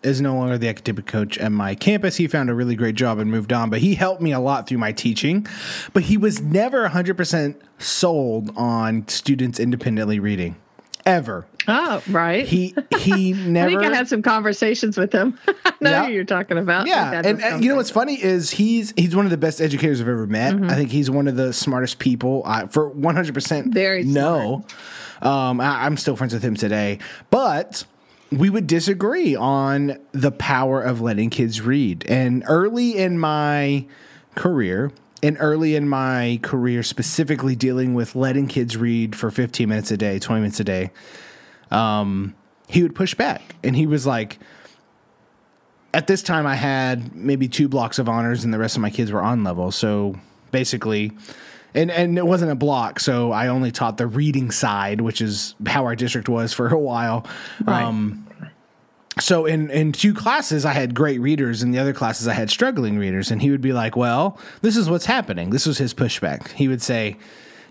is 0.03 0.21
no 0.21 0.35
longer 0.35 0.57
the 0.57 0.69
academic 0.69 1.05
coach 1.05 1.37
at 1.37 1.51
my 1.51 1.75
campus. 1.75 2.17
He 2.17 2.27
found 2.27 2.49
a 2.49 2.53
really 2.53 2.75
great 2.75 2.95
job 2.95 3.19
and 3.19 3.29
moved 3.29 3.51
on, 3.51 3.69
but 3.69 3.79
he 3.79 3.95
helped 3.95 4.21
me 4.21 4.31
a 4.31 4.39
lot 4.39 4.67
through 4.67 4.77
my 4.77 4.91
teaching. 4.91 5.45
But 5.93 6.03
he 6.03 6.17
was 6.17 6.41
never 6.41 6.87
100% 6.87 7.55
sold 7.77 8.51
on 8.55 9.07
students 9.07 9.59
independently 9.59 10.19
reading. 10.19 10.55
Ever. 11.05 11.47
Oh, 11.67 12.03
right. 12.09 12.45
He 12.45 12.75
he 12.97 13.33
never. 13.33 13.69
I 13.77 13.81
think 13.81 13.93
I 13.93 13.95
had 13.95 14.07
some 14.07 14.21
conversations 14.21 14.97
with 14.97 15.13
him. 15.13 15.39
I 15.47 15.73
know 15.81 15.89
yeah. 15.89 16.05
who 16.05 16.11
you're 16.11 16.23
talking 16.23 16.57
about. 16.57 16.87
Yeah, 16.87 17.21
and, 17.23 17.41
and 17.41 17.63
you 17.63 17.69
know 17.69 17.77
what's 17.77 17.89
funny 17.89 18.21
is 18.21 18.51
he's 18.51 18.93
he's 18.97 19.15
one 19.15 19.25
of 19.25 19.31
the 19.31 19.37
best 19.37 19.61
educators 19.61 20.01
I've 20.01 20.07
ever 20.07 20.27
met. 20.27 20.55
Mm-hmm. 20.55 20.69
I 20.69 20.75
think 20.75 20.91
he's 20.91 21.09
one 21.09 21.27
of 21.27 21.35
the 21.35 21.53
smartest 21.53 21.99
people. 21.99 22.43
I, 22.45 22.67
for 22.67 22.89
100 22.89 23.33
percent, 23.33 23.73
very 23.73 24.03
no. 24.03 24.65
Um, 25.21 25.61
I, 25.61 25.85
I'm 25.85 25.97
still 25.97 26.15
friends 26.15 26.33
with 26.33 26.43
him 26.43 26.55
today, 26.55 26.99
but 27.29 27.85
we 28.31 28.49
would 28.49 28.67
disagree 28.67 29.35
on 29.35 29.97
the 30.11 30.31
power 30.31 30.81
of 30.81 31.01
letting 31.01 31.29
kids 31.29 31.61
read. 31.61 32.05
And 32.07 32.43
early 32.47 32.97
in 32.97 33.17
my 33.17 33.85
career, 34.35 34.91
and 35.21 35.37
early 35.39 35.75
in 35.75 35.89
my 35.89 36.39
career, 36.41 36.83
specifically 36.83 37.55
dealing 37.55 37.93
with 37.93 38.15
letting 38.15 38.47
kids 38.47 38.77
read 38.77 39.15
for 39.15 39.31
15 39.31 39.67
minutes 39.67 39.91
a 39.91 39.97
day, 39.97 40.19
20 40.19 40.41
minutes 40.41 40.59
a 40.59 40.63
day, 40.63 40.91
um, 41.71 42.35
he 42.67 42.83
would 42.83 42.95
push 42.95 43.15
back. 43.15 43.55
And 43.63 43.75
he 43.75 43.85
was 43.85 44.05
like, 44.05 44.39
at 45.93 46.07
this 46.07 46.21
time, 46.21 46.45
I 46.45 46.55
had 46.55 47.15
maybe 47.15 47.47
two 47.47 47.67
blocks 47.67 47.99
of 47.99 48.07
honors, 48.07 48.43
and 48.43 48.53
the 48.53 48.59
rest 48.59 48.75
of 48.75 48.81
my 48.81 48.91
kids 48.91 49.11
were 49.11 49.23
on 49.23 49.43
level. 49.43 49.71
So 49.71 50.15
basically, 50.51 51.11
and 51.73 51.91
and 51.91 52.17
it 52.17 52.25
wasn't 52.25 52.51
a 52.51 52.55
block, 52.55 52.99
so 52.99 53.31
I 53.31 53.47
only 53.47 53.71
taught 53.71 53.97
the 53.97 54.07
reading 54.07 54.51
side, 54.51 55.01
which 55.01 55.21
is 55.21 55.55
how 55.65 55.85
our 55.85 55.95
district 55.95 56.29
was 56.29 56.53
for 56.53 56.67
a 56.73 56.79
while. 56.79 57.25
Right. 57.63 57.83
Um, 57.83 58.25
so 59.19 59.45
in 59.45 59.69
in 59.69 59.91
two 59.91 60.13
classes 60.13 60.65
I 60.65 60.73
had 60.73 60.95
great 60.95 61.19
readers 61.19 61.61
and 61.61 61.73
the 61.73 61.79
other 61.79 61.93
classes 61.93 62.27
I 62.27 62.33
had 62.33 62.49
struggling 62.49 62.97
readers 62.97 63.31
and 63.31 63.41
he 63.41 63.51
would 63.51 63.61
be 63.61 63.73
like, 63.73 63.95
"Well, 63.95 64.37
this 64.61 64.77
is 64.77 64.89
what's 64.89 65.05
happening." 65.05 65.49
This 65.49 65.65
was 65.65 65.77
his 65.77 65.93
pushback. 65.93 66.51
He 66.51 66.67
would 66.67 66.81
say, 66.81 67.17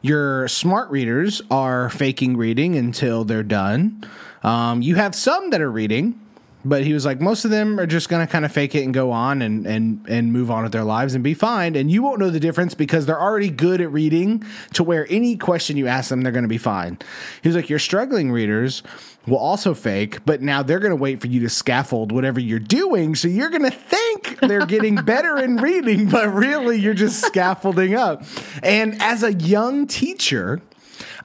"Your 0.03 0.47
smart 0.49 0.91
readers 0.91 1.41
are 1.51 1.89
faking 1.91 2.37
reading 2.37 2.77
until 2.77 3.25
they're 3.25 3.43
done. 3.43 4.05
Um, 4.43 4.83
you 4.83 4.95
have 4.97 5.15
some 5.15 5.51
that 5.51 5.61
are 5.61 5.71
reading, 5.71 6.21
but 6.65 6.85
he 6.85 6.93
was 6.93 7.07
like, 7.07 7.21
most 7.21 7.45
of 7.45 7.51
them 7.51 7.79
are 7.79 7.87
just 7.87 8.09
going 8.09 8.27
to 8.27 8.31
kind 8.31 8.45
of 8.45 8.53
fake 8.53 8.75
it 8.75 8.83
and 8.83 8.93
go 8.93 9.13
on 9.13 9.43
and, 9.43 9.67
and, 9.67 10.05
and 10.09 10.33
move 10.33 10.51
on 10.51 10.65
with 10.65 10.73
their 10.73 10.85
lives 10.85 11.15
and 11.15 11.23
be 11.23 11.35
fine. 11.35 11.77
And 11.77 11.91
you 11.91 12.03
won't 12.03 12.19
know 12.19 12.31
the 12.31 12.41
difference 12.41 12.75
because 12.75 13.07
they're 13.07 13.21
already 13.21 13.51
good 13.51 13.81
at 13.81 13.93
reading 13.93 14.45
to 14.75 14.83
where 14.83 15.07
any 15.09 15.37
question 15.37 15.77
you 15.77 15.87
ask 15.87 16.09
them, 16.11 16.23
they're 16.23 16.33
going 16.33 16.43
to 16.43 16.49
be 16.49 16.59
fine. 16.59 16.99
He 17.43 17.49
was 17.49 17.55
like, 17.55 17.69
your 17.69 17.79
struggling 17.79 18.33
readers 18.33 18.83
will 19.27 19.39
also 19.39 19.73
fake, 19.73 20.25
but 20.25 20.43
now 20.43 20.63
they're 20.63 20.81
going 20.81 20.91
to 20.91 20.97
wait 20.97 21.21
for 21.21 21.29
you 21.29 21.41
to 21.41 21.49
scaffold 21.49 22.11
whatever 22.11 22.41
you're 22.41 22.59
doing. 22.59 23.15
So 23.15 23.29
you're 23.29 23.51
going 23.51 23.63
to 23.63 23.71
think 23.71 24.41
they're 24.41 24.67
getting 24.67 24.97
better 25.05 25.39
in 25.39 25.57
reading, 25.59 26.09
but 26.09 26.29
really 26.33 26.79
you're 26.79 26.95
just 26.95 27.25
scaffolding 27.25 27.95
up. 27.95 28.25
And 28.63 29.01
as 29.01 29.23
a 29.23 29.35
young 29.35 29.87
teacher, 29.87 30.61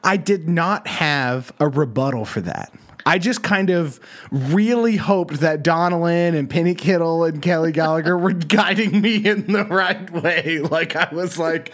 I 0.04 0.18
did 0.18 0.48
not 0.48 0.86
have 0.88 1.54
a 1.60 1.68
rebuttal 1.68 2.26
for 2.26 2.42
that. 2.42 2.72
I 3.06 3.20
just 3.20 3.44
kind 3.44 3.70
of 3.70 4.00
really 4.32 4.96
hoped 4.96 5.42
that 5.42 5.64
Donalyn 5.64 6.38
and 6.38 6.50
Penny 6.50 6.74
Kittle 6.76 7.24
and 7.24 7.42
Kelly 7.42 7.72
Gallagher 7.72 8.18
were 8.18 8.34
guiding 8.34 9.02
me 9.02 9.26
in 9.26 9.52
the 9.52 9.66
right 9.66 10.10
way. 10.12 10.62
Like 10.74 10.96
I 10.96 11.14
was 11.14 11.38
like, 11.38 11.72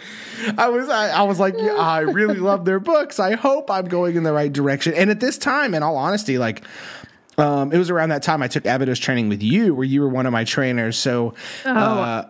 I 0.58 0.68
was, 0.68 0.88
I, 0.90 1.08
I 1.08 1.22
was 1.22 1.40
like, 1.40 1.54
yeah, 1.56 1.74
I 1.74 2.00
really 2.00 2.38
love 2.38 2.66
their 2.66 2.80
books. 2.80 3.18
I 3.18 3.34
hope 3.34 3.70
I'm 3.70 3.86
going 3.86 4.16
in 4.16 4.24
the 4.24 4.32
right 4.32 4.52
direction. 4.52 4.92
And 4.92 5.08
at 5.10 5.20
this 5.20 5.38
time, 5.38 5.74
in 5.74 5.82
all 5.82 5.96
honesty, 5.96 6.38
like. 6.38 6.62
Um, 7.38 7.72
it 7.72 7.78
was 7.78 7.88
around 7.88 8.10
that 8.10 8.22
time 8.22 8.42
I 8.42 8.48
took 8.48 8.66
Abydos 8.66 8.98
training 8.98 9.30
with 9.30 9.42
you, 9.42 9.74
where 9.74 9.86
you 9.86 10.02
were 10.02 10.10
one 10.10 10.26
of 10.26 10.32
my 10.32 10.44
trainers. 10.44 10.98
So, 10.98 11.32
oh. 11.64 11.70
uh, 11.72 12.28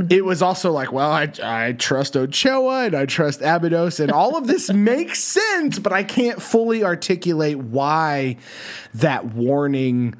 Mm-hmm. 0.00 0.12
it 0.12 0.24
was 0.24 0.40
also 0.40 0.72
like, 0.72 0.92
well, 0.92 1.10
I, 1.10 1.30
I 1.42 1.72
trust 1.72 2.16
Ochoa 2.16 2.86
and 2.86 2.94
I 2.94 3.04
trust 3.04 3.42
Abydos, 3.42 4.00
and 4.00 4.10
all 4.10 4.36
of 4.36 4.46
this 4.46 4.72
makes 4.72 5.22
sense, 5.22 5.78
but 5.78 5.92
I 5.92 6.04
can't 6.04 6.40
fully 6.40 6.82
articulate 6.82 7.58
why 7.58 8.38
that 8.94 9.26
warning 9.26 10.14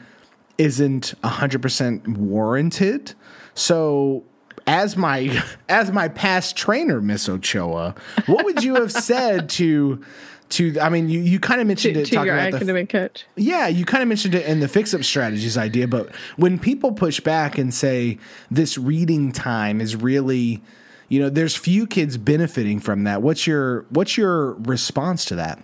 isn't 0.58 1.14
100% 1.24 2.08
warranted. 2.08 3.14
So, 3.54 4.24
as 4.66 4.96
my 4.96 5.42
as 5.70 5.90
my 5.90 6.08
past 6.08 6.56
trainer, 6.56 7.00
Miss 7.00 7.28
Ochoa, 7.28 7.94
what 8.26 8.44
would 8.44 8.62
you 8.62 8.74
have 8.74 8.92
said 8.92 9.48
to 9.50 10.04
to 10.50 10.78
I 10.80 10.88
mean 10.88 11.08
you, 11.08 11.20
you 11.20 11.40
kind 11.40 11.60
of 11.60 11.66
mentioned 11.66 11.94
to, 11.94 12.00
it 12.02 12.06
to 12.06 12.24
your 12.24 12.36
academic 12.36 12.90
the, 12.90 12.98
coach. 12.98 13.24
Yeah, 13.36 13.68
you 13.68 13.84
kind 13.84 14.02
of 14.02 14.08
mentioned 14.08 14.34
it 14.34 14.46
in 14.46 14.60
the 14.60 14.68
fix 14.68 14.94
up 14.94 15.04
strategies 15.04 15.56
idea, 15.56 15.88
but 15.88 16.14
when 16.36 16.58
people 16.58 16.92
push 16.92 17.20
back 17.20 17.58
and 17.58 17.72
say 17.72 18.18
this 18.50 18.76
reading 18.76 19.32
time 19.32 19.80
is 19.80 19.96
really 19.96 20.62
you 21.10 21.18
know, 21.18 21.28
there's 21.28 21.56
few 21.56 21.88
kids 21.88 22.16
benefiting 22.16 22.78
from 22.78 23.04
that. 23.04 23.20
What's 23.20 23.46
your 23.46 23.84
what's 23.90 24.16
your 24.16 24.52
response 24.54 25.26
to 25.26 25.36
that? 25.36 25.62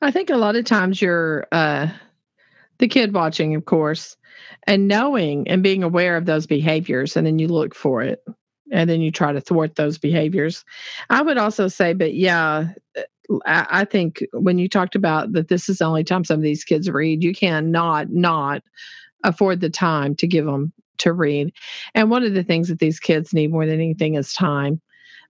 I 0.00 0.10
think 0.10 0.30
a 0.30 0.36
lot 0.36 0.56
of 0.56 0.64
times 0.64 1.02
you're 1.02 1.46
uh 1.52 1.88
the 2.78 2.88
kid 2.88 3.12
watching, 3.12 3.54
of 3.56 3.66
course, 3.66 4.16
and 4.66 4.88
knowing 4.88 5.48
and 5.48 5.62
being 5.62 5.82
aware 5.82 6.16
of 6.16 6.24
those 6.24 6.46
behaviors 6.46 7.16
and 7.16 7.26
then 7.26 7.38
you 7.38 7.48
look 7.48 7.74
for 7.74 8.00
it 8.00 8.24
and 8.70 8.88
then 8.88 9.00
you 9.00 9.10
try 9.10 9.32
to 9.32 9.40
thwart 9.40 9.74
those 9.74 9.98
behaviors. 9.98 10.64
I 11.10 11.22
would 11.22 11.38
also 11.38 11.68
say, 11.68 11.92
but 11.92 12.14
yeah, 12.14 12.68
I 13.46 13.84
think 13.84 14.24
when 14.32 14.58
you 14.58 14.68
talked 14.68 14.94
about 14.96 15.32
that 15.32 15.48
this 15.48 15.68
is 15.68 15.78
the 15.78 15.84
only 15.84 16.04
time 16.04 16.24
some 16.24 16.40
of 16.40 16.42
these 16.42 16.64
kids 16.64 16.90
read, 16.90 17.22
you 17.22 17.32
cannot 17.32 18.10
not 18.10 18.62
afford 19.24 19.60
the 19.60 19.70
time 19.70 20.16
to 20.16 20.26
give 20.26 20.46
them 20.46 20.72
to 20.98 21.12
read. 21.12 21.52
And 21.94 22.10
one 22.10 22.24
of 22.24 22.34
the 22.34 22.44
things 22.44 22.68
that 22.68 22.78
these 22.78 23.00
kids 23.00 23.32
need 23.32 23.50
more 23.50 23.66
than 23.66 23.76
anything 23.76 24.14
is 24.14 24.32
time 24.32 24.80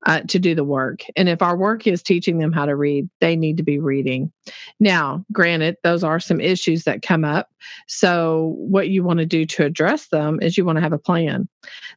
uh, 0.07 0.21
to 0.29 0.39
do 0.39 0.55
the 0.55 0.65
work. 0.65 1.03
And 1.17 1.29
if 1.29 1.43
our 1.43 1.57
work 1.57 1.87
is 1.87 2.03
teaching 2.03 2.39
them 2.39 2.53
how 2.53 2.67
to 2.67 2.75
read, 2.75 3.09
they 3.21 3.37
need 3.37 3.59
to 3.59 3.63
be 3.63 3.79
reading. 3.79 4.33
Now, 4.79 5.25
granted, 5.33 5.77
those 5.83 6.03
are 6.03 6.19
some 6.21 6.41
issues 6.41 6.85
that 6.85 7.03
come 7.03 7.25
up. 7.25 7.51
So, 7.87 8.55
what 8.57 8.89
you 8.89 9.03
want 9.03 9.19
to 9.19 9.27
do 9.27 9.45
to 9.45 9.65
address 9.65 10.09
them 10.09 10.39
is 10.41 10.57
you 10.57 10.65
want 10.65 10.77
to 10.77 10.83
have 10.83 10.95
a 10.95 10.99
plan. 10.99 11.49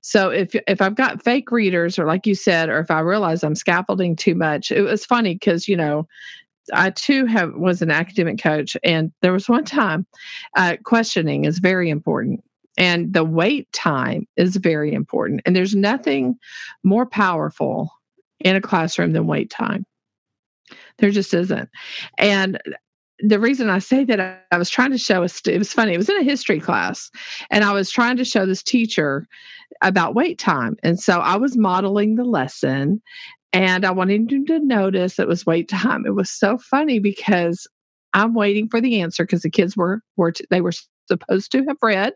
So, 0.02 0.30
if 0.30 0.56
if 0.68 0.82
I've 0.82 0.96
got 0.96 1.24
fake 1.24 1.52
readers, 1.52 1.98
or 1.98 2.06
like 2.06 2.28
you 2.28 2.36
said, 2.36 2.70
or 2.70 2.80
if 2.80 2.92
I 2.92 3.00
realize 3.00 3.44
I'm 3.44 3.56
scaffolding 3.56 4.16
too 4.16 4.36
much, 4.36 4.72
it 4.72 4.82
was 4.82 5.06
funny 5.06 5.36
because 5.36 5.68
you 5.68 5.78
know 5.78 6.08
I 6.74 6.92
too 6.92 7.26
have 7.26 7.56
was 7.56 7.82
an 7.82 7.92
academic 7.92 8.42
coach, 8.42 8.78
and 8.84 9.12
there 9.22 9.34
was 9.34 9.50
one 9.50 9.66
time 9.66 10.06
uh, 10.56 10.78
questioning 10.84 11.46
is 11.46 11.60
very 11.60 11.90
important. 11.90 12.44
And 12.78 13.14
the 13.14 13.24
wait 13.24 13.72
time 13.72 14.28
is 14.36 14.56
very 14.56 14.94
important. 14.94 15.42
And 15.46 15.56
there's 15.56 15.76
nothing 15.76 16.38
more 16.84 17.06
powerful 17.06 17.92
in 18.40 18.56
a 18.56 18.62
classroom 18.62 19.14
than 19.14 19.28
wait 19.28 19.50
time. 19.50 19.86
There 20.98 21.12
just 21.12 21.34
isn't. 21.34 21.70
And 22.18 22.60
the 23.20 23.40
reason 23.40 23.70
I 23.70 23.80
say 23.80 24.04
that 24.06 24.46
I 24.52 24.58
was 24.58 24.70
trying 24.70 24.92
to 24.92 24.98
show 24.98 25.24
us, 25.24 25.42
it 25.48 25.58
was 25.58 25.72
funny, 25.72 25.94
it 25.94 25.98
was 25.98 26.10
in 26.10 26.18
a 26.18 26.24
history 26.24 26.60
class, 26.60 27.10
and 27.52 27.64
I 27.64 27.72
was 27.74 27.90
trying 27.90 28.18
to 28.18 28.26
show 28.26 28.46
this 28.46 28.64
teacher 28.64 29.28
about 29.82 30.16
wait 30.16 30.40
time. 30.40 30.76
And 30.84 31.00
so 31.00 31.20
I 31.20 31.38
was 31.38 31.58
modeling 31.58 32.16
the 32.16 32.24
lesson 32.24 33.02
and 33.54 33.86
I 33.86 33.92
wanted 33.92 34.32
him 34.32 34.46
to 34.48 34.60
notice 34.60 35.20
it 35.20 35.28
was 35.28 35.46
wait 35.46 35.70
time. 35.70 36.06
It 36.06 36.16
was 36.16 36.30
so 36.30 36.58
funny 36.58 37.00
because 37.00 37.68
I'm 38.14 38.34
waiting 38.34 38.68
for 38.68 38.82
the 38.82 39.00
answer 39.02 39.24
because 39.24 39.42
the 39.42 39.50
kids 39.50 39.78
were, 39.78 40.02
were, 40.18 40.32
t- 40.32 40.46
they 40.50 40.62
were 40.62 40.74
supposed 41.08 41.52
to 41.52 41.64
have 41.66 41.78
read 41.82 42.14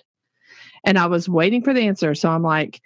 and 0.87 0.97
I 0.97 1.05
was 1.07 1.27
waiting 1.27 1.61
for 1.61 1.73
the 1.73 1.81
answer. 1.81 2.15
So 2.15 2.29
I'm 2.29 2.43
like, 2.43 2.81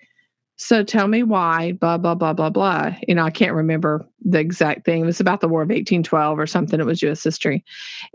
so 0.56 0.84
tell 0.84 1.08
me 1.08 1.22
why, 1.22 1.74
blah, 1.74 2.00
blah, 2.00 2.16
blah, 2.16 2.34
blah, 2.34 2.50
blah. 2.50 2.96
You 3.08 3.14
know, 3.14 3.24
I 3.24 3.30
can't 3.30 3.54
remember 3.54 4.08
the 4.26 4.40
exact 4.40 4.86
thing. 4.86 5.04
It 5.04 5.06
was 5.06 5.20
about 5.20 5.40
the 5.40 5.48
War 5.48 5.62
of 5.62 5.70
1812 5.70 6.40
or 6.40 6.48
something. 6.48 6.80
It 6.80 6.86
was 6.86 7.04
US 7.04 7.24
history. 7.24 7.64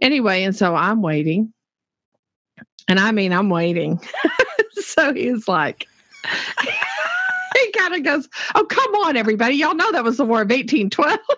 Anyway, 0.02 0.42
and 0.42 0.56
so 0.56 0.74
I'm 0.74 1.02
waiting. 1.02 1.52
And 2.88 2.98
I 2.98 3.12
mean, 3.12 3.32
I'm 3.32 3.48
waiting. 3.48 4.00
so 4.72 5.14
he's 5.14 5.46
like, 5.46 5.86
he 7.54 7.70
kind 7.72 7.94
of 7.94 8.02
goes, 8.02 8.28
Oh, 8.56 8.64
come 8.64 8.92
on, 8.96 9.16
everybody. 9.16 9.54
Y'all 9.54 9.76
know 9.76 9.92
that 9.92 10.04
was 10.04 10.16
the 10.16 10.24
War 10.24 10.42
of 10.42 10.50
1812 10.50 11.18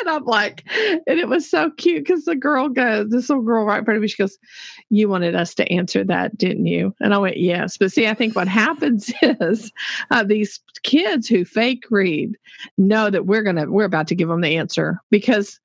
and 0.00 0.08
I'm 0.08 0.24
like, 0.24 0.64
and 1.06 1.18
it 1.18 1.28
was 1.28 1.48
so 1.48 1.70
cute 1.70 2.04
because 2.04 2.24
the 2.24 2.36
girl 2.36 2.68
goes, 2.68 3.10
this 3.10 3.28
little 3.28 3.44
girl 3.44 3.64
right 3.64 3.78
in 3.78 3.84
front 3.84 3.96
of 3.96 4.02
me, 4.02 4.08
she 4.08 4.22
goes, 4.22 4.38
You 4.88 5.08
wanted 5.08 5.34
us 5.34 5.54
to 5.56 5.72
answer 5.72 6.04
that, 6.04 6.36
didn't 6.36 6.66
you? 6.66 6.94
And 7.00 7.14
I 7.14 7.18
went, 7.18 7.36
Yes. 7.36 7.76
But 7.76 7.92
see, 7.92 8.06
I 8.06 8.14
think 8.14 8.36
what 8.36 8.48
happens 8.48 9.12
is 9.22 9.72
uh, 10.10 10.24
these 10.24 10.60
kids 10.82 11.28
who 11.28 11.44
fake 11.44 11.84
read 11.90 12.36
know 12.78 13.10
that 13.10 13.26
we're 13.26 13.42
going 13.42 13.56
to, 13.56 13.66
we're 13.66 13.84
about 13.84 14.08
to 14.08 14.14
give 14.14 14.28
them 14.28 14.40
the 14.40 14.56
answer 14.56 15.00
because 15.10 15.60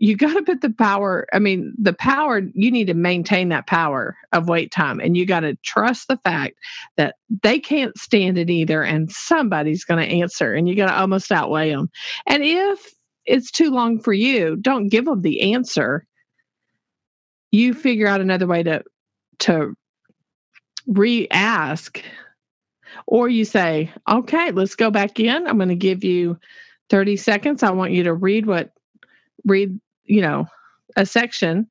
you 0.00 0.16
got 0.16 0.32
to 0.32 0.42
put 0.42 0.62
the 0.62 0.70
power 0.70 1.26
i 1.32 1.38
mean 1.38 1.72
the 1.78 1.92
power 1.92 2.40
you 2.54 2.70
need 2.70 2.86
to 2.86 2.94
maintain 2.94 3.50
that 3.50 3.66
power 3.66 4.16
of 4.32 4.48
wait 4.48 4.72
time 4.72 4.98
and 4.98 5.16
you 5.16 5.26
got 5.26 5.40
to 5.40 5.56
trust 5.62 6.08
the 6.08 6.16
fact 6.24 6.54
that 6.96 7.16
they 7.42 7.58
can't 7.58 7.96
stand 7.98 8.38
it 8.38 8.50
either 8.50 8.82
and 8.82 9.12
somebody's 9.12 9.84
going 9.84 10.02
to 10.02 10.14
answer 10.16 10.54
and 10.54 10.68
you 10.68 10.74
got 10.74 10.86
to 10.86 10.98
almost 10.98 11.30
outweigh 11.30 11.70
them 11.70 11.90
and 12.26 12.42
if 12.42 12.94
it's 13.30 13.50
too 13.50 13.70
long 13.70 14.00
for 14.00 14.12
you, 14.12 14.56
don't 14.56 14.88
give 14.88 15.04
them 15.04 15.22
the 15.22 15.52
answer. 15.54 16.06
You 17.52 17.74
figure 17.74 18.06
out 18.06 18.20
another 18.20 18.46
way 18.46 18.62
to 18.64 18.82
to 19.40 19.74
re-ask 20.86 22.02
or 23.06 23.28
you 23.28 23.44
say, 23.44 23.92
"Okay, 24.10 24.50
let's 24.50 24.74
go 24.74 24.90
back 24.90 25.20
in. 25.20 25.46
I'm 25.46 25.56
going 25.56 25.68
to 25.68 25.74
give 25.76 26.04
you 26.04 26.38
30 26.90 27.16
seconds. 27.16 27.62
I 27.62 27.70
want 27.70 27.92
you 27.92 28.02
to 28.04 28.12
read 28.12 28.46
what 28.46 28.72
read, 29.44 29.80
you 30.04 30.20
know, 30.20 30.46
a 30.96 31.06
section 31.06 31.68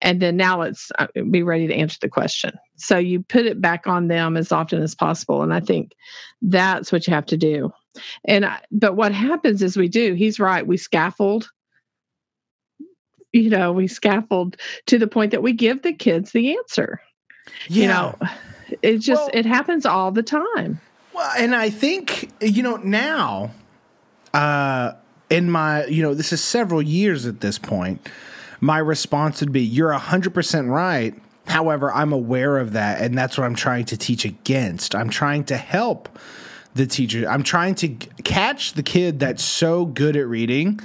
and 0.00 0.20
then 0.20 0.36
now 0.36 0.60
let's 0.60 0.90
uh, 0.98 1.06
be 1.30 1.42
ready 1.42 1.66
to 1.66 1.74
answer 1.74 1.98
the 2.00 2.08
question. 2.08 2.52
So 2.76 2.98
you 2.98 3.22
put 3.22 3.46
it 3.46 3.60
back 3.60 3.86
on 3.86 4.08
them 4.08 4.36
as 4.36 4.52
often 4.52 4.82
as 4.82 4.94
possible 4.94 5.42
and 5.42 5.52
I 5.52 5.60
think 5.60 5.92
that's 6.42 6.90
what 6.90 7.06
you 7.06 7.14
have 7.14 7.26
to 7.26 7.36
do. 7.36 7.72
And 8.24 8.44
I, 8.44 8.60
but 8.70 8.96
what 8.96 9.12
happens 9.12 9.62
is 9.62 9.76
we 9.76 9.88
do. 9.88 10.14
He's 10.14 10.40
right. 10.40 10.66
We 10.66 10.76
scaffold. 10.76 11.50
You 13.32 13.50
know, 13.50 13.72
we 13.72 13.88
scaffold 13.88 14.56
to 14.86 14.98
the 14.98 15.08
point 15.08 15.32
that 15.32 15.42
we 15.42 15.52
give 15.52 15.82
the 15.82 15.92
kids 15.92 16.32
the 16.32 16.56
answer. 16.56 17.00
Yeah. 17.68 17.82
You 17.82 17.88
know, 17.88 18.18
it 18.82 18.98
just 18.98 19.22
well, 19.22 19.30
it 19.34 19.46
happens 19.46 19.86
all 19.86 20.12
the 20.12 20.22
time. 20.22 20.80
Well, 21.12 21.32
and 21.38 21.54
I 21.54 21.70
think 21.70 22.30
you 22.40 22.62
know 22.62 22.76
now, 22.76 23.52
uh, 24.32 24.92
in 25.30 25.50
my 25.50 25.86
you 25.86 26.02
know 26.02 26.14
this 26.14 26.32
is 26.32 26.42
several 26.42 26.82
years 26.82 27.26
at 27.26 27.40
this 27.40 27.58
point. 27.58 28.08
My 28.60 28.78
response 28.78 29.40
would 29.40 29.52
be, 29.52 29.62
"You're 29.62 29.92
hundred 29.92 30.34
percent 30.34 30.68
right." 30.68 31.14
However, 31.46 31.92
I'm 31.92 32.12
aware 32.12 32.58
of 32.58 32.72
that, 32.72 33.02
and 33.02 33.16
that's 33.16 33.36
what 33.36 33.44
I'm 33.44 33.54
trying 33.54 33.84
to 33.86 33.96
teach 33.96 34.24
against. 34.24 34.94
I'm 34.94 35.10
trying 35.10 35.44
to 35.44 35.56
help 35.56 36.08
the 36.74 36.86
teacher. 36.86 37.28
I'm 37.28 37.42
trying 37.42 37.74
to 37.76 37.88
catch 38.24 38.72
the 38.72 38.82
kid 38.82 39.20
that's 39.20 39.42
so 39.42 39.86
good 39.86 40.16
at 40.16 40.26
reading 40.26 40.80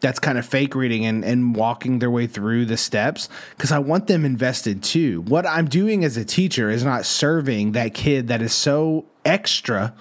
that's 0.00 0.18
kind 0.18 0.38
of 0.38 0.46
fake 0.46 0.74
reading 0.74 1.04
and, 1.06 1.24
and 1.24 1.54
walking 1.54 1.98
their 1.98 2.10
way 2.10 2.26
through 2.26 2.66
the 2.66 2.76
steps 2.76 3.28
because 3.56 3.72
I 3.72 3.78
want 3.78 4.06
them 4.06 4.24
invested 4.24 4.82
too. 4.82 5.22
What 5.22 5.46
I'm 5.46 5.68
doing 5.68 6.04
as 6.04 6.16
a 6.16 6.24
teacher 6.24 6.70
is 6.70 6.84
not 6.84 7.06
serving 7.06 7.72
that 7.72 7.94
kid 7.94 8.28
that 8.28 8.42
is 8.42 8.52
so 8.52 9.06
extra 9.24 9.94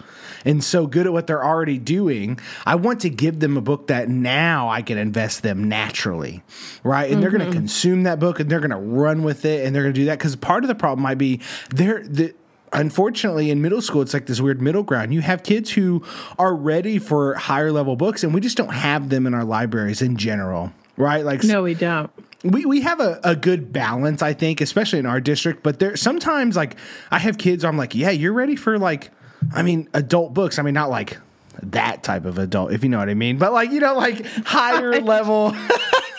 and 0.45 0.63
so 0.63 0.87
good 0.87 1.05
at 1.07 1.13
what 1.13 1.27
they're 1.27 1.43
already 1.43 1.77
doing. 1.77 2.39
I 2.65 2.75
want 2.75 3.01
to 3.01 3.09
give 3.09 3.39
them 3.39 3.57
a 3.57 3.61
book 3.61 3.87
that 3.87 4.07
now 4.07 4.69
I 4.69 4.81
can 4.81 4.97
invest 4.97 5.43
them 5.43 5.67
naturally, 5.67 6.43
right? 6.83 7.05
And 7.05 7.13
mm-hmm. 7.13 7.21
they're 7.21 7.31
going 7.31 7.51
to 7.51 7.57
consume 7.57 8.03
that 8.03 8.19
book 8.19 8.39
and 8.39 8.49
they're 8.49 8.59
going 8.59 8.69
to 8.71 8.77
run 8.77 9.23
with 9.23 9.45
it 9.45 9.65
and 9.65 9.75
they're 9.75 9.83
going 9.83 9.93
to 9.93 9.99
do 9.99 10.05
that 10.05 10.19
because 10.19 10.35
part 10.35 10.63
of 10.63 10.67
the 10.67 10.75
problem 10.75 11.01
might 11.03 11.17
be 11.17 11.41
they're 11.69 12.03
the 12.07 12.33
unfortunately 12.73 13.49
in 13.49 13.61
middle 13.61 13.81
school 13.81 14.01
it's 14.01 14.13
like 14.13 14.25
this 14.25 14.41
weird 14.41 14.61
middle 14.61 14.83
ground. 14.83 15.13
You 15.13 15.21
have 15.21 15.43
kids 15.43 15.71
who 15.71 16.03
are 16.37 16.55
ready 16.55 16.99
for 16.99 17.35
higher 17.35 17.71
level 17.71 17.95
books 17.95 18.23
and 18.23 18.33
we 18.33 18.41
just 18.41 18.57
don't 18.57 18.73
have 18.73 19.09
them 19.09 19.25
in 19.25 19.33
our 19.33 19.45
libraries 19.45 20.01
in 20.01 20.17
general 20.17 20.71
right? 20.97 21.23
Like 21.23 21.43
no 21.43 21.63
we 21.63 21.73
don't. 21.73 22.11
We, 22.43 22.65
we 22.65 22.81
have 22.81 22.99
a, 22.99 23.19
a 23.23 23.35
good 23.35 23.73
balance 23.73 24.21
i 24.21 24.31
think 24.31 24.61
especially 24.61 24.99
in 24.99 25.07
our 25.07 25.19
district 25.19 25.63
but 25.63 25.79
there 25.79 25.97
sometimes 25.97 26.55
like 26.55 26.75
i 27.09 27.17
have 27.17 27.39
kids 27.39 27.65
i'm 27.65 27.77
like 27.77 27.95
yeah 27.95 28.11
you're 28.11 28.31
ready 28.31 28.55
for 28.55 28.77
like 28.77 29.09
i 29.53 29.63
mean 29.63 29.89
adult 29.95 30.35
books. 30.35 30.59
I 30.59 30.61
mean 30.61 30.75
not 30.75 30.91
like 30.91 31.17
that 31.63 32.03
type 32.03 32.25
of 32.25 32.37
adult 32.37 32.71
if 32.73 32.83
you 32.83 32.89
know 32.89 32.99
what 32.99 33.09
i 33.09 33.15
mean 33.15 33.39
but 33.39 33.53
like 33.53 33.71
you 33.71 33.79
know 33.79 33.95
like 33.95 34.23
higher 34.45 35.01
level 35.01 35.55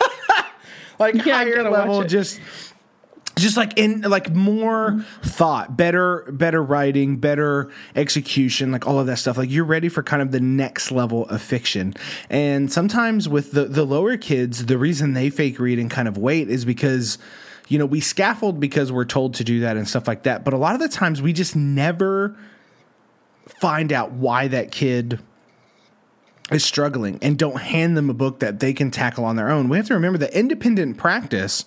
like 0.98 1.14
yeah, 1.24 1.36
higher 1.36 1.70
level 1.70 2.02
just 2.02 2.40
just 3.40 3.56
like 3.56 3.78
in 3.78 4.02
like 4.02 4.34
more 4.34 4.90
mm-hmm. 4.90 5.28
thought 5.28 5.76
better 5.76 6.26
better 6.30 6.62
writing 6.62 7.16
better 7.16 7.70
execution 7.94 8.72
like 8.72 8.86
all 8.86 8.98
of 8.98 9.06
that 9.06 9.18
stuff. 9.18 9.36
Like 9.38 9.50
you're 9.50 9.64
ready 9.64 9.88
for 9.88 10.02
kind 10.02 10.22
of 10.22 10.32
the 10.32 10.40
next 10.40 10.90
level 10.90 11.26
of 11.28 11.40
fiction. 11.42 11.94
And 12.30 12.72
sometimes 12.72 13.28
with 13.28 13.52
the 13.52 13.64
the 13.64 13.84
lower 13.84 14.16
kids 14.16 14.66
the 14.66 14.78
reason 14.78 15.14
they 15.14 15.30
fake 15.30 15.58
read 15.58 15.78
and 15.78 15.90
kind 15.90 16.08
of 16.08 16.18
wait 16.18 16.48
is 16.48 16.64
because 16.64 17.18
you 17.68 17.78
know 17.78 17.86
we 17.86 18.00
scaffold 18.00 18.60
because 18.60 18.90
we're 18.92 19.04
told 19.04 19.34
to 19.34 19.44
do 19.44 19.60
that 19.60 19.76
and 19.76 19.88
stuff 19.88 20.08
like 20.08 20.24
that. 20.24 20.44
But 20.44 20.54
a 20.54 20.58
lot 20.58 20.74
of 20.74 20.80
the 20.80 20.88
times 20.88 21.22
we 21.22 21.32
just 21.32 21.56
never 21.56 22.36
find 23.46 23.92
out 23.92 24.12
why 24.12 24.48
that 24.48 24.70
kid 24.70 25.20
is 26.50 26.64
struggling 26.64 27.18
and 27.20 27.38
don't 27.38 27.60
hand 27.60 27.96
them 27.96 28.08
a 28.08 28.14
book 28.14 28.40
that 28.40 28.60
they 28.60 28.72
can 28.72 28.90
tackle 28.90 29.24
on 29.24 29.36
their 29.36 29.50
own. 29.50 29.68
We 29.68 29.76
have 29.76 29.86
to 29.88 29.94
remember 29.94 30.18
that 30.18 30.32
independent 30.32 30.96
practice 30.96 31.64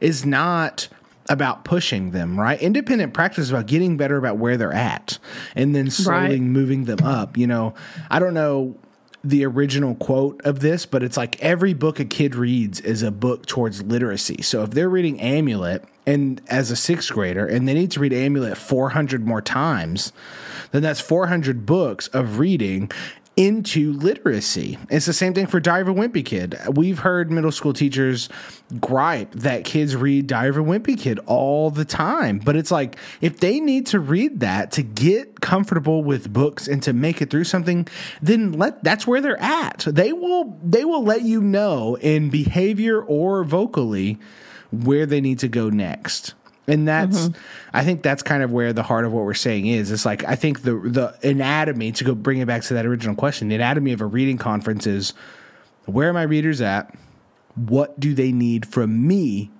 is 0.00 0.24
not 0.24 0.88
about 1.28 1.64
pushing 1.64 2.10
them, 2.10 2.38
right? 2.38 2.60
Independent 2.60 3.14
practice 3.14 3.44
is 3.44 3.50
about 3.50 3.66
getting 3.66 3.96
better 3.96 4.16
about 4.16 4.38
where 4.38 4.56
they're 4.56 4.72
at 4.72 5.18
and 5.54 5.74
then 5.74 5.90
slowly 5.90 6.30
right. 6.30 6.40
moving 6.40 6.84
them 6.84 7.00
up. 7.04 7.36
You 7.36 7.46
know, 7.46 7.74
I 8.10 8.18
don't 8.18 8.34
know 8.34 8.76
the 9.24 9.44
original 9.44 9.94
quote 9.94 10.40
of 10.44 10.60
this, 10.60 10.84
but 10.84 11.02
it's 11.02 11.16
like 11.16 11.40
every 11.40 11.74
book 11.74 12.00
a 12.00 12.04
kid 12.04 12.34
reads 12.34 12.80
is 12.80 13.02
a 13.02 13.10
book 13.10 13.46
towards 13.46 13.82
literacy. 13.82 14.42
So 14.42 14.62
if 14.62 14.70
they're 14.70 14.88
reading 14.88 15.20
Amulet 15.20 15.84
and 16.06 16.40
as 16.48 16.70
a 16.70 16.76
sixth 16.76 17.12
grader 17.12 17.46
and 17.46 17.68
they 17.68 17.74
need 17.74 17.92
to 17.92 18.00
read 18.00 18.12
Amulet 18.12 18.58
400 18.58 19.24
more 19.24 19.40
times, 19.40 20.12
then 20.72 20.82
that's 20.82 21.00
400 21.00 21.64
books 21.64 22.08
of 22.08 22.38
reading 22.38 22.90
into 23.36 23.92
literacy. 23.92 24.78
It's 24.90 25.06
the 25.06 25.12
same 25.12 25.32
thing 25.32 25.46
for 25.46 25.58
Diary 25.58 25.82
of 25.82 25.88
a 25.88 25.94
Wimpy 25.94 26.24
Kid. 26.24 26.58
We've 26.74 26.98
heard 26.98 27.30
middle 27.30 27.52
school 27.52 27.72
teachers 27.72 28.28
gripe 28.80 29.32
that 29.32 29.64
kids 29.64 29.96
read 29.96 30.26
Diary 30.26 30.50
of 30.50 30.58
a 30.58 30.62
Wimpy 30.62 30.98
Kid 30.98 31.18
all 31.26 31.70
the 31.70 31.84
time. 31.84 32.38
But 32.38 32.56
it's 32.56 32.70
like 32.70 32.96
if 33.20 33.40
they 33.40 33.58
need 33.58 33.86
to 33.88 34.00
read 34.00 34.40
that 34.40 34.72
to 34.72 34.82
get 34.82 35.40
comfortable 35.40 36.04
with 36.04 36.32
books 36.32 36.68
and 36.68 36.82
to 36.82 36.92
make 36.92 37.22
it 37.22 37.30
through 37.30 37.44
something, 37.44 37.88
then 38.20 38.52
let 38.52 38.84
that's 38.84 39.06
where 39.06 39.20
they're 39.20 39.40
at. 39.40 39.86
They 39.88 40.12
will 40.12 40.58
they 40.62 40.84
will 40.84 41.04
let 41.04 41.22
you 41.22 41.40
know 41.40 41.96
in 41.96 42.28
behavior 42.28 43.02
or 43.02 43.44
vocally 43.44 44.18
where 44.70 45.06
they 45.06 45.20
need 45.20 45.38
to 45.38 45.48
go 45.48 45.70
next 45.70 46.34
and 46.68 46.86
that's 46.86 47.18
mm-hmm. 47.18 47.40
i 47.72 47.84
think 47.84 48.02
that's 48.02 48.22
kind 48.22 48.42
of 48.42 48.52
where 48.52 48.72
the 48.72 48.82
heart 48.82 49.04
of 49.04 49.12
what 49.12 49.24
we're 49.24 49.34
saying 49.34 49.66
is. 49.66 49.90
It's 49.90 50.04
like 50.04 50.24
i 50.24 50.34
think 50.34 50.62
the 50.62 50.74
the 50.74 51.28
anatomy 51.28 51.92
to 51.92 52.04
go 52.04 52.14
bring 52.14 52.38
it 52.38 52.46
back 52.46 52.62
to 52.62 52.74
that 52.74 52.86
original 52.86 53.14
question 53.14 53.48
the 53.48 53.54
anatomy 53.54 53.92
of 53.92 54.00
a 54.00 54.06
reading 54.06 54.38
conference 54.38 54.86
is 54.86 55.12
where 55.86 56.10
are 56.10 56.12
my 56.12 56.22
readers 56.22 56.60
at? 56.60 56.94
What 57.54 57.98
do 57.98 58.14
they 58.14 58.32
need 58.32 58.66
from 58.66 59.06
me 59.06 59.50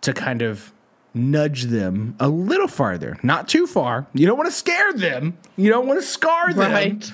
to 0.00 0.12
kind 0.12 0.42
of 0.42 0.72
nudge 1.14 1.64
them 1.64 2.16
a 2.20 2.28
little 2.28 2.68
farther? 2.68 3.18
Not 3.22 3.48
too 3.48 3.66
far. 3.66 4.06
You 4.12 4.26
don't 4.26 4.36
want 4.36 4.48
to 4.48 4.56
scare 4.56 4.92
them. 4.92 5.38
You 5.56 5.70
don't 5.70 5.86
want 5.86 6.00
to 6.00 6.06
scar 6.06 6.52
them. 6.52 6.72
Right. 6.72 7.12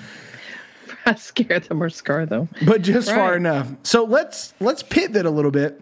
Scare 1.17 1.59
them 1.59 1.83
or 1.83 1.89
scar 1.91 2.25
them. 2.25 2.49
But 2.65 2.81
just 2.81 3.09
right. 3.09 3.15
far 3.15 3.37
enough. 3.37 3.71
So 3.83 4.05
let's 4.05 4.55
let's 4.59 4.81
pivot 4.81 5.27
a 5.27 5.29
little 5.29 5.51
bit 5.51 5.79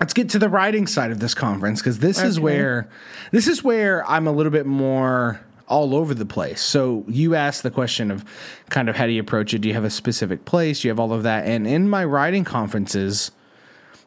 let's 0.00 0.14
get 0.14 0.30
to 0.30 0.38
the 0.38 0.48
writing 0.48 0.86
side 0.86 1.10
of 1.10 1.20
this 1.20 1.34
conference 1.34 1.80
because 1.80 1.98
this 1.98 2.18
okay. 2.18 2.28
is 2.28 2.40
where 2.40 2.88
this 3.30 3.46
is 3.46 3.62
where 3.62 4.08
I'm 4.08 4.26
a 4.26 4.32
little 4.32 4.52
bit 4.52 4.66
more 4.66 5.40
all 5.68 5.94
over 5.94 6.14
the 6.14 6.26
place. 6.26 6.60
So 6.60 7.04
you 7.06 7.36
asked 7.36 7.62
the 7.62 7.70
question 7.70 8.10
of 8.10 8.24
kind 8.70 8.88
of 8.88 8.96
how 8.96 9.06
do 9.06 9.12
you 9.12 9.20
approach 9.20 9.54
it? 9.54 9.60
Do 9.60 9.68
you 9.68 9.74
have 9.74 9.84
a 9.84 9.90
specific 9.90 10.44
place? 10.44 10.80
Do 10.80 10.88
you 10.88 10.90
have 10.90 10.98
all 10.98 11.12
of 11.12 11.22
that? 11.22 11.46
And 11.46 11.66
in 11.66 11.88
my 11.88 12.04
writing 12.04 12.42
conferences, 12.44 13.30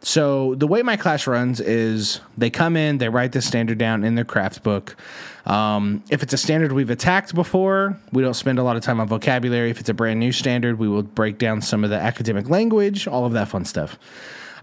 so 0.01 0.55
the 0.55 0.67
way 0.67 0.81
my 0.81 0.97
class 0.97 1.25
runs 1.25 1.61
is 1.61 2.19
they 2.37 2.49
come 2.49 2.75
in, 2.75 2.97
they 2.97 3.07
write 3.07 3.31
the 3.31 3.41
standard 3.41 3.77
down 3.77 4.03
in 4.03 4.15
their 4.15 4.25
craft 4.25 4.61
book. 4.61 4.97
Um, 5.45 6.03
if 6.09 6.21
it's 6.21 6.33
a 6.33 6.37
standard 6.37 6.73
we've 6.73 6.89
attacked 6.89 7.33
before, 7.33 7.97
we 8.11 8.21
don't 8.21 8.33
spend 8.33 8.59
a 8.59 8.63
lot 8.63 8.75
of 8.75 8.83
time 8.83 8.99
on 8.99 9.07
vocabulary. 9.07 9.69
If 9.69 9.79
it's 9.79 9.87
a 9.87 9.93
brand 9.93 10.19
new 10.19 10.33
standard, 10.33 10.77
we 10.77 10.89
will 10.89 11.03
break 11.03 11.37
down 11.37 11.61
some 11.61 11.85
of 11.85 11.89
the 11.89 11.95
academic 11.95 12.49
language, 12.49 13.07
all 13.07 13.25
of 13.25 13.31
that 13.31 13.47
fun 13.47 13.63
stuff. 13.63 13.97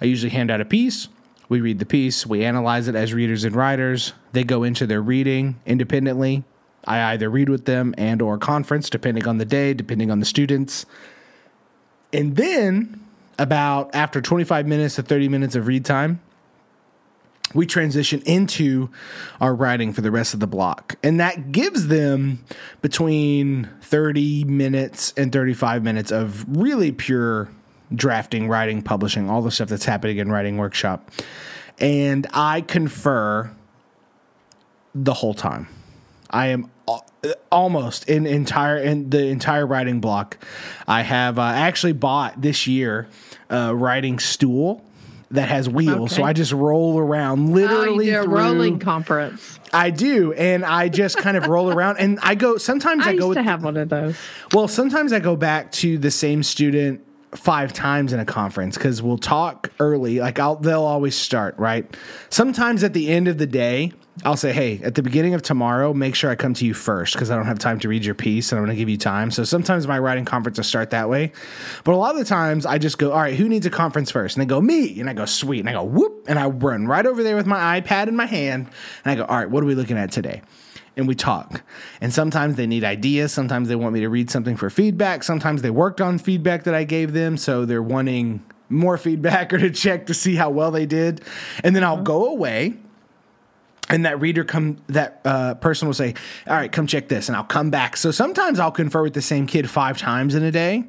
I 0.03 0.05
usually 0.05 0.31
hand 0.31 0.51
out 0.51 0.61
a 0.61 0.67
piece. 0.67 1.09
We 1.51 1.61
read 1.61 1.81
the 1.81 1.87
piece, 1.87 2.25
we 2.25 2.45
analyze 2.45 2.87
it 2.87 2.95
as 2.95 3.13
readers 3.13 3.43
and 3.43 3.57
writers. 3.57 4.15
They 4.31 4.45
go 4.45 4.63
into 4.63 4.87
their 4.87 5.03
reading 5.03 5.61
independently. 5.67 6.45
I 6.85 7.13
either 7.13 7.29
read 7.29 7.49
with 7.49 7.65
them 7.65 7.93
and 7.99 8.23
or 8.23 8.39
conference 8.39 8.89
depending 8.89 9.27
on 9.27 9.39
the 9.39 9.45
day, 9.45 9.75
depending 9.75 10.13
on 10.13 10.21
the 10.21 10.27
students. 10.27 10.87
And 12.13 12.37
then 12.37 13.05
about 13.37 13.93
after 13.97 14.21
25 14.21 14.69
minutes 14.69 14.95
to 14.95 15.03
30 15.03 15.29
minutes 15.29 15.57
of 15.57 15.67
read 15.67 15.85
time, 15.85 16.21
we 17.53 17.67
transition 17.67 18.23
into 18.27 18.89
our 19.41 19.53
writing 19.53 19.93
for 19.93 20.03
the 20.03 20.11
rest 20.13 20.35
of 20.35 20.41
the 20.41 20.47
block. 20.47 20.95
And 21.03 21.19
that 21.19 21.51
gives 21.51 21.89
them 21.89 22.45
between 22.81 23.69
30 23.83 24.45
minutes 24.45 25.13
and 25.17 25.33
35 25.33 25.83
minutes 25.83 26.13
of 26.13 26.45
really 26.57 26.93
pure 26.93 27.51
drafting, 27.95 28.49
writing, 28.49 28.83
publishing, 28.83 29.29
all 29.29 29.43
the 29.43 29.51
stuff 29.51 29.69
that's 29.69 29.85
happening 29.85 30.19
in 30.19 30.31
Writing 30.31 30.57
Workshop. 30.57 31.11
And 31.79 32.27
I 32.33 32.61
confer 32.61 33.51
the 34.95 35.15
whole 35.15 35.35
time. 35.35 35.69
I 36.31 36.49
am 36.49 36.71
almost 37.51 38.09
in 38.09 38.27
entire 38.27 38.79
in 38.79 39.11
the 39.11 39.27
entire 39.27 39.67
writing 39.67 40.01
block. 40.01 40.39
I 40.87 41.03
have 41.03 41.39
uh, 41.39 41.43
actually 41.43 41.93
bought 41.93 42.41
this 42.41 42.67
year 42.67 43.09
a 43.49 43.75
writing 43.75 44.19
stool 44.19 44.85
that 45.33 45.49
has 45.49 45.69
wheels, 45.69 46.13
okay. 46.13 46.23
so 46.23 46.25
I 46.25 46.33
just 46.33 46.53
roll 46.53 46.99
around 46.99 47.53
literally. 47.53 48.13
Oh, 48.13 48.19
you 48.19 48.25
do 48.25 48.31
a 48.33 48.35
rolling 48.35 48.79
conference. 48.79 49.59
I 49.73 49.91
do, 49.91 50.33
and 50.33 50.65
I 50.65 50.89
just 50.89 51.19
kind 51.19 51.37
of 51.37 51.47
roll 51.47 51.71
around, 51.71 51.99
and 51.99 52.19
I 52.23 52.35
go. 52.35 52.57
Sometimes 52.57 53.07
I, 53.07 53.11
I 53.11 53.17
go 53.17 53.29
with, 53.29 53.37
to 53.37 53.43
have 53.43 53.63
one 53.63 53.77
of 53.77 53.89
those. 53.89 54.17
Well, 54.53 54.67
sometimes 54.67 55.13
I 55.13 55.21
go 55.21 55.37
back 55.37 55.71
to 55.73 55.99
the 55.99 56.11
same 56.11 56.43
student 56.43 57.05
five 57.33 57.73
times 57.73 58.13
in 58.13 58.21
a 58.21 58.25
conference 58.25 58.77
because 58.77 59.03
we'll 59.03 59.19
talk 59.19 59.71
early. 59.79 60.21
Like 60.21 60.39
I'll, 60.39 60.57
they'll 60.57 60.83
always 60.83 61.15
start 61.15 61.57
right. 61.59 61.87
Sometimes 62.29 62.83
at 62.83 62.93
the 62.93 63.09
end 63.09 63.29
of 63.29 63.39
the 63.39 63.47
day, 63.47 63.93
I'll 64.25 64.37
say, 64.37 64.53
"Hey, 64.53 64.81
at 64.83 64.97
the 64.97 65.03
beginning 65.03 65.35
of 65.35 65.43
tomorrow, 65.43 65.95
make 65.95 66.15
sure 66.15 66.31
I 66.31 66.35
come 66.35 66.53
to 66.55 66.67
you 66.67 66.75
first 66.75 67.15
because 67.15 67.31
I 67.31 67.37
don't 67.37 67.47
have 67.47 67.59
time 67.59 67.79
to 67.81 67.89
read 67.89 68.05
your 68.05 68.15
piece 68.15 68.53
and 68.53 68.59
I'm 68.59 68.65
going 68.65 68.77
to 68.77 68.79
give 68.79 68.89
you 68.89 68.99
time." 68.99 69.31
So 69.31 69.45
sometimes 69.45 69.87
my 69.87 69.99
writing 69.99 70.25
conferences 70.25 70.67
start 70.67 70.91
that 70.91 71.09
way, 71.09 71.33
but 71.85 71.93
a 71.93 71.97
lot 71.97 72.13
of 72.15 72.19
the 72.19 72.27
times 72.27 72.67
I 72.67 72.79
just 72.79 72.99
go, 72.99 73.13
"All 73.13 73.21
right, 73.21 73.35
who 73.35 73.49
needs 73.49 73.65
a 73.65 73.71
conference 73.71 74.11
first? 74.11 74.37
And 74.37 74.43
they 74.43 74.47
go, 74.47 74.61
"Me," 74.61 75.01
and 75.01 75.09
I 75.09 75.15
go, 75.15 75.25
"Sweet," 75.25 75.61
and 75.61 75.69
I 75.69 75.73
go, 75.73 75.85
"Whoop," 75.85 76.27
and 76.29 76.39
I 76.39 76.49
run 76.49 76.87
right 76.87 77.07
over 77.07 77.23
there 77.23 77.37
with 77.37 77.47
my 77.47 77.81
iPad 77.81 78.09
in 78.09 78.17
my 78.17 78.27
hand, 78.27 78.69
and 79.05 79.13
I 79.13 79.15
go, 79.15 79.25
"All 79.25 79.37
right, 79.37 79.49
what 79.49 79.63
are 79.63 79.67
we 79.67 79.75
looking 79.75 79.97
at 79.97 80.11
today?" 80.11 80.43
And 80.97 81.09
we 81.09 81.15
talk. 81.15 81.63
And 82.01 82.13
sometimes 82.13 82.57
they 82.57 82.67
need 82.67 82.85
ideas. 82.85 83.33
Sometimes 83.33 83.69
they 83.69 83.77
want 83.77 83.95
me 83.95 84.01
to 84.01 84.09
read 84.09 84.31
something 84.31 84.57
for 84.57 84.71
feedback. 84.71 85.23
Sometimes 85.23 85.63
they 85.63 85.71
worked 85.71 86.01
on 86.01 86.19
feedback 86.19 86.65
that 86.65 86.75
I 86.75 86.85
gave 86.85 87.13
them. 87.13 87.37
So 87.37 87.65
they're 87.65 87.83
wanting 87.83 88.45
more 88.69 88.97
feedback 88.99 89.53
or 89.53 89.59
to 89.59 89.71
check 89.71 90.07
to 90.07 90.15
see 90.15 90.37
how 90.37 90.51
well 90.51 90.71
they 90.71 90.87
did. 90.87 91.23
And 91.65 91.75
then 91.75 91.85
I'll 91.85 91.95
uh-huh. 91.95 92.03
go 92.03 92.29
away. 92.29 92.75
And 93.89 94.05
that 94.05 94.21
reader 94.21 94.45
come, 94.45 94.77
that 94.87 95.21
uh, 95.25 95.55
person 95.55 95.89
will 95.89 95.95
say, 95.95 96.15
"All 96.47 96.55
right, 96.55 96.71
come 96.71 96.87
check 96.87 97.09
this," 97.09 97.29
and 97.29 97.35
I'll 97.35 97.43
come 97.43 97.71
back. 97.71 97.97
So 97.97 98.13
sometimes 98.13 98.61
I'll 98.61 98.71
confer 98.71 99.03
with 99.03 99.15
the 99.15 99.23
same 99.23 99.49
kid 99.49 99.69
five 99.69 99.99
times 99.99 100.37
in 100.37 100.45
a 100.45 100.53
day, 100.53 100.85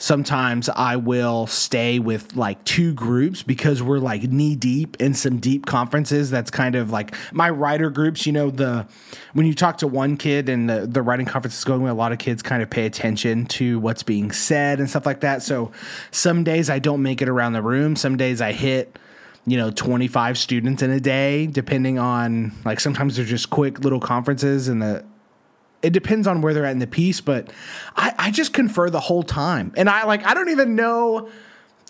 Sometimes 0.00 0.70
I 0.70 0.96
will 0.96 1.46
stay 1.46 1.98
with 1.98 2.34
like 2.34 2.64
two 2.64 2.94
groups 2.94 3.42
because 3.42 3.82
we're 3.82 3.98
like 3.98 4.22
knee 4.22 4.56
deep 4.56 4.96
in 4.98 5.12
some 5.12 5.38
deep 5.40 5.66
conferences. 5.66 6.30
That's 6.30 6.50
kind 6.50 6.74
of 6.74 6.90
like 6.90 7.14
my 7.34 7.50
writer 7.50 7.90
groups. 7.90 8.24
You 8.24 8.32
know, 8.32 8.48
the 8.48 8.86
when 9.34 9.44
you 9.44 9.54
talk 9.54 9.76
to 9.78 9.86
one 9.86 10.16
kid 10.16 10.48
and 10.48 10.70
the, 10.70 10.86
the 10.86 11.02
writing 11.02 11.26
conference 11.26 11.58
is 11.58 11.64
going, 11.64 11.86
a 11.86 11.92
lot 11.92 12.12
of 12.12 12.18
kids 12.18 12.42
kind 12.42 12.62
of 12.62 12.70
pay 12.70 12.86
attention 12.86 13.44
to 13.46 13.78
what's 13.78 14.02
being 14.02 14.32
said 14.32 14.78
and 14.78 14.88
stuff 14.88 15.04
like 15.04 15.20
that. 15.20 15.42
So 15.42 15.70
some 16.10 16.44
days 16.44 16.70
I 16.70 16.78
don't 16.78 17.02
make 17.02 17.20
it 17.20 17.28
around 17.28 17.52
the 17.52 17.62
room. 17.62 17.94
Some 17.94 18.16
days 18.16 18.40
I 18.40 18.52
hit 18.52 18.98
you 19.46 19.58
know 19.58 19.70
25 19.70 20.36
students 20.38 20.82
in 20.82 20.90
a 20.90 21.00
day 21.00 21.46
depending 21.46 21.98
on 21.98 22.52
like 22.64 22.78
sometimes 22.78 23.16
they're 23.16 23.24
just 23.24 23.48
quick 23.48 23.80
little 23.80 24.00
conferences 24.00 24.68
and 24.68 24.80
the 24.82 25.04
it 25.82 25.90
depends 25.90 26.26
on 26.26 26.42
where 26.42 26.52
they're 26.52 26.66
at 26.66 26.72
in 26.72 26.78
the 26.78 26.86
piece, 26.86 27.20
but 27.20 27.50
I, 27.96 28.14
I 28.18 28.30
just 28.30 28.52
confer 28.52 28.90
the 28.90 29.00
whole 29.00 29.22
time. 29.22 29.72
And 29.76 29.88
I 29.88 30.04
like, 30.04 30.24
I 30.24 30.34
don't 30.34 30.50
even 30.50 30.76
know. 30.76 31.30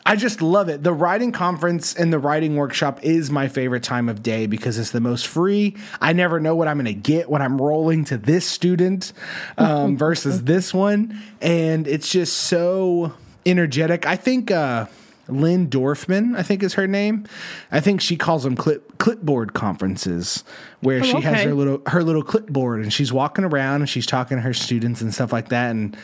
I 0.07 0.17
just 0.17 0.41
love 0.41 0.69
it. 0.69 0.83
The 0.83 0.93
writing 0.93 1.31
conference 1.31 1.95
and 1.95 2.13
the 2.13 2.19
writing 2.19 2.57
workshop 2.57 3.01
is 3.03 3.31
my 3.31 3.49
favorite 3.49 3.83
time 3.83 4.09
of 4.09 4.23
day 4.23 4.47
because 4.47 4.79
it's 4.79 4.93
the 4.93 5.01
most 5.01 5.27
free. 5.27 5.77
I 6.01 6.13
never 6.15 6.41
know 6.41 6.55
what 6.55 6.69
I'm 6.69 6.77
going 6.77 6.87
to 6.87 6.95
get 6.95 7.29
when 7.29 7.43
I'm 7.43 7.61
rolling 7.61 8.05
to 8.07 8.17
this 8.17 8.47
student 8.47 9.13
um, 9.59 9.97
versus 9.99 10.45
this 10.45 10.73
one. 10.73 11.21
And 11.41 11.87
it's 11.87 12.11
just 12.11 12.37
so 12.37 13.13
energetic. 13.45 14.07
I 14.07 14.17
think, 14.17 14.51
uh, 14.51 14.87
Lynne 15.33 15.69
Dorfman, 15.69 16.37
I 16.37 16.43
think 16.43 16.63
is 16.63 16.75
her 16.75 16.87
name. 16.87 17.27
I 17.71 17.81
think 17.81 18.01
she 18.01 18.17
calls 18.17 18.45
them 18.45 18.57
clip, 18.57 18.99
clipboard 18.99 19.53
conferences, 19.53 20.45
where 20.81 21.01
oh, 21.01 21.03
she 21.03 21.17
okay. 21.17 21.21
has 21.23 21.45
her 21.45 21.55
little 21.55 21.83
her 21.87 22.03
little 22.03 22.23
clipboard 22.23 22.81
and 22.81 22.93
she's 22.93 23.13
walking 23.13 23.45
around 23.45 23.83
and 23.83 23.89
she's 23.89 24.07
talking 24.07 24.37
to 24.37 24.43
her 24.43 24.55
students 24.55 25.01
and 25.01 25.13
stuff 25.13 25.33
like 25.33 25.49
that. 25.51 25.71
And 25.71 25.97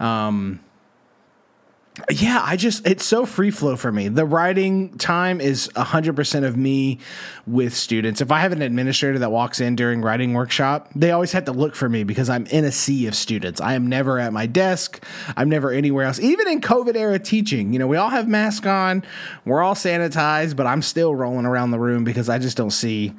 um, 0.00 0.60
yeah, 2.10 2.42
I 2.44 2.56
just 2.56 2.84
it's 2.88 3.04
so 3.04 3.24
free 3.24 3.52
flow 3.52 3.76
for 3.76 3.92
me. 3.92 4.08
The 4.08 4.24
writing 4.24 4.98
time 4.98 5.40
is 5.40 5.68
100% 5.76 6.44
of 6.44 6.56
me 6.56 6.98
with 7.46 7.72
students. 7.72 8.20
If 8.20 8.32
I 8.32 8.40
have 8.40 8.50
an 8.50 8.62
administrator 8.62 9.20
that 9.20 9.30
walks 9.30 9.60
in 9.60 9.76
during 9.76 10.02
writing 10.02 10.32
workshop, 10.32 10.90
they 10.96 11.12
always 11.12 11.30
have 11.32 11.44
to 11.44 11.52
look 11.52 11.76
for 11.76 11.88
me 11.88 12.02
because 12.02 12.28
I'm 12.28 12.46
in 12.46 12.64
a 12.64 12.72
sea 12.72 13.06
of 13.06 13.14
students. 13.14 13.60
I 13.60 13.74
am 13.74 13.86
never 13.86 14.18
at 14.18 14.32
my 14.32 14.46
desk. 14.46 15.04
I'm 15.36 15.48
never 15.48 15.70
anywhere 15.70 16.04
else. 16.04 16.18
Even 16.18 16.48
in 16.48 16.60
COVID 16.60 16.96
era 16.96 17.20
teaching, 17.20 17.72
you 17.72 17.78
know, 17.78 17.86
we 17.86 17.96
all 17.96 18.10
have 18.10 18.26
masks 18.26 18.66
on, 18.66 19.04
we're 19.44 19.62
all 19.62 19.76
sanitized, 19.76 20.56
but 20.56 20.66
I'm 20.66 20.82
still 20.82 21.14
rolling 21.14 21.46
around 21.46 21.70
the 21.70 21.78
room 21.78 22.02
because 22.02 22.28
I 22.28 22.40
just 22.40 22.56
don't 22.56 22.72
see 22.72 23.14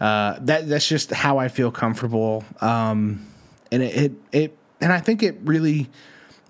uh, 0.00 0.38
that 0.40 0.66
that's 0.66 0.88
just 0.88 1.10
how 1.10 1.36
I 1.36 1.48
feel 1.48 1.70
comfortable. 1.70 2.42
Um, 2.62 3.26
and 3.70 3.82
it, 3.82 3.96
it 3.96 4.12
it 4.32 4.58
and 4.80 4.94
I 4.94 5.00
think 5.00 5.22
it 5.22 5.36
really 5.44 5.90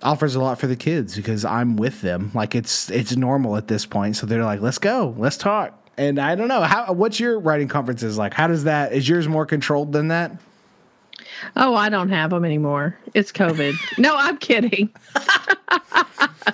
offers 0.05 0.35
a 0.35 0.41
lot 0.41 0.61
for 0.61 0.67
the 0.67 0.77
kids 0.77 1.17
because 1.17 1.45
I'm 1.45 1.77
with 1.77 2.03
them. 2.03 2.31
Like 2.35 2.55
it's 2.55 2.91
it's 2.91 3.17
normal 3.17 3.57
at 3.57 3.69
this 3.69 3.87
point. 3.87 4.17
So 4.17 4.27
they're 4.27 4.45
like, 4.45 4.61
let's 4.61 4.79
go, 4.79 5.15
let's 5.19 5.37
talk. 5.37 5.81
And 5.97 6.19
I 6.19 6.35
don't 6.35 6.49
know 6.49 6.63
how. 6.63 6.93
What's 6.93 7.19
your 7.19 7.39
writing 7.39 7.69
conferences 7.69 8.19
like? 8.19 8.35
How 8.35 8.47
does 8.47 8.65
that? 8.65 8.93
Is 8.93 9.09
yours 9.09 9.29
more 9.29 9.47
controlled 9.47 9.93
than 9.93 10.09
that? 10.09 10.33
Oh, 11.57 11.75
I 11.75 11.89
don't 11.89 12.11
have 12.11 12.31
them 12.31 12.45
anymore. 12.45 12.99
It's 13.13 13.33
COVID. 13.33 13.75
no, 13.99 14.17
I'm 14.17 14.39
kidding. 14.39 14.91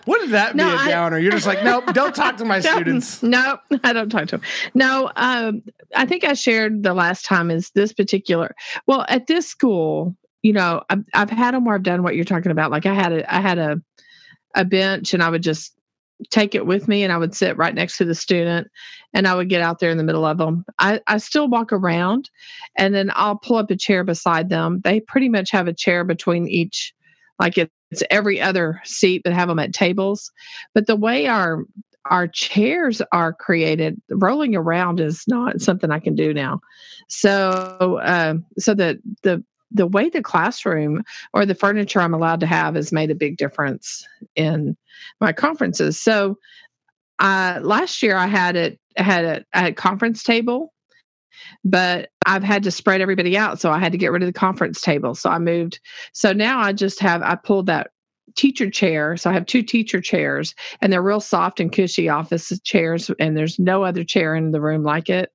Wouldn't 0.06 0.30
that 0.30 0.56
no, 0.56 0.76
be 0.76 0.84
a 0.84 0.88
downer? 0.88 1.18
You're 1.18 1.32
just 1.32 1.46
like, 1.46 1.62
nope, 1.62 1.92
don't 1.92 2.14
talk 2.14 2.36
to 2.38 2.44
my 2.44 2.60
students. 2.60 3.22
No, 3.22 3.58
I 3.84 3.92
don't 3.92 4.08
talk 4.08 4.28
to 4.28 4.38
them. 4.38 4.42
No, 4.74 5.10
um, 5.16 5.62
I 5.94 6.06
think 6.06 6.24
I 6.24 6.34
shared 6.34 6.82
the 6.82 6.94
last 6.94 7.24
time 7.24 7.50
is 7.50 7.70
this 7.70 7.92
particular. 7.92 8.54
Well, 8.86 9.04
at 9.08 9.26
this 9.26 9.46
school, 9.46 10.16
you 10.42 10.52
know, 10.52 10.82
I've, 10.88 11.04
I've 11.14 11.30
had 11.30 11.54
them 11.54 11.64
where 11.64 11.74
I've 11.74 11.82
done 11.82 12.02
what 12.02 12.16
you're 12.16 12.24
talking 12.24 12.52
about. 12.52 12.70
Like 12.70 12.86
I 12.86 12.94
had 12.94 13.12
a, 13.12 13.34
I 13.34 13.40
had 13.40 13.58
a, 13.58 13.80
a 14.54 14.64
bench 14.64 15.14
and 15.14 15.22
I 15.22 15.30
would 15.30 15.42
just 15.42 15.74
take 16.30 16.54
it 16.54 16.66
with 16.66 16.88
me 16.88 17.02
and 17.02 17.12
I 17.12 17.18
would 17.18 17.34
sit 17.34 17.56
right 17.56 17.74
next 17.74 17.96
to 17.98 18.04
the 18.04 18.14
student 18.14 18.68
and 19.14 19.26
I 19.26 19.34
would 19.34 19.48
get 19.48 19.62
out 19.62 19.78
there 19.78 19.90
in 19.90 19.96
the 19.96 20.04
middle 20.04 20.26
of 20.26 20.38
them. 20.38 20.64
I, 20.78 21.00
I 21.06 21.18
still 21.18 21.48
walk 21.48 21.72
around 21.72 22.30
and 22.76 22.94
then 22.94 23.10
I'll 23.14 23.36
pull 23.36 23.56
up 23.56 23.70
a 23.70 23.76
chair 23.76 24.04
beside 24.04 24.48
them. 24.48 24.80
They 24.84 25.00
pretty 25.00 25.28
much 25.28 25.50
have 25.50 25.68
a 25.68 25.72
chair 25.72 26.04
between 26.04 26.46
each, 26.46 26.92
like 27.38 27.56
it's 27.56 28.02
every 28.10 28.40
other 28.40 28.80
seat, 28.84 29.22
but 29.24 29.32
have 29.32 29.48
them 29.48 29.58
at 29.58 29.72
tables. 29.72 30.30
But 30.74 30.86
the 30.86 30.96
way 30.96 31.26
our 31.26 31.64
our 32.06 32.26
chairs 32.26 33.02
are 33.12 33.32
created 33.32 34.00
rolling 34.10 34.56
around 34.56 35.00
is 35.00 35.22
not 35.28 35.60
something 35.60 35.90
i 35.90 35.98
can 35.98 36.14
do 36.14 36.32
now 36.32 36.58
so 37.08 38.00
uh, 38.02 38.34
so 38.58 38.72
that 38.72 38.96
the 39.22 39.44
the 39.70 39.86
way 39.86 40.08
the 40.08 40.22
classroom 40.22 41.02
or 41.32 41.46
the 41.46 41.54
furniture 41.54 42.00
I'm 42.00 42.14
allowed 42.14 42.40
to 42.40 42.46
have 42.46 42.74
has 42.74 42.92
made 42.92 43.10
a 43.10 43.14
big 43.14 43.36
difference 43.36 44.06
in 44.34 44.76
my 45.20 45.32
conferences. 45.32 46.00
So 46.00 46.36
uh, 47.18 47.60
last 47.62 48.02
year 48.02 48.16
I 48.16 48.26
had 48.26 48.56
it 48.56 48.78
I 48.98 49.02
had 49.02 49.24
a, 49.24 49.44
a 49.54 49.72
conference 49.72 50.24
table, 50.24 50.72
but 51.64 52.08
I've 52.26 52.42
had 52.42 52.64
to 52.64 52.70
spread 52.70 53.00
everybody 53.00 53.36
out, 53.38 53.60
so 53.60 53.70
I 53.70 53.78
had 53.78 53.92
to 53.92 53.98
get 53.98 54.10
rid 54.10 54.22
of 54.22 54.26
the 54.26 54.32
conference 54.32 54.80
table. 54.80 55.14
So 55.14 55.30
I 55.30 55.38
moved. 55.38 55.80
So 56.12 56.32
now 56.32 56.60
I 56.60 56.72
just 56.72 57.00
have 57.00 57.22
I 57.22 57.36
pulled 57.36 57.66
that 57.66 57.90
teacher 58.36 58.70
chair. 58.70 59.16
So 59.16 59.30
I 59.30 59.32
have 59.32 59.46
two 59.46 59.62
teacher 59.62 60.00
chairs, 60.00 60.54
and 60.80 60.92
they're 60.92 61.02
real 61.02 61.20
soft 61.20 61.60
and 61.60 61.72
cushy 61.72 62.08
office 62.08 62.52
chairs, 62.64 63.10
and 63.20 63.36
there's 63.36 63.58
no 63.58 63.84
other 63.84 64.04
chair 64.04 64.34
in 64.34 64.50
the 64.50 64.60
room 64.60 64.82
like 64.82 65.08
it 65.08 65.30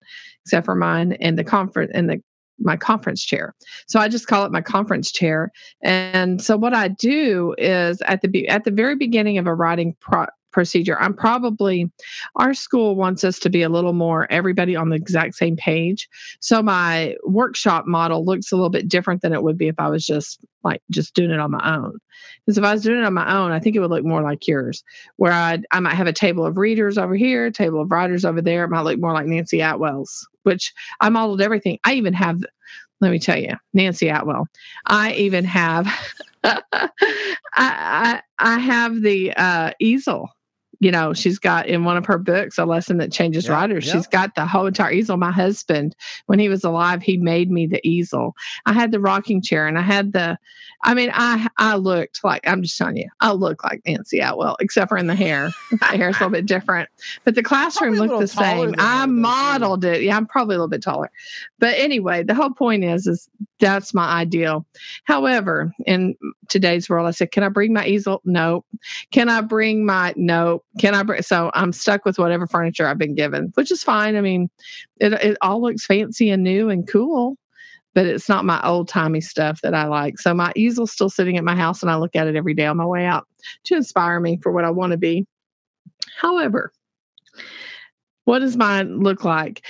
except 0.46 0.66
for 0.66 0.76
mine. 0.76 1.14
And 1.14 1.40
the 1.40 1.44
conference 1.44 1.92
and 1.94 2.10
the 2.10 2.22
my 2.60 2.78
conference 2.78 3.24
chair. 3.24 3.53
So 3.88 3.99
I 3.99 4.08
just 4.08 4.28
call 4.28 4.45
it 4.45 4.51
my 4.51 4.62
conference 4.62 5.12
chair. 5.12 5.51
And 5.84 6.41
so 6.41 6.58
what 6.58 6.74
I 6.74 6.88
do 6.88 7.56
is 7.58 8.01
at 8.01 8.22
the 8.22 8.47
at 8.47 8.64
the 8.64 8.72
very 8.72 8.95
beginning 8.95 9.38
of 9.38 9.47
a 9.47 9.53
writing 9.53 9.95
pro- 9.99 10.28
procedure, 10.56 10.99
I'm 10.99 11.14
probably 11.14 11.91
our 12.36 12.56
school 12.56 12.95
wants 12.95 13.24
us 13.24 13.38
to 13.39 13.51
be 13.51 13.62
a 13.62 13.70
little 13.70 13.93
more 13.93 14.26
everybody 14.32 14.76
on 14.76 14.89
the 14.89 14.95
exact 14.95 15.36
same 15.36 15.56
page. 15.56 16.10
So 16.39 16.64
my 16.64 17.16
workshop 17.24 17.86
model 17.86 18.26
looks 18.26 18.51
a 18.51 18.56
little 18.56 18.72
bit 18.72 18.88
different 18.88 19.22
than 19.22 19.34
it 19.34 19.43
would 19.43 19.58
be 19.58 19.68
if 19.68 19.76
I 19.78 19.89
was 19.89 20.03
just 20.03 20.39
like 20.64 20.82
just 20.89 21.14
doing 21.14 21.30
it 21.30 21.39
on 21.39 21.51
my 21.51 21.76
own. 21.76 21.99
Because 22.43 22.58
if 22.58 22.64
I 22.64 22.74
was 22.74 22.82
doing 22.82 22.99
it 22.99 23.06
on 23.06 23.14
my 23.14 23.38
own, 23.38 23.51
I 23.51 23.60
think 23.60 23.76
it 23.76 23.80
would 23.80 23.91
look 23.91 24.03
more 24.03 24.24
like 24.24 24.47
yours, 24.47 24.84
where 25.18 25.32
I 25.34 25.62
I 25.70 25.80
might 25.80 25.93
have 25.93 26.08
a 26.08 26.14
table 26.14 26.45
of 26.45 26.58
readers 26.58 26.97
over 26.97 27.16
here, 27.16 27.45
a 27.45 27.51
table 27.51 27.82
of 27.82 27.91
writers 27.91 28.26
over 28.26 28.41
there. 28.41 28.64
It 28.64 28.70
might 28.70 28.82
look 28.82 28.99
more 28.99 29.14
like 29.14 29.28
Nancie 29.28 29.62
Atwell's 29.62 30.28
which 30.45 30.74
I 31.01 31.10
modeled 31.10 31.41
everything. 31.41 31.80
I 31.84 31.95
even 31.95 32.14
have, 32.14 32.39
let 33.01 33.12
me 33.12 33.20
tell 33.20 33.38
you, 33.38 33.56
Nancy 33.74 34.10
Atwell. 34.10 34.47
I 34.86 35.14
even 35.14 35.43
have, 35.43 35.88
I, 36.43 36.62
I, 37.53 38.22
I 38.38 38.60
have 38.60 39.01
the 39.01 39.34
uh, 39.36 39.72
easel 39.80 40.30
you 40.80 40.92
know, 40.92 41.14
she's 41.14 41.40
got 41.40 41.68
in 41.68 41.84
one 41.84 41.98
of 41.98 42.06
her 42.06 42.18
books, 42.18 42.58
A 42.58 42.66
Lesson 42.66 42.98
That 42.98 43.12
Changes 43.12 43.46
yeah, 43.46 43.54
Writers, 43.54 43.86
yeah. 43.86 43.94
she's 43.94 44.08
got 44.08 44.36
the 44.36 44.46
whole 44.46 44.66
entire 44.66 44.92
easel. 44.92 45.18
My 45.18 45.32
husband, 45.32 45.96
when 46.26 46.40
he 46.40 46.50
was 46.50 46.64
alive, 46.64 47.02
he 47.02 47.18
made 47.18 47.52
me 47.52 47.68
the 47.68 47.86
easel. 47.88 48.36
I 48.66 48.74
had 48.74 48.92
the 48.92 49.00
rocking 49.00 49.42
chair 49.42 49.68
and 49.68 49.78
I 49.78 49.82
had 49.82 50.14
the, 50.14 50.38
I 50.84 50.94
mean, 50.94 51.10
I 51.14 51.48
I 51.58 51.76
looked 51.76 52.24
like, 52.24 52.48
I'm 52.48 52.62
just 52.62 52.78
telling 52.78 52.98
you, 52.98 53.10
I 53.20 53.32
look 53.32 53.64
like 53.64 53.82
Nancie 53.88 54.24
Atwell, 54.24 54.58
except 54.60 54.90
for 54.90 54.98
in 54.98 55.08
the 55.08 55.16
hair. 55.16 55.50
the 55.72 55.86
hair's 55.86 56.18
a 56.18 56.20
little 56.20 56.30
bit 56.30 56.46
different. 56.46 56.90
But 57.24 57.36
the 57.36 57.44
classroom 57.56 57.96
looked 57.96 58.20
the 58.20 58.28
same. 58.28 58.76
I 58.78 59.06
modeled 59.06 59.84
it. 59.84 60.04
Yeah, 60.04 60.16
I'm 60.16 60.28
probably 60.28 60.56
a 60.56 60.60
little 60.60 60.70
bit 60.70 60.84
taller. 60.84 61.10
But 61.60 61.76
anyway, 61.80 62.24
the 62.24 62.36
whole 62.36 62.52
point 62.52 62.84
is, 62.84 63.08
is 63.08 63.28
that's 63.60 63.94
my 63.94 64.08
ideal. 64.08 64.66
However, 65.06 65.72
in 65.86 66.16
today's 66.50 66.90
world, 66.90 67.08
I 67.08 67.12
said, 67.12 67.32
can 67.32 67.44
I 67.44 67.50
bring 67.50 67.74
my 67.74 67.86
easel? 67.86 68.22
No. 68.26 68.64
Can 69.12 69.30
I 69.30 69.42
bring 69.42 69.86
my, 69.86 70.14
no 70.16 70.64
can 70.80 70.94
I 70.94 71.04
bring? 71.04 71.22
So 71.22 71.52
I'm 71.54 71.72
stuck 71.72 72.06
with 72.06 72.20
whatever 72.20 72.48
furniture 72.48 72.88
I've 72.88 72.98
been 72.98 73.16
given, 73.16 73.52
which 73.56 73.72
is 73.72 73.84
fine. 73.84 74.16
I 74.16 74.22
mean, 74.22 74.50
it 75.00 75.14
it 75.14 75.38
all 75.42 75.62
looks 75.62 75.86
fancy 75.86 76.30
and 76.30 76.44
new 76.44 76.70
and 76.70 76.88
cool, 76.88 77.38
but 77.94 78.06
it's 78.06 78.28
not 78.28 78.46
my 78.46 78.62
old 78.64 78.88
timey 78.88 79.22
stuff 79.22 79.62
that 79.62 79.74
I 79.74 79.86
like. 79.86 80.20
So 80.20 80.34
my 80.34 80.52
easel's 80.56 80.92
still 80.92 81.10
sitting 81.10 81.38
at 81.38 81.44
my 81.44 81.56
house, 81.56 81.82
and 81.82 81.90
I 81.90 81.96
look 81.96 82.16
at 82.16 82.28
it 82.28 82.36
every 82.36 82.54
day 82.54 82.66
on 82.66 82.78
my 82.78 82.86
way 82.86 83.06
out 83.06 83.28
to 83.66 83.76
inspire 83.76 84.20
me 84.20 84.40
for 84.42 84.52
what 84.52 84.66
I 84.66 84.70
want 84.70 84.92
to 84.92 84.98
be. 84.98 85.26
However, 86.20 86.72
what 88.26 88.40
does 88.40 88.58
mine 88.58 89.00
look 89.00 89.24
like? 89.24 89.66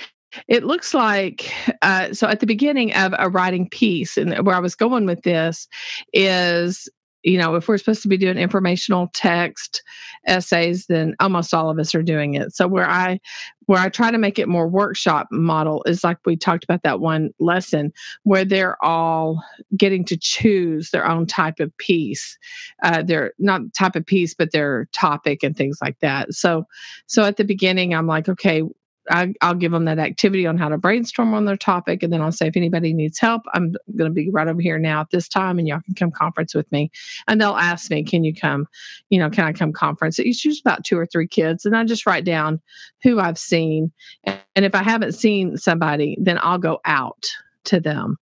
It 0.47 0.65
looks 0.65 0.93
like 0.93 1.53
uh, 1.81 2.13
so 2.13 2.27
at 2.27 2.39
the 2.39 2.47
beginning 2.47 2.93
of 2.95 3.13
a 3.17 3.29
writing 3.29 3.69
piece, 3.69 4.17
and 4.17 4.45
where 4.45 4.55
I 4.55 4.59
was 4.59 4.75
going 4.75 5.05
with 5.05 5.21
this 5.21 5.67
is 6.13 6.89
you 7.25 7.39
know, 7.39 7.55
if 7.55 7.67
we're 7.67 7.79
supposed 7.79 8.03
to 8.03 8.07
be 8.07 8.17
doing 8.17 8.37
informational 8.37 9.09
text 9.11 9.81
essays, 10.27 10.85
then 10.85 11.15
almost 11.19 11.55
all 11.55 11.71
of 11.71 11.79
us 11.79 11.95
are 11.95 12.03
doing 12.03 12.35
it. 12.35 12.55
So 12.55 12.67
where 12.67 12.87
I 12.87 13.19
where 13.65 13.79
I 13.79 13.89
try 13.89 14.11
to 14.11 14.19
make 14.19 14.37
it 14.37 14.47
more 14.47 14.67
workshop 14.67 15.27
model 15.31 15.83
is 15.87 16.03
like 16.03 16.19
we 16.23 16.37
talked 16.37 16.63
about 16.63 16.83
that 16.83 16.99
one 16.99 17.31
lesson 17.39 17.91
where 18.21 18.45
they're 18.45 18.77
all 18.85 19.43
getting 19.75 20.05
to 20.05 20.17
choose 20.17 20.91
their 20.91 21.07
own 21.07 21.25
type 21.25 21.59
of 21.59 21.75
piece. 21.77 22.37
Uh, 22.83 23.01
they're 23.01 23.33
not 23.39 23.73
type 23.73 23.95
of 23.95 24.05
piece, 24.05 24.35
but 24.35 24.51
their 24.51 24.87
topic 24.93 25.41
and 25.41 25.57
things 25.57 25.79
like 25.81 25.99
that. 26.01 26.31
So 26.31 26.67
so 27.07 27.23
at 27.23 27.37
the 27.37 27.43
beginning, 27.43 27.95
I'm 27.95 28.07
like, 28.07 28.29
okay, 28.29 28.61
I, 29.09 29.33
will 29.43 29.53
give 29.55 29.71
them 29.71 29.85
that 29.85 29.99
activity 29.99 30.47
on 30.47 30.57
how 30.57 30.69
to 30.69 30.77
brainstorm 30.77 31.33
on 31.33 31.45
their 31.45 31.57
topic. 31.57 32.03
And 32.03 32.11
then 32.11 32.21
I'll 32.21 32.31
say, 32.31 32.47
if 32.47 32.57
anybody 32.57 32.93
needs 32.93 33.19
help, 33.19 33.43
I'm 33.53 33.75
going 33.95 34.09
to 34.09 34.13
be 34.13 34.29
right 34.29 34.47
over 34.47 34.61
here 34.61 34.79
now 34.79 35.01
at 35.01 35.11
this 35.11 35.27
time 35.27 35.59
and 35.59 35.67
y'all 35.67 35.81
can 35.81 35.95
come 35.95 36.11
conference 36.11 36.55
with 36.55 36.71
me. 36.71 36.91
And 37.27 37.39
they'll 37.39 37.55
ask 37.55 37.91
me, 37.91 38.03
can 38.03 38.23
you 38.23 38.33
come? 38.33 38.67
You 39.09 39.19
know, 39.19 39.29
can 39.29 39.45
I 39.45 39.53
come 39.53 39.73
conference? 39.73 40.19
It's 40.19 40.43
usually 40.43 40.61
about 40.65 40.83
two 40.83 40.97
or 40.97 41.05
three 41.05 41.27
kids. 41.27 41.65
And 41.65 41.75
I 41.75 41.83
just 41.83 42.05
write 42.05 42.25
down 42.25 42.61
who 43.03 43.19
I've 43.19 43.37
seen. 43.37 43.91
And 44.25 44.43
if 44.55 44.73
I 44.75 44.83
haven't 44.83 45.13
seen 45.13 45.57
somebody, 45.57 46.17
then 46.19 46.39
I'll 46.41 46.57
go 46.57 46.79
out 46.85 47.25
to 47.65 47.79
them. 47.79 48.17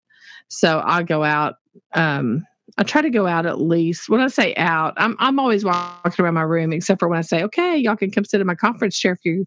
So 0.49 0.78
I'll 0.81 1.05
go 1.05 1.22
out. 1.24 1.57
Um, 1.95 2.47
I 2.78 2.83
try 2.83 3.03
to 3.03 3.11
go 3.11 3.26
out 3.26 3.47
at 3.47 3.61
least. 3.61 4.09
When 4.09 4.20
I 4.20 4.28
say 4.28 4.55
out, 4.55 4.95
I'm 4.97 5.16
I'm 5.18 5.39
always 5.39 5.64
walking 5.64 6.24
around 6.24 6.35
my 6.35 6.43
room, 6.43 6.72
except 6.72 7.01
for 7.01 7.09
when 7.09 7.18
I 7.18 7.22
say, 7.22 7.43
"Okay, 7.43 7.76
y'all 7.76 7.97
can 7.97 8.11
come 8.11 8.24
sit 8.24 8.41
in 8.41 8.47
my 8.47 8.55
conference 8.55 8.99
chair 8.99 9.12
if 9.12 9.24
you 9.24 9.47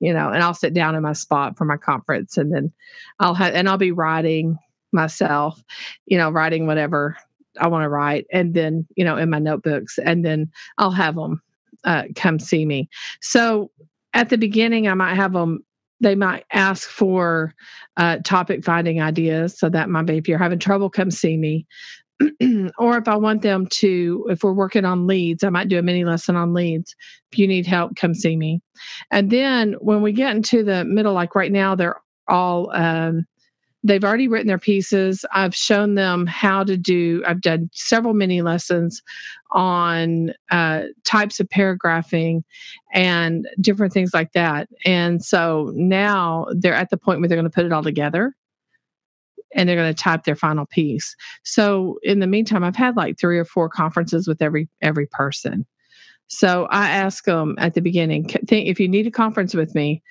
you 0.00 0.12
know, 0.12 0.30
and 0.30 0.42
I'll 0.42 0.54
sit 0.54 0.74
down 0.74 0.94
in 0.94 1.02
my 1.02 1.12
spot 1.12 1.56
for 1.56 1.64
my 1.64 1.76
conference 1.76 2.36
and 2.36 2.52
then 2.52 2.72
I'll 3.20 3.34
have, 3.34 3.54
and 3.54 3.68
I'll 3.68 3.78
be 3.78 3.92
writing 3.92 4.58
myself, 4.92 5.62
you 6.06 6.18
know, 6.18 6.30
writing 6.30 6.66
whatever 6.66 7.16
I 7.60 7.68
want 7.68 7.84
to 7.84 7.88
write 7.88 8.26
and 8.32 8.54
then, 8.54 8.86
you 8.96 9.04
know, 9.04 9.16
in 9.16 9.30
my 9.30 9.38
notebooks 9.38 9.98
and 9.98 10.24
then 10.24 10.50
I'll 10.78 10.90
have 10.90 11.14
them 11.14 11.42
uh, 11.84 12.04
come 12.14 12.38
see 12.38 12.64
me. 12.64 12.88
So 13.20 13.70
at 14.12 14.28
the 14.28 14.38
beginning, 14.38 14.88
I 14.88 14.94
might 14.94 15.14
have 15.14 15.32
them 15.32 15.64
they 16.00 16.14
might 16.14 16.44
ask 16.52 16.88
for 16.88 17.54
uh, 17.96 18.18
topic 18.24 18.64
finding 18.64 19.00
ideas. 19.00 19.58
So 19.58 19.68
that 19.70 19.88
might 19.88 20.06
be 20.06 20.18
if 20.18 20.28
you're 20.28 20.38
having 20.38 20.58
trouble, 20.58 20.90
come 20.90 21.10
see 21.10 21.36
me. 21.36 21.66
or 22.78 22.96
if 22.96 23.08
I 23.08 23.16
want 23.16 23.42
them 23.42 23.66
to, 23.66 24.26
if 24.30 24.42
we're 24.42 24.52
working 24.52 24.84
on 24.84 25.06
leads, 25.06 25.44
I 25.44 25.50
might 25.50 25.68
do 25.68 25.78
a 25.78 25.82
mini 25.82 26.04
lesson 26.04 26.36
on 26.36 26.54
leads. 26.54 26.94
If 27.32 27.38
you 27.38 27.46
need 27.46 27.66
help, 27.66 27.96
come 27.96 28.14
see 28.14 28.36
me. 28.36 28.60
And 29.10 29.30
then 29.30 29.74
when 29.80 30.02
we 30.02 30.12
get 30.12 30.34
into 30.34 30.62
the 30.62 30.84
middle, 30.84 31.12
like 31.12 31.34
right 31.34 31.52
now, 31.52 31.74
they're 31.74 32.00
all, 32.28 32.74
um, 32.74 33.26
they've 33.82 34.04
already 34.04 34.28
written 34.28 34.46
their 34.46 34.58
pieces. 34.58 35.24
I've 35.32 35.54
shown 35.54 35.94
them 35.94 36.26
how 36.26 36.64
to 36.64 36.76
do, 36.76 37.22
I've 37.26 37.42
done 37.42 37.68
several 37.72 38.14
mini 38.14 38.42
lessons 38.42 39.02
on 39.50 40.32
uh, 40.50 40.84
types 41.04 41.40
of 41.40 41.50
paragraphing 41.50 42.44
and 42.92 43.46
different 43.60 43.92
things 43.92 44.14
like 44.14 44.32
that. 44.32 44.68
And 44.86 45.22
so 45.22 45.72
now 45.74 46.46
they're 46.52 46.74
at 46.74 46.90
the 46.90 46.96
point 46.96 47.20
where 47.20 47.28
they're 47.28 47.36
going 47.36 47.50
to 47.50 47.54
put 47.54 47.66
it 47.66 47.72
all 47.72 47.82
together 47.82 48.34
and 49.54 49.68
they're 49.68 49.76
going 49.76 49.94
to 49.94 50.02
type 50.02 50.24
their 50.24 50.36
final 50.36 50.66
piece. 50.66 51.16
So 51.44 51.98
in 52.02 52.18
the 52.18 52.26
meantime, 52.26 52.64
I've 52.64 52.76
had 52.76 52.96
like 52.96 53.18
three 53.18 53.38
or 53.38 53.44
four 53.44 53.68
conferences 53.68 54.28
with 54.28 54.42
every 54.42 54.68
every 54.82 55.06
person. 55.06 55.64
So 56.26 56.66
I 56.70 56.90
ask 56.90 57.24
them 57.24 57.54
at 57.58 57.74
the 57.74 57.80
beginning, 57.80 58.24
think 58.24 58.68
if 58.68 58.80
you 58.80 58.88
need 58.88 59.06
a 59.06 59.10
conference 59.10 59.54
with 59.54 59.74
me, 59.74 60.02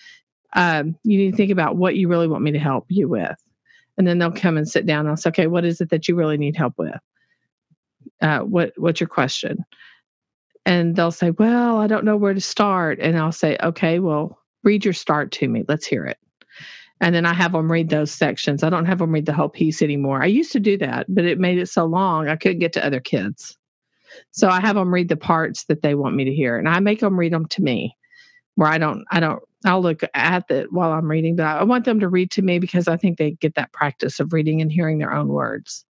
um, 0.55 0.95
you 1.03 1.17
need 1.17 1.31
to 1.31 1.37
think 1.37 1.51
about 1.51 1.75
what 1.75 1.95
you 1.95 2.07
really 2.07 2.27
want 2.27 2.43
me 2.43 2.51
to 2.51 2.59
help 2.59 2.85
you 2.87 3.07
with, 3.07 3.35
and 3.97 4.07
then 4.07 4.19
they'll 4.19 4.31
come 4.31 4.57
and 4.57 4.67
sit 4.67 4.85
down 4.85 5.01
and 5.01 5.09
I'll 5.09 5.17
say, 5.17 5.29
okay, 5.29 5.47
what 5.47 5.65
is 5.65 5.81
it 5.81 5.89
that 5.89 6.07
you 6.07 6.15
really 6.15 6.37
need 6.37 6.55
help 6.55 6.73
with? 6.77 6.95
Uh, 8.21 8.39
what 8.39 8.73
what's 8.77 9.01
your 9.01 9.07
question? 9.09 9.65
And 10.65 10.95
they'll 10.95 11.11
say, 11.11 11.31
well, 11.31 11.79
I 11.79 11.87
don't 11.87 12.05
know 12.05 12.15
where 12.15 12.33
to 12.33 12.41
start, 12.41 12.99
and 13.01 13.17
I'll 13.17 13.33
say, 13.33 13.57
okay, 13.61 13.99
well, 13.99 14.39
read 14.63 14.85
your 14.85 14.93
start 14.93 15.31
to 15.33 15.47
me. 15.47 15.65
Let's 15.67 15.85
hear 15.85 16.05
it 16.05 16.17
and 17.03 17.13
then 17.13 17.25
I 17.25 17.33
have 17.33 17.51
them 17.51 17.69
read 17.69 17.89
those 17.89 18.11
sections. 18.11 18.63
I 18.63 18.69
don't 18.69 18.85
have 18.85 18.99
them 18.99 19.11
read 19.11 19.25
the 19.25 19.33
whole 19.33 19.49
piece 19.49 19.81
anymore. 19.81 20.23
I 20.23 20.27
used 20.27 20.53
to 20.53 20.59
do 20.61 20.77
that, 20.77 21.05
but 21.09 21.25
it 21.25 21.37
made 21.37 21.57
it 21.59 21.67
so 21.67 21.83
long 21.83 22.29
I 22.29 22.37
couldn't 22.37 22.59
get 22.59 22.71
to 22.73 22.85
other 22.85 23.01
kids. 23.01 23.57
So 24.31 24.47
I 24.47 24.61
have 24.61 24.75
them 24.75 24.93
read 24.93 25.09
the 25.09 25.17
parts 25.17 25.65
that 25.65 25.81
they 25.81 25.95
want 25.95 26.15
me 26.15 26.23
to 26.23 26.33
hear, 26.33 26.57
and 26.57 26.69
I 26.69 26.79
make 26.79 27.01
them 27.01 27.19
read 27.19 27.33
them 27.33 27.45
to 27.47 27.61
me, 27.61 27.97
where 28.55 28.69
I 28.69 28.77
don't, 28.77 29.03
I 29.11 29.19
don't, 29.19 29.43
I'll 29.65 29.81
look 29.81 30.01
at 30.13 30.49
it 30.49 30.71
while 30.71 30.93
I'm 30.93 31.11
reading, 31.11 31.35
but 31.35 31.45
I 31.45 31.63
want 31.63 31.83
them 31.83 31.99
to 31.99 32.07
read 32.07 32.31
to 32.31 32.41
me 32.41 32.59
because 32.59 32.87
I 32.87 32.95
think 32.95 33.17
they 33.17 33.31
get 33.31 33.55
that 33.55 33.73
practice 33.73 34.21
of 34.21 34.31
reading 34.31 34.61
and 34.61 34.71
hearing 34.71 34.97
their 34.97 35.13
own 35.13 35.27
words. 35.27 35.85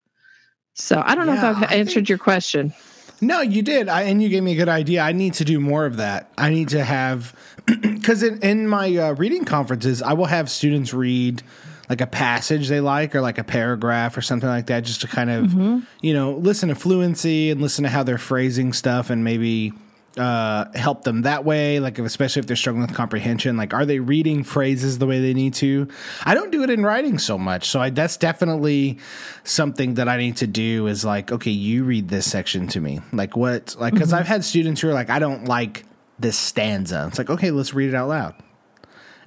So 0.73 0.99
I 1.05 1.13
don't 1.13 1.27
know 1.27 1.35
if 1.35 1.43
I've 1.43 1.63
I 1.63 1.75
answered 1.75 1.93
think- 1.93 2.09
your 2.09 2.17
question. 2.17 2.73
No, 3.21 3.41
you 3.41 3.61
did, 3.61 3.87
I, 3.87 4.03
and 4.03 4.21
you 4.21 4.29
gave 4.29 4.43
me 4.43 4.53
a 4.53 4.55
good 4.55 4.69
idea. 4.69 5.01
I 5.01 5.11
need 5.11 5.35
to 5.35 5.45
do 5.45 5.59
more 5.59 5.85
of 5.85 5.97
that. 5.97 6.29
I 6.37 6.49
need 6.49 6.69
to 6.69 6.83
have 6.83 7.35
because 7.65 8.23
in, 8.23 8.41
in 8.41 8.67
my 8.67 8.95
uh, 8.95 9.13
reading 9.13 9.45
conferences, 9.45 10.01
I 10.01 10.13
will 10.13 10.25
have 10.25 10.49
students 10.49 10.93
read 10.93 11.41
like 11.89 12.01
a 12.01 12.07
passage 12.07 12.69
they 12.69 12.79
like 12.79 13.13
or 13.15 13.21
like 13.21 13.37
a 13.37 13.43
paragraph 13.43 14.17
or 14.17 14.21
something 14.21 14.49
like 14.49 14.67
that, 14.67 14.83
just 14.83 15.01
to 15.01 15.07
kind 15.07 15.29
of 15.29 15.53
you 16.01 16.13
know 16.13 16.33
listen 16.33 16.69
to 16.69 16.75
fluency 16.75 17.51
and 17.51 17.61
listen 17.61 17.83
to 17.83 17.89
how 17.89 18.03
they're 18.03 18.17
phrasing 18.17 18.73
stuff 18.73 19.09
and 19.09 19.23
maybe 19.23 19.73
uh, 20.17 20.65
help 20.75 21.03
them 21.03 21.23
that 21.23 21.45
way. 21.45 21.79
Like 21.79 21.99
if, 21.99 22.05
especially 22.05 22.41
if 22.41 22.45
they're 22.45 22.55
struggling 22.55 22.85
with 22.85 22.95
comprehension, 22.95 23.57
like 23.57 23.73
are 23.73 23.85
they 23.85 23.99
reading 23.99 24.43
phrases 24.43 24.99
the 24.99 25.07
way 25.07 25.19
they 25.21 25.33
need 25.33 25.53
to? 25.55 25.87
I 26.23 26.33
don't 26.35 26.51
do 26.51 26.63
it 26.63 26.69
in 26.69 26.83
writing 26.83 27.17
so 27.17 27.37
much, 27.37 27.69
so 27.69 27.81
I, 27.81 27.89
that's 27.89 28.17
definitely 28.17 28.99
something 29.43 29.95
that 29.95 30.07
I 30.07 30.17
need 30.17 30.37
to 30.37 30.47
do. 30.47 30.87
Is 30.87 31.03
like, 31.03 31.31
okay, 31.31 31.51
you 31.51 31.83
read 31.83 32.09
this 32.09 32.29
section 32.29 32.67
to 32.69 32.79
me. 32.79 33.01
Like 33.11 33.35
what? 33.35 33.75
Like 33.79 33.93
because 33.93 34.13
I've 34.13 34.27
had 34.27 34.43
students 34.43 34.81
who 34.81 34.89
are 34.89 34.93
like, 34.93 35.09
I 35.09 35.19
don't 35.19 35.45
like 35.45 35.85
this 36.19 36.37
stanza. 36.37 37.05
It's 37.07 37.17
like, 37.17 37.29
okay, 37.29 37.51
let's 37.51 37.73
read 37.73 37.89
it 37.89 37.95
out 37.95 38.09
loud. 38.09 38.35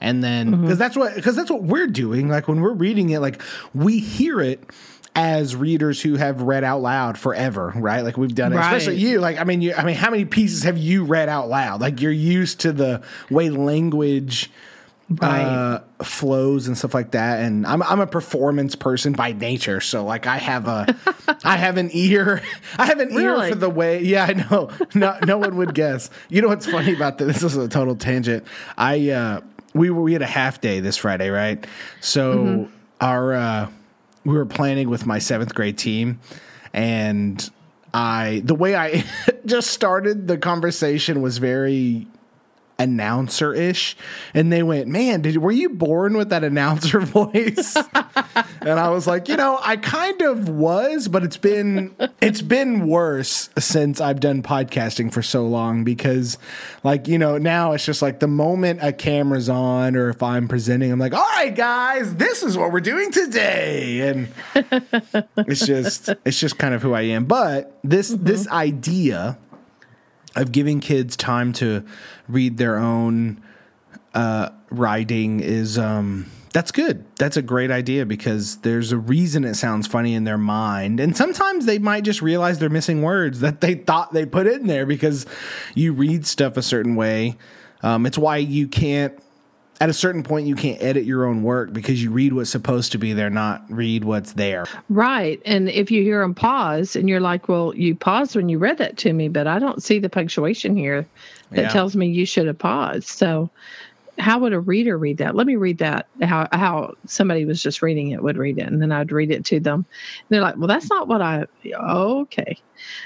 And 0.00 0.22
then 0.22 0.60
because 0.60 0.78
that's 0.78 0.96
what 0.96 1.14
because 1.14 1.36
that's 1.36 1.50
what 1.50 1.62
we're 1.62 1.86
doing. 1.86 2.28
Like 2.28 2.48
when 2.48 2.60
we're 2.60 2.74
reading 2.74 3.10
it, 3.10 3.20
like 3.20 3.40
we 3.74 3.98
hear 3.98 4.40
it 4.40 4.62
as 5.16 5.56
readers 5.56 6.02
who 6.02 6.16
have 6.16 6.42
read 6.42 6.62
out 6.62 6.82
loud 6.82 7.16
forever, 7.18 7.72
right? 7.74 8.02
Like 8.02 8.18
we've 8.18 8.34
done 8.34 8.52
it, 8.52 8.56
especially 8.58 8.96
you. 8.96 9.18
Like 9.18 9.38
I 9.38 9.44
mean, 9.44 9.62
you, 9.62 9.72
I 9.74 9.82
mean, 9.82 9.96
how 9.96 10.10
many 10.10 10.26
pieces 10.26 10.62
have 10.64 10.76
you 10.76 11.04
read 11.04 11.28
out 11.30 11.48
loud? 11.48 11.80
Like 11.80 12.00
you're 12.02 12.12
used 12.12 12.60
to 12.60 12.72
the 12.72 13.02
way 13.30 13.48
language 13.48 14.50
uh, 15.22 15.78
flows 16.02 16.66
and 16.66 16.76
stuff 16.76 16.92
like 16.92 17.12
that. 17.12 17.40
And 17.40 17.66
I'm 17.66 17.82
I'm 17.82 18.00
a 18.00 18.06
performance 18.06 18.74
person 18.74 19.14
by 19.14 19.32
nature, 19.32 19.80
so 19.80 20.04
like 20.04 20.26
I 20.26 20.36
have 20.36 20.68
a 20.68 20.94
I 21.44 21.56
have 21.56 21.78
an 21.78 21.90
ear 21.92 22.42
I 22.78 22.86
have 22.86 23.00
an 23.00 23.14
Really? 23.14 23.46
ear 23.46 23.52
for 23.54 23.58
the 23.58 23.70
way. 23.70 24.02
Yeah, 24.02 24.26
I 24.28 24.32
know. 24.34 24.70
No 24.94 25.18
no 25.26 25.38
one 25.38 25.56
would 25.56 25.74
guess. 25.74 26.10
You 26.28 26.42
know 26.42 26.48
what's 26.48 26.66
funny 26.66 26.92
about 26.94 27.18
this? 27.18 27.40
This 27.40 27.52
is 27.52 27.56
a 27.56 27.68
total 27.68 27.96
tangent. 27.96 28.46
I 28.76 29.10
uh, 29.10 29.40
we 29.72 29.88
were 29.90 30.02
we 30.02 30.12
had 30.12 30.22
a 30.22 30.26
half 30.26 30.60
day 30.60 30.80
this 30.80 30.96
Friday, 30.98 31.30
right? 31.30 31.66
So 32.00 32.68
our 33.00 33.32
uh, 33.32 33.68
we 34.26 34.34
were 34.34 34.46
planning 34.46 34.90
with 34.90 35.06
my 35.06 35.18
seventh 35.18 35.54
grade 35.54 35.78
team, 35.78 36.20
and 36.72 37.48
I 37.94 38.42
the 38.44 38.54
way 38.54 38.74
I 38.74 39.04
just 39.46 39.70
started 39.70 40.28
the 40.28 40.36
conversation 40.36 41.22
was 41.22 41.38
very 41.38 42.06
announcer 42.78 43.54
ish, 43.54 43.96
and 44.34 44.52
they 44.52 44.62
went, 44.62 44.88
"Man, 44.88 45.22
did 45.22 45.38
were 45.38 45.52
you 45.52 45.68
born 45.68 46.16
with 46.16 46.30
that 46.30 46.44
announcer 46.44 47.00
voice?" 47.00 47.76
and 48.60 48.78
I 48.78 48.90
was 48.90 49.06
like, 49.06 49.28
"You 49.28 49.36
know, 49.36 49.58
I 49.62 49.76
kind 49.76 50.20
of 50.22 50.48
was, 50.48 51.08
but 51.08 51.22
it's 51.24 51.36
been 51.36 51.94
it's 52.20 52.42
been 52.42 52.86
worse 52.86 53.50
since 53.58 54.00
I've 54.00 54.20
done 54.20 54.42
podcasting 54.42 55.12
for 55.12 55.22
so 55.22 55.46
long 55.46 55.84
because, 55.84 56.38
like, 56.84 57.08
you 57.08 57.18
know, 57.18 57.38
now 57.38 57.72
it's 57.72 57.84
just 57.84 58.02
like 58.02 58.20
the 58.20 58.28
moment 58.28 58.80
a 58.82 58.92
camera's 58.92 59.48
on 59.48 59.96
or 59.96 60.10
if 60.10 60.22
I'm 60.22 60.48
presenting, 60.48 60.92
I'm 60.92 60.98
like, 60.98 61.14
"All 61.14 61.28
right, 61.36 61.54
guys, 61.54 62.16
this 62.16 62.42
is 62.42 62.56
what 62.56 62.72
we're 62.72 62.80
doing 62.80 63.10
today," 63.10 64.08
and 64.08 64.28
it's 65.46 65.66
just 65.66 66.10
it's 66.24 66.38
just 66.38 66.58
kind 66.58 66.74
of 66.74 66.82
who 66.82 66.94
I 66.94 67.02
am. 67.02 67.24
But 67.24 67.78
this 67.82 68.12
mm-hmm. 68.12 68.24
this 68.24 68.48
idea 68.48 69.38
of 70.36 70.52
giving 70.52 70.80
kids 70.80 71.16
time 71.16 71.52
to 71.54 71.84
read 72.28 72.58
their 72.58 72.76
own 72.76 73.42
uh, 74.14 74.50
writing 74.70 75.40
is 75.40 75.78
um, 75.78 76.30
that's 76.52 76.72
good. 76.72 77.04
That's 77.16 77.36
a 77.36 77.42
great 77.42 77.70
idea 77.70 78.06
because 78.06 78.56
there's 78.58 78.92
a 78.92 78.96
reason 78.96 79.44
it 79.44 79.56
sounds 79.56 79.86
funny 79.86 80.14
in 80.14 80.24
their 80.24 80.38
mind, 80.38 81.00
and 81.00 81.16
sometimes 81.16 81.66
they 81.66 81.78
might 81.78 82.04
just 82.04 82.22
realize 82.22 82.58
they're 82.58 82.70
missing 82.70 83.02
words 83.02 83.40
that 83.40 83.60
they 83.60 83.74
thought 83.74 84.12
they 84.12 84.24
put 84.24 84.46
in 84.46 84.66
there 84.66 84.86
because 84.86 85.26
you 85.74 85.92
read 85.92 86.26
stuff 86.26 86.56
a 86.56 86.62
certain 86.62 86.96
way. 86.96 87.36
Um, 87.82 88.06
it's 88.06 88.16
why 88.16 88.38
you 88.38 88.68
can't. 88.68 89.18
At 89.80 89.90
a 89.90 89.92
certain 89.92 90.22
point, 90.22 90.46
you 90.46 90.54
can't 90.54 90.80
edit 90.82 91.04
your 91.04 91.26
own 91.26 91.42
work 91.42 91.72
because 91.72 92.02
you 92.02 92.10
read 92.10 92.32
what's 92.32 92.48
supposed 92.50 92.92
to 92.92 92.98
be 92.98 93.12
there, 93.12 93.28
not 93.28 93.62
read 93.68 94.04
what's 94.04 94.32
there. 94.32 94.64
Right. 94.88 95.40
And 95.44 95.68
if 95.68 95.90
you 95.90 96.02
hear 96.02 96.22
them 96.22 96.34
pause 96.34 96.96
and 96.96 97.08
you're 97.08 97.20
like, 97.20 97.48
well, 97.48 97.74
you 97.74 97.94
paused 97.94 98.36
when 98.36 98.48
you 98.48 98.58
read 98.58 98.78
that 98.78 98.96
to 98.98 99.12
me, 99.12 99.28
but 99.28 99.46
I 99.46 99.58
don't 99.58 99.82
see 99.82 99.98
the 99.98 100.08
punctuation 100.08 100.76
here 100.76 101.06
that 101.50 101.62
Yeah. 101.62 101.68
tells 101.68 101.94
me 101.94 102.08
you 102.08 102.24
should 102.24 102.46
have 102.46 102.58
paused. 102.58 103.08
So 103.08 103.50
how 104.18 104.38
would 104.38 104.54
a 104.54 104.60
reader 104.60 104.96
read 104.96 105.18
that? 105.18 105.34
Let 105.34 105.46
me 105.46 105.56
read 105.56 105.78
that 105.78 106.06
how 106.22 106.48
how 106.52 106.94
somebody 107.06 107.44
was 107.44 107.62
just 107.62 107.82
reading 107.82 108.12
it 108.12 108.22
would 108.22 108.38
read 108.38 108.58
it 108.58 108.66
and 108.66 108.80
then 108.80 108.92
I'd 108.92 109.12
read 109.12 109.30
it 109.30 109.44
to 109.46 109.60
them. 109.60 109.74
And 109.84 109.86
they're 110.30 110.40
like, 110.40 110.56
"Well, 110.56 110.68
that's 110.68 110.88
not 110.88 111.06
what 111.06 111.20
I 111.20 111.44
okay." 111.78 112.56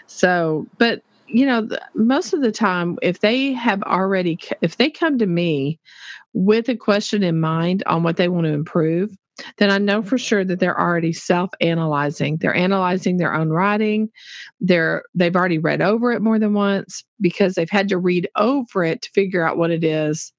So, 0.07 0.69
but 0.79 1.03
you 1.27 1.47
know, 1.47 1.63
the, 1.63 1.81
most 1.95 2.33
of 2.33 2.43
the 2.43 2.53
time 2.53 2.97
if 3.03 3.21
they 3.21 3.53
have 3.53 3.83
already 3.83 4.39
if 4.63 4.77
they 4.77 4.91
come 4.91 5.19
to 5.19 5.27
me 5.27 5.81
with 6.33 6.69
a 6.69 6.77
question 6.77 7.23
in 7.23 7.41
mind 7.41 7.83
on 7.87 8.03
what 8.03 8.17
they 8.17 8.29
want 8.29 8.47
to 8.47 8.53
improve, 8.53 9.15
then 9.57 9.71
I 9.71 9.79
know 9.79 10.03
for 10.03 10.19
sure 10.19 10.45
that 10.45 10.61
they're 10.61 10.79
already 10.79 11.13
self-analyzing. 11.13 12.39
They're 12.39 12.55
analyzing 12.55 13.17
their 13.17 13.35
own 13.35 13.49
writing. 13.49 14.11
They're 14.61 15.03
they've 15.15 15.35
already 15.35 15.59
read 15.59 15.81
over 15.81 16.13
it 16.13 16.21
more 16.21 16.39
than 16.39 16.53
once 16.53 17.05
because 17.21 17.55
they've 17.55 17.71
had 17.71 17.89
to 17.89 17.99
read 17.99 18.29
over 18.37 18.85
it 18.85 19.03
to 19.03 19.11
figure 19.11 19.47
out 19.47 19.57
what 19.57 19.71
it 19.71 19.85
is 19.85 20.33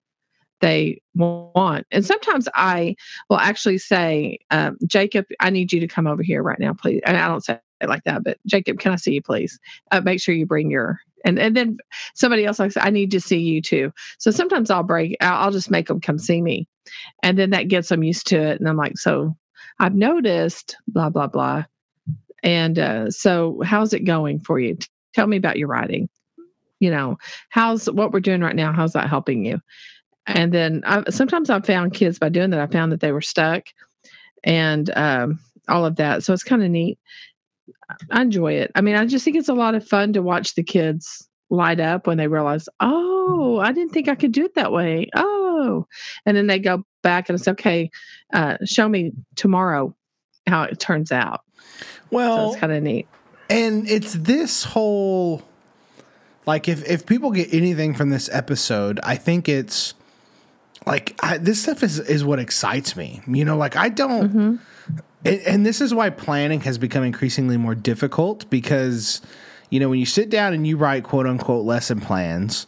they 0.62 1.02
want. 1.16 1.88
And 1.92 2.06
sometimes 2.06 2.48
I 2.54 2.96
will 3.30 3.40
actually 3.40 3.80
say, 3.80 4.38
um, 4.52 4.78
Jacob, 4.86 5.26
I 5.40 5.50
need 5.50 5.74
you 5.74 5.80
to 5.80 5.88
come 5.88 6.06
over 6.08 6.22
here 6.22 6.44
right 6.44 6.60
now, 6.60 6.74
please. 6.74 7.02
And 7.06 7.18
I 7.18 7.28
don't 7.28 7.44
say 7.44 7.60
it 7.82 7.90
like 7.90 8.04
that, 8.04 8.24
but 8.24 8.38
Jacob, 8.46 8.80
can 8.80 8.92
I 8.92 8.98
see 8.98 9.14
you, 9.14 9.24
please? 9.24 9.60
Uh, 9.92 10.02
make 10.02 10.22
sure 10.22 10.36
you 10.36 10.46
bring 10.46 10.70
your 10.70 11.00
and 11.26 11.40
and 11.40 11.56
then 11.56 11.78
somebody 12.16 12.46
else 12.46 12.60
like 12.60 12.72
I 12.78 12.90
need 12.90 13.12
to 13.12 13.22
see 13.22 13.40
you 13.40 13.62
too. 13.62 13.92
So 14.20 14.32
sometimes 14.32 14.70
I'll 14.70 14.84
break. 14.84 15.18
I'll, 15.22 15.52
just 15.52 15.72
make 15.72 15.88
them 15.88 16.02
come 16.02 16.18
see 16.18 16.42
me, 16.42 16.68
and 17.24 17.38
then 17.38 17.52
that 17.52 17.68
gets 17.68 17.90
them 17.90 18.04
used 18.04 18.28
to 18.28 18.38
it. 18.38 18.60
And 18.60 18.68
I'm 18.68 18.78
like, 18.78 18.98
so 18.98 19.36
I've 19.80 19.96
noticed, 19.96 20.76
blah 20.88 21.10
blah 21.10 21.28
blah. 21.28 21.66
And 22.44 22.80
uh, 22.80 23.12
so, 23.12 23.62
how's 23.64 23.94
it 23.94 24.02
going 24.02 24.40
for 24.40 24.60
you? 24.60 24.78
Tell 25.14 25.28
me 25.28 25.38
about 25.38 25.58
your 25.58 25.68
writing. 25.68 26.10
You 26.80 26.90
know, 26.90 27.18
how's 27.50 27.86
what 27.86 28.12
we're 28.12 28.20
doing 28.20 28.42
right 28.42 28.56
now? 28.56 28.74
How's 28.74 28.94
that 28.94 29.10
helping 29.10 29.46
you? 29.46 29.60
And 30.26 30.52
then 30.52 30.82
I, 30.86 31.04
sometimes 31.10 31.50
I've 31.50 31.66
found 31.66 31.94
kids 31.94 32.18
by 32.18 32.30
doing 32.30 32.50
that. 32.52 32.60
I 32.60 32.68
found 32.68 32.92
that 32.92 33.00
they 33.00 33.12
were 33.12 33.22
stuck, 33.22 33.66
and 34.44 34.90
um, 34.96 35.40
all 35.68 35.86
of 35.86 35.98
that. 35.98 36.24
So 36.24 36.34
it's 36.34 36.44
kind 36.44 36.64
of 36.64 36.70
neat. 36.70 36.98
I 38.10 38.22
enjoy 38.22 38.54
it. 38.54 38.72
I 38.76 38.82
mean, 38.82 38.96
I 38.96 39.06
just 39.06 39.26
think 39.26 39.38
it's 39.38 39.50
a 39.50 39.54
lot 39.54 39.76
of 39.76 39.88
fun 39.88 40.14
to 40.14 40.22
watch 40.22 40.56
the 40.56 40.64
kids 40.64 41.28
light 41.50 41.80
up 41.80 42.08
when 42.08 42.18
they 42.18 42.28
realize, 42.28 42.68
oh, 42.80 43.60
I 43.60 43.72
didn't 43.72 43.92
think 43.92 44.08
I 44.08 44.16
could 44.16 44.32
do 44.32 44.46
it 44.46 44.56
that 44.56 44.72
way. 44.72 45.10
Oh, 45.16 45.86
and 46.26 46.36
then 46.36 46.48
they 46.48 46.60
go 46.60 46.84
back 47.04 47.30
and 47.30 47.38
it's 47.38 47.48
okay. 47.48 47.92
Uh, 48.34 48.58
show 48.66 48.88
me 48.88 49.12
tomorrow 49.36 49.96
how 50.48 50.64
it 50.64 50.80
turns 50.80 51.12
out. 51.12 51.42
So 51.50 51.76
Well, 52.12 52.52
it's 52.52 52.60
kind 52.60 52.74
of 52.74 52.82
neat. 52.84 53.08
And 53.50 53.88
it's 53.90 54.14
this 54.14 54.64
whole 54.64 55.44
like 56.46 56.68
if 56.68 56.90
if 56.90 57.06
people 57.06 57.32
get 57.32 57.54
anything 57.54 57.94
from 57.94 58.10
this 58.10 58.30
episode, 58.32 59.00
I 59.04 59.16
think 59.16 59.48
it's 59.48 59.94
like 60.86 61.16
I, 61.22 61.38
this 61.38 61.62
stuff 61.62 61.84
is 61.84 62.00
is 62.00 62.24
what 62.24 62.40
excites 62.40 62.96
me. 62.96 63.22
You 63.28 63.46
know, 63.46 63.58
like 63.58 63.76
I 63.76 63.90
don't 63.90 64.60
and, 65.24 65.40
and 65.42 65.66
this 65.66 65.82
is 65.82 65.94
why 65.94 66.10
planning 66.10 66.62
has 66.62 66.78
become 66.78 67.04
increasingly 67.04 67.58
more 67.58 67.76
difficult 67.76 68.50
because 68.50 69.22
you 69.72 69.80
know, 69.80 69.90
when 69.90 70.00
you 70.00 70.06
sit 70.06 70.30
down 70.30 70.54
and 70.54 70.68
you 70.68 70.78
write 70.78 71.04
quote 71.04 71.26
unquote 71.26 71.66
lesson 71.66 72.00
plans, 72.02 72.68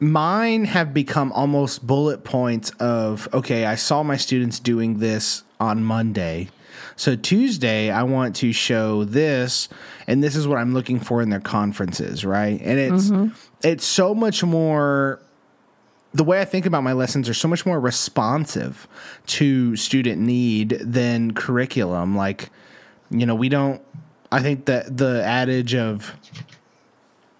mine 0.00 0.64
have 0.64 0.92
become 0.92 1.30
almost 1.32 1.86
bullet 1.86 2.24
points 2.24 2.70
of 2.80 3.28
okay, 3.32 3.66
I 3.66 3.76
saw 3.76 4.02
my 4.02 4.16
students 4.16 4.58
doing 4.58 4.98
this 4.98 5.44
on 5.60 5.84
Monday. 5.84 6.48
So 6.96 7.16
Tuesday, 7.16 7.90
I 7.90 8.02
want 8.02 8.34
to 8.36 8.52
show 8.52 9.04
this, 9.04 9.68
and 10.06 10.22
this 10.22 10.34
is 10.36 10.48
what 10.48 10.58
I'm 10.58 10.74
looking 10.74 10.98
for 11.00 11.22
in 11.22 11.28
their 11.28 11.40
conferences, 11.40 12.24
right? 12.24 12.60
And 12.60 12.78
it's 12.78 13.10
mm-hmm. 13.10 13.34
it's 13.62 13.84
so 13.84 14.14
much 14.14 14.42
more. 14.42 15.20
The 16.14 16.24
way 16.24 16.40
I 16.40 16.44
think 16.44 16.64
about 16.64 16.82
my 16.82 16.92
lessons 16.92 17.28
are 17.28 17.34
so 17.34 17.48
much 17.48 17.66
more 17.66 17.78
responsive 17.78 18.88
to 19.26 19.76
student 19.76 20.20
need 20.22 20.78
than 20.80 21.34
curriculum. 21.34 22.16
Like, 22.16 22.50
you 23.10 23.26
know, 23.26 23.34
we 23.34 23.48
don't. 23.48 23.82
I 24.32 24.40
think 24.40 24.64
that 24.66 24.96
the 24.96 25.22
adage 25.24 25.74
of 25.74 26.14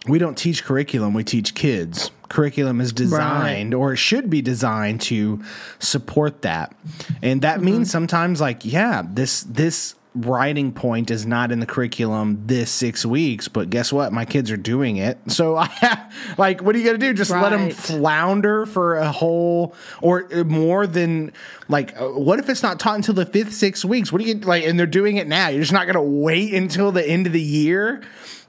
we 0.07 0.19
don't 0.19 0.37
teach 0.37 0.65
curriculum, 0.65 1.15
we 1.15 1.25
teach 1.25 1.55
kids. 1.55 2.11
Curriculum 2.29 2.81
is 2.81 2.93
designed 2.93 3.75
or 3.75 3.93
it 3.93 3.97
should 3.97 4.29
be 4.29 4.43
designed 4.43 5.01
to 5.03 5.43
support 5.79 6.43
that. 6.43 6.75
And 7.23 7.43
that 7.43 7.61
means 7.63 7.89
mm-hmm. 7.89 7.93
sometimes 7.93 8.41
like, 8.41 8.65
yeah, 8.65 9.03
this 9.09 9.43
this 9.45 9.95
writing 10.15 10.73
point 10.73 11.11
is 11.11 11.27
not 11.27 11.51
in 11.51 11.59
the 11.59 11.67
curriculum 11.67 12.41
this 12.47 12.71
six 12.71 13.05
weeks, 13.05 13.49
but 13.49 13.69
guess 13.69 13.93
what? 13.93 14.13
My 14.13 14.25
kids 14.25 14.51
are 14.51 14.57
doing 14.57 14.97
it. 14.97 15.19
So 15.35 15.57
I 15.57 15.67
have, 15.67 16.15
like, 16.39 16.63
what 16.63 16.77
are 16.77 16.79
you 16.79 16.85
going 16.85 17.01
to 17.01 17.07
do? 17.07 17.13
Just 17.13 17.33
right. 17.33 17.43
let 17.43 17.51
them 17.51 17.71
flounder 17.71 18.67
for 18.67 18.95
a 18.95 19.11
whole 19.11 19.75
or 20.01 20.29
more 20.45 20.87
than 20.87 21.33
like, 21.69 22.01
uh, 22.01 22.07
what 22.07 22.39
if 22.39 22.49
it's 22.49 22.63
not 22.63 22.79
taught 22.79 22.95
until 22.95 23.15
the 23.15 23.27
fifth, 23.27 23.53
six 23.53 23.85
weeks? 23.85 24.13
What 24.13 24.21
do 24.21 24.29
you 24.29 24.35
like? 24.35 24.63
And 24.65 24.79
they're 24.79 24.87
doing 24.87 25.17
it 25.17 25.27
now. 25.27 25.49
You're 25.49 25.63
just 25.63 25.73
not 25.73 25.87
going 25.87 25.97
to 25.97 26.01
wait 26.01 26.55
until 26.55 26.93
the 26.93 27.05
end 27.05 27.27
of 27.27 27.33
the 27.33 27.43
year 27.43 28.01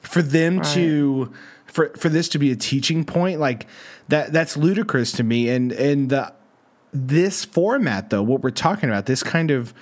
for 0.02 0.22
them 0.22 0.58
right. 0.58 0.68
to, 0.76 1.34
for, 1.66 1.90
for 1.98 2.10
this 2.10 2.30
to 2.30 2.40
be 2.40 2.52
a 2.52 2.56
teaching 2.56 3.04
point. 3.04 3.40
Like 3.40 3.66
that, 4.10 4.32
that's 4.32 4.56
ludicrous 4.56 5.12
to 5.14 5.24
me. 5.24 5.50
And, 5.50 5.72
and 5.72 6.12
the, 6.12 6.34
this 6.94 7.44
format 7.44 8.12
though, 8.12 8.22
what 8.22 8.42
we're 8.42 8.52
talking 8.52 8.90
about, 8.90 9.08
this 9.08 9.24
kind 9.24 9.50
of, 9.50 9.74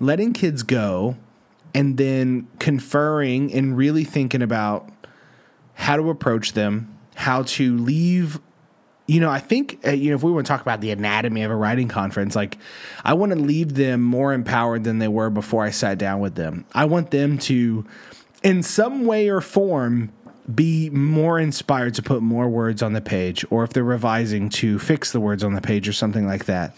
letting 0.00 0.32
kids 0.32 0.62
go 0.62 1.16
and 1.74 1.96
then 1.96 2.48
conferring 2.58 3.52
and 3.52 3.76
really 3.76 4.04
thinking 4.04 4.42
about 4.42 4.88
how 5.74 5.96
to 5.96 6.10
approach 6.10 6.52
them, 6.52 6.96
how 7.14 7.42
to 7.42 7.76
leave. 7.78 8.40
You 9.06 9.20
know, 9.20 9.30
I 9.30 9.40
think, 9.40 9.80
uh, 9.86 9.90
you 9.90 10.10
know, 10.10 10.16
if 10.16 10.22
we 10.22 10.30
want 10.30 10.46
to 10.46 10.50
talk 10.50 10.60
about 10.60 10.80
the 10.80 10.90
anatomy 10.90 11.42
of 11.42 11.50
a 11.50 11.56
writing 11.56 11.88
conference, 11.88 12.36
like 12.36 12.56
I 13.04 13.14
want 13.14 13.32
to 13.32 13.38
leave 13.38 13.74
them 13.74 14.02
more 14.02 14.32
empowered 14.32 14.84
than 14.84 14.98
they 14.98 15.08
were 15.08 15.30
before 15.30 15.64
I 15.64 15.70
sat 15.70 15.98
down 15.98 16.20
with 16.20 16.34
them. 16.34 16.64
I 16.72 16.84
want 16.84 17.10
them 17.10 17.38
to, 17.38 17.84
in 18.42 18.62
some 18.62 19.04
way 19.04 19.28
or 19.28 19.40
form, 19.40 20.12
be 20.52 20.90
more 20.90 21.38
inspired 21.38 21.94
to 21.94 22.02
put 22.02 22.22
more 22.22 22.48
words 22.48 22.82
on 22.82 22.92
the 22.92 23.00
page, 23.00 23.44
or 23.50 23.64
if 23.64 23.72
they're 23.72 23.84
revising, 23.84 24.48
to 24.50 24.78
fix 24.78 25.12
the 25.12 25.20
words 25.20 25.44
on 25.44 25.54
the 25.54 25.60
page 25.60 25.88
or 25.88 25.92
something 25.92 26.26
like 26.26 26.46
that. 26.46 26.76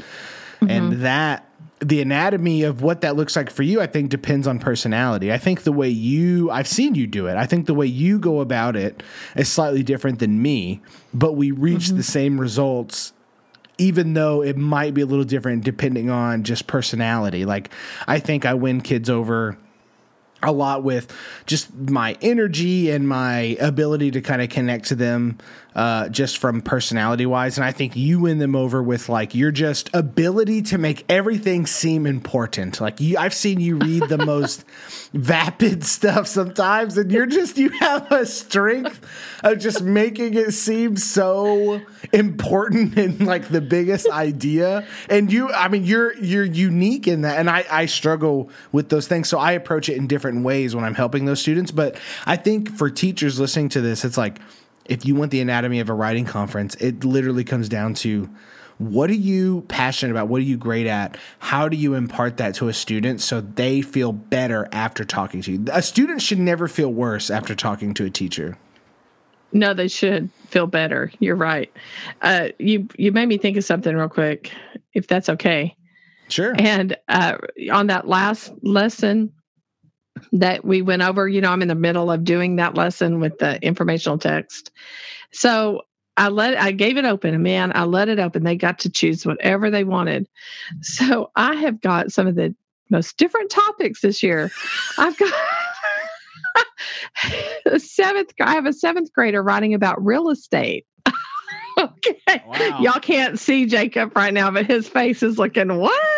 Mm-hmm. 0.57 0.71
And 0.71 0.93
that 1.03 1.49
the 1.81 2.01
anatomy 2.01 2.63
of 2.63 2.83
what 2.83 3.01
that 3.03 3.17
looks 3.17 3.37
like 3.37 3.51
for 3.51 3.63
you, 3.63 3.81
I 3.81 3.87
think, 3.87 4.11
depends 4.11 4.47
on 4.47 4.59
personality. 4.59 5.33
I 5.33 5.39
think 5.39 5.63
the 5.63 5.73
way 5.73 5.89
you, 5.89 6.51
I've 6.51 6.69
seen 6.69 6.95
you 6.95 7.07
do 7.07 7.27
it. 7.27 7.37
I 7.37 7.47
think 7.47 7.67
the 7.67 7.75
way 7.75 7.87
you 7.87 8.19
go 8.19 8.41
about 8.41 8.77
it 8.77 9.03
is 9.37 9.49
slightly 9.49 9.83
different 9.83 10.19
than 10.19 10.41
me, 10.41 10.81
but 11.13 11.33
we 11.33 11.51
reach 11.51 11.87
mm-hmm. 11.87 11.97
the 11.97 12.03
same 12.03 12.41
results, 12.41 13.13
even 13.77 14.15
though 14.15 14.43
it 14.43 14.57
might 14.57 14.95
be 14.95 15.03
a 15.03 15.07
little 15.07 15.25
different 15.25 15.65
depending 15.65 16.11
on 16.11 16.45
just 16.45 16.67
personality. 16.67 17.45
Like, 17.45 17.71
I 18.07 18.19
think 18.19 18.47
I 18.47 18.55
win 18.55 18.81
kids 18.81 19.11
over 19.11 19.59
a 20.43 20.53
lot 20.53 20.83
with 20.83 21.15
just 21.47 21.75
my 21.75 22.17
energy 22.21 22.91
and 22.91 23.09
my 23.09 23.57
ability 23.61 24.11
to 24.13 24.21
kind 24.21 24.43
of 24.43 24.49
connect 24.49 24.87
to 24.87 24.95
them 24.95 25.39
uh, 25.75 26.09
just 26.09 26.39
from 26.39 26.61
personality 26.61 27.27
wise. 27.27 27.59
And 27.59 27.65
I 27.65 27.73
think 27.73 27.97
you 27.97 28.21
win 28.21 28.39
them 28.39 28.55
over 28.55 28.83
with 28.83 29.09
like 29.09 29.35
your 29.35 29.51
just 29.51 29.91
ability 29.93 30.63
to 30.63 30.79
make 30.79 31.05
everything 31.09 31.67
seem 31.67 32.07
important. 32.07 32.81
Like 32.81 33.01
you, 33.01 33.19
I've 33.19 33.35
seen 33.35 33.61
you 33.61 33.77
read 33.77 34.05
the 34.09 34.19
most 34.25 34.65
vapid 35.13 35.85
stuff 35.85 36.29
sometimes, 36.29 36.97
and 36.97 37.11
you're 37.11 37.27
just, 37.27 37.59
you 37.59 37.71
have 37.71 38.11
a 38.13 38.25
strength 38.25 39.05
of 39.43 39.59
just 39.59 39.83
making 39.83 40.35
it 40.35 40.53
seem 40.53 40.97
so 40.97 41.81
important 42.13 42.97
and 42.97 43.27
like 43.27 43.49
the 43.49 43.61
biggest 43.61 44.09
idea. 44.09 44.87
And 45.11 45.33
you, 45.33 45.53
I 45.53 45.69
mean, 45.69 45.85
you're, 45.85 46.15
you're 46.19 46.45
unique 46.45 47.09
in 47.09 47.23
that. 47.23 47.39
And 47.39 47.51
I, 47.51 47.65
I 47.71 47.87
struggle 47.87 48.49
with 48.71 48.91
those 48.91 49.09
things. 49.09 49.29
So 49.29 49.39
I 49.39 49.53
approach 49.53 49.89
it 49.89 49.97
in 49.97 50.07
different 50.07 50.45
ways 50.45 50.77
when 50.77 50.85
I'm 50.85 50.95
helping 50.95 51.25
those 51.25 51.41
students. 51.41 51.73
But 51.73 51.99
I 52.27 52.37
think 52.37 52.77
for 52.77 52.91
teachers 52.91 53.41
listening 53.41 53.71
to 53.71 53.81
this, 53.81 54.05
it's 54.05 54.17
like, 54.17 54.39
if 54.85 55.07
you 55.07 55.15
want 55.15 55.31
the 55.31 55.41
anatomy 55.41 55.81
of 55.81 55.89
a 55.89 55.95
writing 55.95 56.25
conference, 56.25 56.75
it 56.77 57.05
literally 57.05 57.45
comes 57.45 57.69
down 57.69 57.95
to 57.95 58.29
what 58.79 59.09
are 59.09 59.15
you 59.15 59.63
passionate 59.69 60.11
about? 60.11 60.29
What 60.29 60.39
are 60.39 60.45
you 60.45 60.57
great 60.57 60.87
at? 60.87 61.17
How 61.39 61.69
do 61.69 61.77
you 61.77 61.95
impart 61.95 62.39
that 62.39 62.55
to 62.57 62.69
a 62.69 62.73
student 62.73 63.21
so 63.21 63.41
they 63.41 63.83
feel 63.83 64.13
better 64.13 64.69
after 64.73 65.05
talking 65.05 65.43
to 65.43 65.53
you? 65.53 65.65
A 65.73 65.83
student 65.83 66.21
should 66.21 66.41
never 66.41 66.67
feel 66.67 66.93
worse 66.93 67.31
after 67.31 67.55
talking 67.55 67.95
to 67.95 68.05
a 68.05 68.11
teacher. 68.11 68.59
No, 69.53 69.73
they 69.73 69.87
should 69.87 70.29
feel 70.49 70.67
better. 70.67 71.13
You're 71.21 71.37
right. 71.37 71.73
Uh, 72.21 72.49
you 72.59 72.89
you 72.97 73.13
made 73.13 73.27
me 73.27 73.39
think 73.39 73.57
of 73.57 73.65
something 73.65 73.95
real 73.95 74.09
quick, 74.09 74.51
if 74.93 75.07
that's 75.07 75.29
okay. 75.29 75.77
Sure. 76.29 76.55
And 76.59 76.97
uh, 77.09 77.37
on 77.73 77.87
that 77.87 78.09
last 78.09 78.53
lesson, 78.63 79.33
that 80.33 80.65
we 80.65 80.83
went 80.83 81.03
over. 81.03 81.29
You 81.29 81.41
know, 81.41 81.51
I'm 81.51 81.63
in 81.63 81.69
the 81.69 81.75
middle 81.75 82.11
of 82.11 82.25
doing 82.25 82.57
that 82.57 82.75
lesson 82.75 83.21
with 83.21 83.39
the 83.39 83.61
informational 83.63 84.19
text. 84.19 84.71
So 85.33 85.83
I 86.17 86.29
let 86.29 86.57
I 86.57 86.73
gave 86.73 86.97
it 86.97 87.05
open, 87.05 87.35
and 87.35 87.43
man, 87.43 87.73
I 87.75 87.85
let 87.85 88.09
it 88.09 88.19
open. 88.19 88.45
They 88.45 88.57
got 88.57 88.79
to 88.81 88.91
choose 88.91 89.27
whatever 89.27 89.71
they 89.71 89.85
wanted. 89.85 90.29
So 90.83 91.31
I 91.35 91.55
have 91.57 91.81
got 91.81 92.13
some 92.13 92.27
of 92.27 92.37
the 92.37 92.55
most 92.91 93.17
different 93.17 93.51
topics 93.51 94.01
this 94.01 94.23
year. 94.23 94.51
I've 94.99 95.17
got 95.17 95.33
a 97.67 97.79
seventh. 97.81 98.33
I 98.41 98.53
have 98.55 98.67
a 98.67 98.73
seventh 98.73 99.13
grader 99.13 99.43
writing 99.43 99.75
about 99.75 100.05
real 100.05 100.31
estate. 100.31 100.87
okay, 101.79 102.43
wow. 102.47 102.81
y'all 102.81 103.01
can't 103.01 103.39
see 103.39 103.67
Jacob 103.67 104.17
right 104.17 104.33
now, 104.33 104.51
but 104.51 104.67
his 104.67 104.89
face 104.89 105.23
is 105.23 105.39
looking 105.39 105.77
what? 105.77 106.14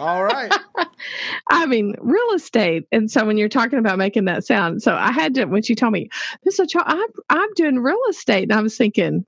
All 0.00 0.24
right. 0.24 0.52
I 1.50 1.66
mean, 1.66 1.94
real 2.00 2.34
estate. 2.34 2.84
And 2.90 3.10
so 3.10 3.24
when 3.24 3.36
you're 3.36 3.48
talking 3.48 3.78
about 3.78 3.98
making 3.98 4.24
that 4.26 4.44
sound, 4.44 4.82
so 4.82 4.94
I 4.94 5.12
had 5.12 5.34
to, 5.34 5.44
when 5.44 5.62
she 5.62 5.74
told 5.74 5.92
me, 5.92 6.08
this 6.44 6.58
is 6.58 6.74
a 6.74 6.88
I'm, 6.88 7.08
I'm 7.28 7.52
doing 7.54 7.78
real 7.78 8.00
estate. 8.08 8.44
And 8.44 8.52
I 8.52 8.62
was 8.62 8.76
thinking, 8.76 9.24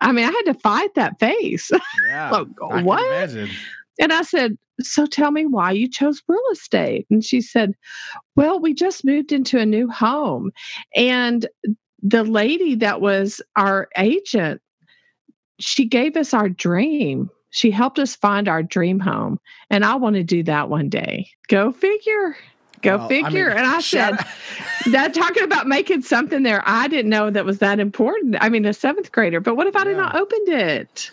I 0.00 0.12
mean, 0.12 0.24
I 0.24 0.30
had 0.32 0.52
to 0.52 0.54
fight 0.54 0.94
that 0.94 1.18
face. 1.18 1.70
Yeah. 2.04 2.30
like, 2.30 2.46
what? 2.58 3.30
And 4.00 4.12
I 4.12 4.22
said, 4.22 4.56
So 4.80 5.06
tell 5.06 5.30
me 5.30 5.46
why 5.46 5.72
you 5.72 5.88
chose 5.88 6.22
real 6.28 6.40
estate. 6.52 7.06
And 7.10 7.24
she 7.24 7.40
said, 7.40 7.74
Well, 8.36 8.60
we 8.60 8.74
just 8.74 9.04
moved 9.04 9.32
into 9.32 9.58
a 9.58 9.66
new 9.66 9.88
home. 9.88 10.52
And 10.94 11.46
the 12.02 12.24
lady 12.24 12.76
that 12.76 13.00
was 13.00 13.40
our 13.56 13.88
agent, 13.96 14.60
she 15.58 15.86
gave 15.86 16.16
us 16.16 16.32
our 16.32 16.48
dream 16.48 17.30
she 17.58 17.72
helped 17.72 17.98
us 17.98 18.14
find 18.14 18.48
our 18.48 18.62
dream 18.62 19.00
home. 19.00 19.40
And 19.68 19.84
I 19.84 19.96
want 19.96 20.14
to 20.14 20.22
do 20.22 20.44
that 20.44 20.70
one 20.70 20.88
day. 20.88 21.28
Go 21.48 21.72
figure. 21.72 22.36
Go 22.82 22.98
well, 22.98 23.08
figure. 23.08 23.50
I 23.50 23.54
mean, 23.54 23.64
and 23.64 23.66
I 23.66 23.80
said, 23.80 24.16
that 24.92 25.12
talking 25.12 25.42
about 25.42 25.66
making 25.66 26.02
something 26.02 26.44
there, 26.44 26.62
I 26.64 26.86
didn't 26.86 27.10
know 27.10 27.30
that 27.30 27.44
was 27.44 27.58
that 27.58 27.80
important. 27.80 28.36
I 28.40 28.48
mean, 28.48 28.64
a 28.64 28.72
seventh 28.72 29.10
grader, 29.10 29.40
but 29.40 29.56
what 29.56 29.66
if 29.66 29.74
I 29.74 29.84
yeah. 29.88 29.96
not 29.96 30.14
opened 30.14 30.48
it? 30.48 31.10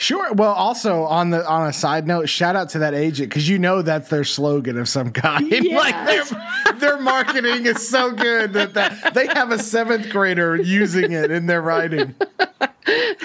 Sure. 0.00 0.32
Well, 0.32 0.52
also 0.52 1.02
on 1.02 1.30
the 1.30 1.44
on 1.44 1.66
a 1.66 1.72
side 1.72 2.06
note, 2.06 2.28
shout 2.28 2.54
out 2.54 2.68
to 2.70 2.78
that 2.78 2.94
agent 2.94 3.30
because 3.30 3.48
you 3.48 3.58
know 3.58 3.82
that's 3.82 4.08
their 4.08 4.22
slogan 4.22 4.78
of 4.78 4.88
some 4.88 5.10
kind. 5.10 5.50
Yes. 5.50 5.66
like 5.74 6.06
their 6.06 6.74
their 6.74 7.00
marketing 7.00 7.66
is 7.66 7.86
so 7.86 8.12
good 8.12 8.52
that, 8.52 8.74
that 8.74 9.12
they 9.14 9.26
have 9.26 9.50
a 9.50 9.58
seventh 9.58 10.08
grader 10.10 10.54
using 10.54 11.10
it 11.10 11.32
in 11.32 11.46
their 11.46 11.60
writing. 11.60 12.14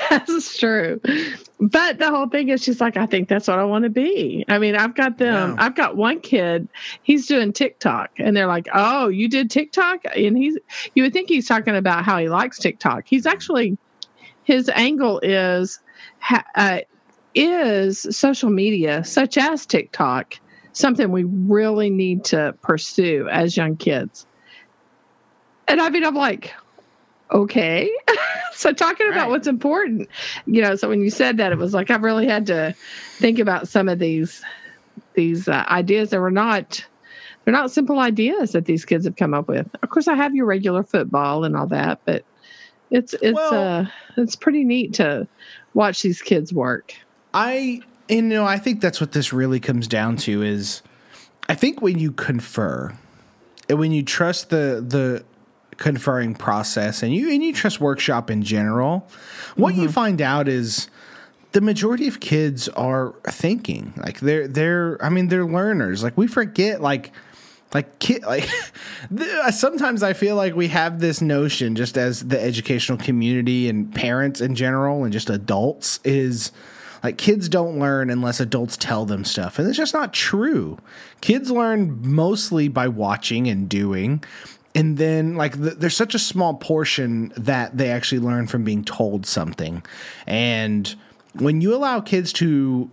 that's 0.09 0.57
true. 0.57 0.99
But 1.59 1.99
the 1.99 2.09
whole 2.09 2.27
thing 2.27 2.49
is 2.49 2.63
she's 2.63 2.81
like, 2.81 2.97
I 2.97 3.05
think 3.05 3.29
that's 3.29 3.47
what 3.47 3.59
I 3.59 3.65
want 3.65 3.83
to 3.83 3.91
be. 3.91 4.43
I 4.47 4.57
mean, 4.57 4.75
I've 4.75 4.95
got 4.95 5.19
them, 5.19 5.51
yeah. 5.51 5.63
I've 5.63 5.75
got 5.75 5.95
one 5.95 6.21
kid, 6.21 6.67
he's 7.03 7.27
doing 7.27 7.53
TikTok, 7.53 8.09
and 8.17 8.35
they're 8.35 8.47
like, 8.47 8.67
Oh, 8.73 9.09
you 9.09 9.29
did 9.29 9.51
TikTok? 9.51 10.05
And 10.15 10.35
he's 10.35 10.57
you 10.95 11.03
would 11.03 11.13
think 11.13 11.29
he's 11.29 11.47
talking 11.47 11.75
about 11.75 12.03
how 12.03 12.17
he 12.17 12.29
likes 12.29 12.57
TikTok. 12.57 13.03
He's 13.05 13.27
actually 13.27 13.77
his 14.43 14.69
angle 14.69 15.19
is 15.19 15.79
uh, 16.55 16.79
is 17.35 18.07
social 18.11 18.49
media 18.49 19.03
such 19.03 19.37
as 19.37 19.65
TikTok 19.65 20.39
something 20.73 21.11
we 21.11 21.23
really 21.23 21.89
need 21.89 22.25
to 22.25 22.55
pursue 22.61 23.27
as 23.29 23.55
young 23.55 23.75
kids? 23.75 24.25
And 25.67 25.81
I 25.81 25.89
mean, 25.89 26.03
I'm 26.03 26.15
like, 26.15 26.53
okay. 27.31 27.91
so 28.53 28.71
talking 28.71 29.07
about 29.07 29.21
right. 29.21 29.29
what's 29.29 29.47
important, 29.47 30.09
you 30.45 30.61
know, 30.61 30.75
so 30.75 30.89
when 30.89 31.01
you 31.01 31.09
said 31.09 31.37
that, 31.37 31.51
it 31.51 31.57
was 31.57 31.73
like 31.73 31.89
I've 31.89 32.03
really 32.03 32.27
had 32.27 32.45
to 32.47 32.75
think 33.17 33.39
about 33.39 33.67
some 33.67 33.89
of 33.89 33.99
these 33.99 34.43
these 35.15 35.47
uh, 35.47 35.63
ideas 35.67 36.09
that 36.09 36.19
were 36.19 36.31
not 36.31 36.85
they're 37.43 37.53
not 37.53 37.71
simple 37.71 37.99
ideas 37.99 38.51
that 38.53 38.65
these 38.65 38.85
kids 38.85 39.05
have 39.05 39.15
come 39.15 39.33
up 39.33 39.47
with. 39.47 39.67
Of 39.81 39.89
course, 39.89 40.07
I 40.07 40.15
have 40.15 40.33
your 40.33 40.45
regular 40.45 40.83
football 40.83 41.43
and 41.43 41.55
all 41.57 41.67
that, 41.67 41.99
but 42.05 42.23
it's 42.91 43.13
it's 43.15 43.35
well, 43.35 43.53
uh 43.53 43.85
it's 44.17 44.35
pretty 44.35 44.63
neat 44.63 44.93
to 44.95 45.27
watch 45.73 46.01
these 46.01 46.21
kids 46.21 46.53
work. 46.53 46.93
I 47.33 47.81
you 48.09 48.21
know 48.21 48.45
I 48.45 48.57
think 48.57 48.81
that's 48.81 49.01
what 49.01 49.11
this 49.11 49.33
really 49.33 49.59
comes 49.59 49.87
down 49.87 50.17
to 50.17 50.41
is 50.41 50.81
I 51.49 51.55
think 51.55 51.81
when 51.81 51.99
you 51.99 52.11
confer 52.11 52.95
and 53.69 53.79
when 53.79 53.91
you 53.91 54.03
trust 54.03 54.49
the 54.49 54.83
the 54.85 55.23
conferring 55.77 56.35
process 56.35 57.03
and 57.03 57.13
you 57.13 57.31
and 57.31 57.43
you 57.43 57.53
trust 57.53 57.79
workshop 57.79 58.29
in 58.29 58.43
general, 58.43 59.07
what 59.55 59.73
mm-hmm. 59.73 59.83
you 59.83 59.89
find 59.89 60.21
out 60.21 60.47
is 60.47 60.87
the 61.53 61.61
majority 61.61 62.07
of 62.07 62.19
kids 62.19 62.67
are 62.69 63.13
thinking 63.25 63.93
like 63.97 64.19
they're 64.19 64.47
they're 64.47 65.03
I 65.03 65.09
mean 65.09 65.27
they're 65.29 65.45
learners. 65.45 66.03
Like 66.03 66.17
we 66.17 66.27
forget 66.27 66.81
like 66.81 67.11
like 67.73 67.99
kid 67.99 68.23
like 68.23 68.47
sometimes 69.51 70.03
i 70.03 70.13
feel 70.13 70.35
like 70.35 70.55
we 70.55 70.67
have 70.67 70.99
this 70.99 71.21
notion 71.21 71.75
just 71.75 71.97
as 71.97 72.27
the 72.27 72.39
educational 72.39 72.97
community 72.97 73.67
and 73.67 73.93
parents 73.93 74.41
in 74.41 74.55
general 74.55 75.03
and 75.03 75.11
just 75.11 75.29
adults 75.29 75.99
is 76.03 76.51
like 77.03 77.17
kids 77.17 77.49
don't 77.49 77.79
learn 77.79 78.09
unless 78.09 78.39
adults 78.39 78.77
tell 78.77 79.05
them 79.05 79.25
stuff. 79.25 79.59
And 79.59 79.67
it's 79.67 79.77
just 79.77 79.93
not 79.93 80.13
true. 80.13 80.77
Kids 81.19 81.51
learn 81.51 81.99
mostly 82.01 82.69
by 82.69 82.87
watching 82.87 83.47
and 83.47 83.67
doing. 83.67 84.23
And 84.73 84.97
then, 84.97 85.35
like, 85.35 85.59
the, 85.61 85.71
there's 85.71 85.95
such 85.95 86.15
a 86.15 86.19
small 86.19 86.55
portion 86.55 87.31
that 87.35 87.77
they 87.77 87.91
actually 87.91 88.19
learn 88.19 88.47
from 88.47 88.63
being 88.63 88.83
told 88.83 89.25
something. 89.25 89.83
And 90.25 90.95
when 91.33 91.61
you 91.61 91.75
allow 91.75 91.99
kids 91.99 92.33
to 92.33 92.89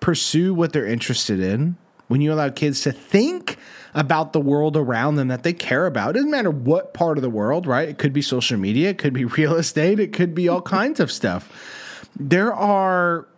pursue 0.00 0.54
what 0.54 0.72
they're 0.72 0.86
interested 0.86 1.40
in, 1.40 1.76
when 2.08 2.20
you 2.20 2.32
allow 2.32 2.48
kids 2.48 2.80
to 2.82 2.92
think 2.92 3.58
about 3.94 4.32
the 4.32 4.40
world 4.40 4.76
around 4.76 5.16
them 5.16 5.28
that 5.28 5.42
they 5.42 5.52
care 5.52 5.86
about. 5.86 6.10
It 6.10 6.14
doesn't 6.14 6.30
matter 6.30 6.50
what 6.50 6.92
part 6.94 7.18
of 7.18 7.22
the 7.22 7.30
world, 7.30 7.66
right? 7.66 7.88
It 7.88 7.98
could 7.98 8.12
be 8.12 8.22
social 8.22 8.58
media, 8.58 8.90
it 8.90 8.98
could 8.98 9.12
be 9.12 9.24
real 9.38 9.54
estate, 9.54 10.00
it 10.00 10.12
could 10.12 10.34
be 10.34 10.48
all 10.48 10.62
kinds 10.62 11.00
of 11.00 11.12
stuff. 11.12 12.08
There 12.18 12.52
are, 12.52 13.28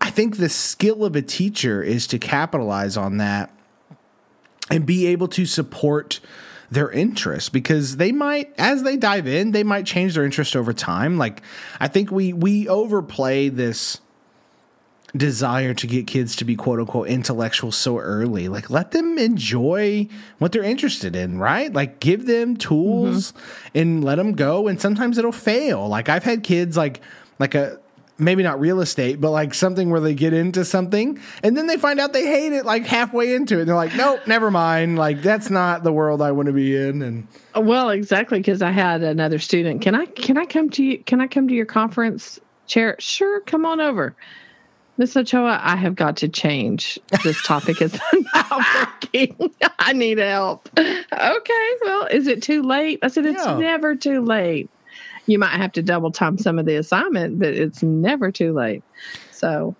I 0.00 0.10
think 0.10 0.36
the 0.36 0.48
skill 0.48 1.04
of 1.04 1.16
a 1.16 1.22
teacher 1.22 1.82
is 1.82 2.06
to 2.08 2.18
capitalize 2.18 2.96
on 2.96 3.16
that 3.18 3.52
and 4.70 4.86
be 4.86 5.06
able 5.06 5.28
to 5.28 5.46
support 5.46 6.20
their 6.70 6.90
interest 6.90 7.52
because 7.52 7.96
they 7.96 8.12
might 8.12 8.52
as 8.58 8.82
they 8.82 8.94
dive 8.94 9.26
in 9.26 9.52
they 9.52 9.64
might 9.64 9.86
change 9.86 10.14
their 10.14 10.24
interest 10.24 10.54
over 10.54 10.74
time 10.74 11.16
like 11.16 11.40
i 11.80 11.88
think 11.88 12.10
we 12.10 12.34
we 12.34 12.68
overplay 12.68 13.48
this 13.48 14.02
desire 15.18 15.74
to 15.74 15.86
get 15.86 16.06
kids 16.06 16.36
to 16.36 16.44
be 16.44 16.56
quote 16.56 16.78
unquote 16.78 17.08
intellectual 17.08 17.72
so 17.72 17.98
early. 17.98 18.48
Like 18.48 18.70
let 18.70 18.92
them 18.92 19.18
enjoy 19.18 20.08
what 20.38 20.52
they're 20.52 20.62
interested 20.62 21.14
in, 21.16 21.38
right? 21.38 21.72
Like 21.72 22.00
give 22.00 22.26
them 22.26 22.56
tools 22.56 23.32
mm-hmm. 23.32 23.78
and 23.78 24.04
let 24.04 24.16
them 24.16 24.32
go 24.32 24.68
and 24.68 24.80
sometimes 24.80 25.18
it'll 25.18 25.32
fail. 25.32 25.88
Like 25.88 26.08
I've 26.08 26.24
had 26.24 26.42
kids 26.42 26.76
like 26.76 27.00
like 27.38 27.54
a 27.54 27.78
maybe 28.18 28.42
not 28.42 28.58
real 28.58 28.80
estate, 28.80 29.20
but 29.20 29.30
like 29.30 29.54
something 29.54 29.90
where 29.90 30.00
they 30.00 30.14
get 30.14 30.32
into 30.32 30.64
something 30.64 31.20
and 31.42 31.56
then 31.56 31.66
they 31.66 31.76
find 31.76 32.00
out 32.00 32.12
they 32.12 32.26
hate 32.26 32.52
it 32.52 32.64
like 32.64 32.84
halfway 32.84 33.34
into 33.34 33.56
it. 33.56 33.60
And 33.60 33.68
they're 33.68 33.76
like, 33.76 33.94
nope, 33.94 34.20
never 34.26 34.50
mind. 34.50 34.98
Like 34.98 35.22
that's 35.22 35.50
not 35.50 35.84
the 35.84 35.92
world 35.92 36.20
I 36.20 36.32
want 36.32 36.46
to 36.46 36.52
be 36.52 36.76
in. 36.76 37.02
And 37.02 37.28
well, 37.54 37.90
exactly. 37.90 38.42
Cause 38.42 38.60
I 38.60 38.72
had 38.72 39.02
another 39.02 39.38
student. 39.38 39.82
Can 39.82 39.94
I, 39.94 40.06
can 40.06 40.36
I 40.36 40.46
come 40.46 40.70
to 40.70 40.84
you? 40.84 40.98
Can 40.98 41.20
I 41.20 41.28
come 41.28 41.48
to 41.48 41.54
your 41.54 41.66
conference 41.66 42.40
chair? 42.66 42.96
Sure. 42.98 43.40
Come 43.40 43.64
on 43.64 43.80
over. 43.80 44.16
Miss 44.98 45.16
Ochoa, 45.16 45.60
I 45.62 45.76
have 45.76 45.94
got 45.94 46.16
to 46.18 46.28
change. 46.28 46.98
This 47.22 47.40
topic 47.44 47.80
is 47.80 47.98
not 48.34 48.64
working. 49.04 49.54
I 49.78 49.92
need 49.92 50.18
help. 50.18 50.68
Okay, 50.76 51.70
well, 51.82 52.06
is 52.06 52.26
it 52.26 52.42
too 52.42 52.62
late? 52.62 52.98
I 53.02 53.08
said, 53.08 53.24
it's 53.24 53.46
yeah. 53.46 53.56
never 53.56 53.94
too 53.94 54.20
late. 54.20 54.68
You 55.26 55.38
might 55.38 55.56
have 55.56 55.72
to 55.72 55.82
double 55.82 56.10
time 56.10 56.36
some 56.36 56.58
of 56.58 56.66
the 56.66 56.74
assignment, 56.76 57.38
but 57.38 57.54
it's 57.54 57.82
never 57.82 58.32
too 58.32 58.52
late. 58.52 58.82
So, 59.30 59.76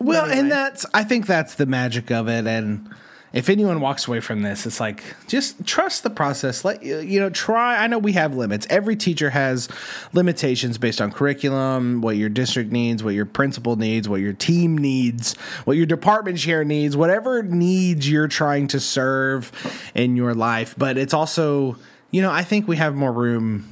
well, 0.00 0.24
anyway. 0.24 0.40
and 0.40 0.50
that's, 0.50 0.86
I 0.94 1.04
think 1.04 1.26
that's 1.26 1.56
the 1.56 1.66
magic 1.66 2.10
of 2.10 2.28
it. 2.28 2.46
And, 2.46 2.88
if 3.32 3.48
anyone 3.48 3.80
walks 3.80 4.06
away 4.06 4.20
from 4.20 4.42
this, 4.42 4.66
it's 4.66 4.78
like 4.78 5.02
just 5.26 5.66
trust 5.66 6.02
the 6.02 6.10
process. 6.10 6.64
Let 6.64 6.82
you 6.82 7.18
know, 7.18 7.30
try. 7.30 7.82
I 7.82 7.86
know 7.86 7.98
we 7.98 8.12
have 8.12 8.34
limits. 8.34 8.66
Every 8.68 8.94
teacher 8.94 9.30
has 9.30 9.68
limitations 10.12 10.76
based 10.76 11.00
on 11.00 11.12
curriculum, 11.12 12.02
what 12.02 12.16
your 12.16 12.28
district 12.28 12.70
needs, 12.70 13.02
what 13.02 13.14
your 13.14 13.24
principal 13.24 13.76
needs, 13.76 14.08
what 14.08 14.20
your 14.20 14.34
team 14.34 14.76
needs, 14.76 15.34
what 15.64 15.76
your 15.76 15.86
department 15.86 16.38
chair 16.38 16.64
needs, 16.64 16.96
whatever 16.96 17.42
needs 17.42 18.10
you're 18.10 18.28
trying 18.28 18.68
to 18.68 18.80
serve 18.80 19.50
in 19.94 20.14
your 20.16 20.34
life. 20.34 20.74
But 20.76 20.98
it's 20.98 21.14
also, 21.14 21.78
you 22.10 22.20
know, 22.20 22.30
I 22.30 22.44
think 22.44 22.68
we 22.68 22.76
have 22.76 22.94
more 22.94 23.12
room 23.12 23.71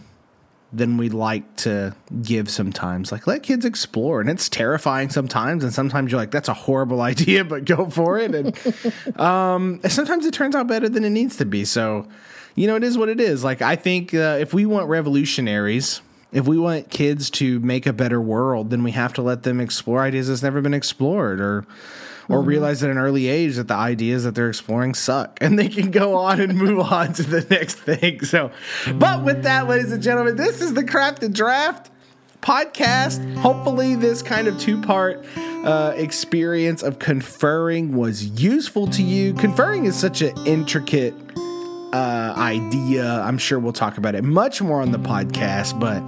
than 0.72 0.96
we 0.96 1.08
like 1.08 1.56
to 1.56 1.94
give 2.22 2.48
sometimes. 2.48 3.10
Like 3.10 3.26
let 3.26 3.42
kids 3.42 3.64
explore, 3.64 4.20
and 4.20 4.30
it's 4.30 4.48
terrifying 4.48 5.10
sometimes, 5.10 5.64
and 5.64 5.72
sometimes 5.72 6.12
you're 6.12 6.20
like, 6.20 6.30
"That's 6.30 6.48
a 6.48 6.54
horrible 6.54 7.00
idea," 7.12 7.44
but 7.44 7.64
go 7.64 7.88
for 7.88 8.18
it. 8.18 8.34
And 8.34 9.18
um, 9.20 9.80
sometimes 9.88 10.26
it 10.26 10.34
turns 10.34 10.54
out 10.54 10.66
better 10.66 10.88
than 10.88 11.04
it 11.04 11.10
needs 11.10 11.36
to 11.38 11.44
be. 11.44 11.64
So, 11.64 12.06
you 12.54 12.66
know, 12.66 12.76
it 12.76 12.84
is 12.84 12.96
what 12.96 13.08
it 13.08 13.20
is. 13.20 13.42
Like 13.42 13.62
I 13.62 13.76
think 13.76 14.14
uh, 14.14 14.38
if 14.40 14.54
we 14.54 14.66
want 14.66 14.88
revolutionaries. 14.88 16.02
If 16.32 16.46
we 16.46 16.58
want 16.58 16.90
kids 16.90 17.28
to 17.30 17.58
make 17.58 17.86
a 17.86 17.92
better 17.92 18.20
world, 18.20 18.70
then 18.70 18.84
we 18.84 18.92
have 18.92 19.12
to 19.14 19.22
let 19.22 19.42
them 19.42 19.60
explore 19.60 20.00
ideas 20.00 20.28
that's 20.28 20.44
never 20.44 20.60
been 20.60 20.74
explored, 20.74 21.40
or 21.40 21.66
or 22.31 22.39
mm-hmm. 22.39 22.49
realize 22.49 22.83
at 22.83 22.91
an 22.91 22.99
early 22.99 23.26
age 23.26 23.57
that 23.57 23.68
the 23.68 23.74
ideas 23.74 24.24
that 24.24 24.35
they're 24.35 24.49
exploring 24.49 24.95
suck 24.95 25.37
and 25.41 25.59
they 25.59 25.68
can 25.68 25.91
go 25.91 26.16
on 26.16 26.41
and 26.41 26.57
move 26.57 26.81
on 26.93 27.12
to 27.14 27.22
the 27.22 27.47
next 27.51 27.74
thing. 27.74 28.24
So, 28.24 28.51
but 28.95 29.24
with 29.24 29.43
that, 29.43 29.68
ladies 29.68 29.93
and 29.93 30.03
gentlemen, 30.03 30.37
this 30.37 30.61
is 30.61 30.74
the 30.74 30.85
Craft 30.85 31.22
and 31.22 31.35
Draft 31.35 31.91
podcast. 32.41 33.37
Hopefully, 33.37 33.95
this 33.95 34.22
kind 34.22 34.49
of 34.49 34.59
two 34.59 34.81
part 34.81 35.24
uh, 35.39 35.93
experience 35.97 36.83
of 36.83 36.99
conferring 36.99 37.97
was 37.97 38.24
useful 38.41 38.87
to 38.89 39.03
you. 39.03 39.35
Conferring 39.35 39.85
is 39.85 39.97
such 39.97 40.22
an 40.22 40.35
intricate 40.47 41.14
uh, 41.93 42.35
idea. 42.37 43.20
I'm 43.20 43.39
sure 43.39 43.59
we'll 43.59 43.72
talk 43.72 43.99
about 43.99 44.14
it 44.14 44.22
much 44.22 44.62
more 44.62 44.81
on 44.81 44.93
the 44.93 44.99
podcast, 44.99 45.78
but 45.78 46.01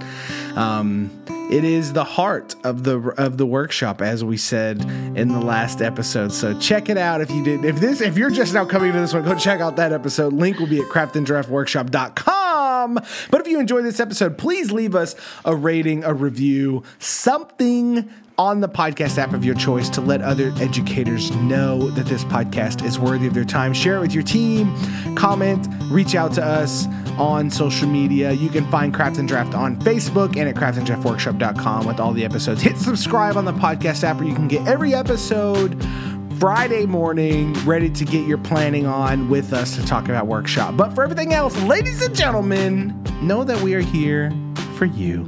um, 0.57 1.11
it 1.51 1.63
is 1.63 1.93
the 1.93 2.03
heart 2.03 2.55
of 2.63 2.83
the 2.83 2.99
of 3.17 3.37
the 3.37 3.45
workshop, 3.45 4.01
as 4.01 4.23
we 4.23 4.37
said 4.37 4.81
in 5.15 5.29
the 5.29 5.39
last 5.39 5.81
episode. 5.81 6.31
So 6.31 6.57
check 6.59 6.89
it 6.89 6.97
out 6.97 7.21
if 7.21 7.29
you 7.31 7.43
did. 7.43 7.65
If 7.65 7.79
this, 7.79 8.01
if 8.01 8.17
you're 8.17 8.31
just 8.31 8.53
now 8.53 8.65
coming 8.65 8.91
to 8.93 8.99
this 8.99 9.13
one, 9.13 9.23
go 9.23 9.35
check 9.35 9.61
out 9.61 9.75
that 9.75 9.93
episode. 9.93 10.33
Link 10.33 10.59
will 10.59 10.67
be 10.67 10.79
at 10.79 10.87
craftanddraftworkshop.com. 10.87 12.95
But 13.29 13.41
if 13.41 13.47
you 13.47 13.59
enjoyed 13.59 13.85
this 13.85 13.99
episode, 13.99 14.37
please 14.37 14.71
leave 14.71 14.95
us 14.95 15.15
a 15.45 15.55
rating, 15.55 16.03
a 16.03 16.13
review, 16.13 16.83
something 16.99 18.09
on 18.37 18.61
the 18.61 18.69
podcast 18.69 19.17
app 19.17 19.33
of 19.33 19.45
your 19.45 19.55
choice 19.55 19.89
to 19.89 20.01
let 20.01 20.21
other 20.21 20.51
educators 20.59 21.31
know 21.35 21.89
that 21.91 22.05
this 22.07 22.23
podcast 22.25 22.83
is 22.83 22.97
worthy 22.97 23.27
of 23.27 23.33
their 23.33 23.45
time. 23.45 23.73
Share 23.73 23.97
it 23.97 23.99
with 23.99 24.13
your 24.13 24.23
team, 24.23 24.73
comment, 25.15 25.67
reach 25.91 26.15
out 26.15 26.33
to 26.33 26.43
us 26.43 26.87
on 27.17 27.49
social 27.49 27.87
media. 27.87 28.31
You 28.31 28.49
can 28.49 28.69
find 28.69 28.93
Craft 28.93 29.17
and 29.17 29.27
Draft 29.27 29.53
on 29.53 29.75
Facebook 29.77 30.37
and 30.37 30.49
at 30.49 30.55
craftanddraftworkshop.com 30.55 31.85
with 31.85 31.99
all 31.99 32.13
the 32.13 32.25
episodes. 32.25 32.61
Hit 32.61 32.77
subscribe 32.77 33.37
on 33.37 33.45
the 33.45 33.53
podcast 33.53 34.03
app 34.03 34.17
where 34.17 34.27
you 34.27 34.35
can 34.35 34.47
get 34.47 34.67
every 34.67 34.93
episode 34.93 35.81
Friday 36.39 36.85
morning, 36.85 37.53
ready 37.65 37.89
to 37.89 38.03
get 38.05 38.27
your 38.27 38.37
planning 38.37 38.85
on 38.85 39.29
with 39.29 39.53
us 39.53 39.75
to 39.75 39.85
talk 39.85 40.05
about 40.09 40.27
workshop. 40.27 40.75
But 40.75 40.93
for 40.93 41.03
everything 41.03 41.33
else, 41.33 41.57
ladies 41.63 42.01
and 42.01 42.15
gentlemen, 42.15 43.01
know 43.21 43.43
that 43.43 43.61
we 43.61 43.75
are 43.75 43.81
here 43.81 44.31
for 44.77 44.85
you. 44.85 45.27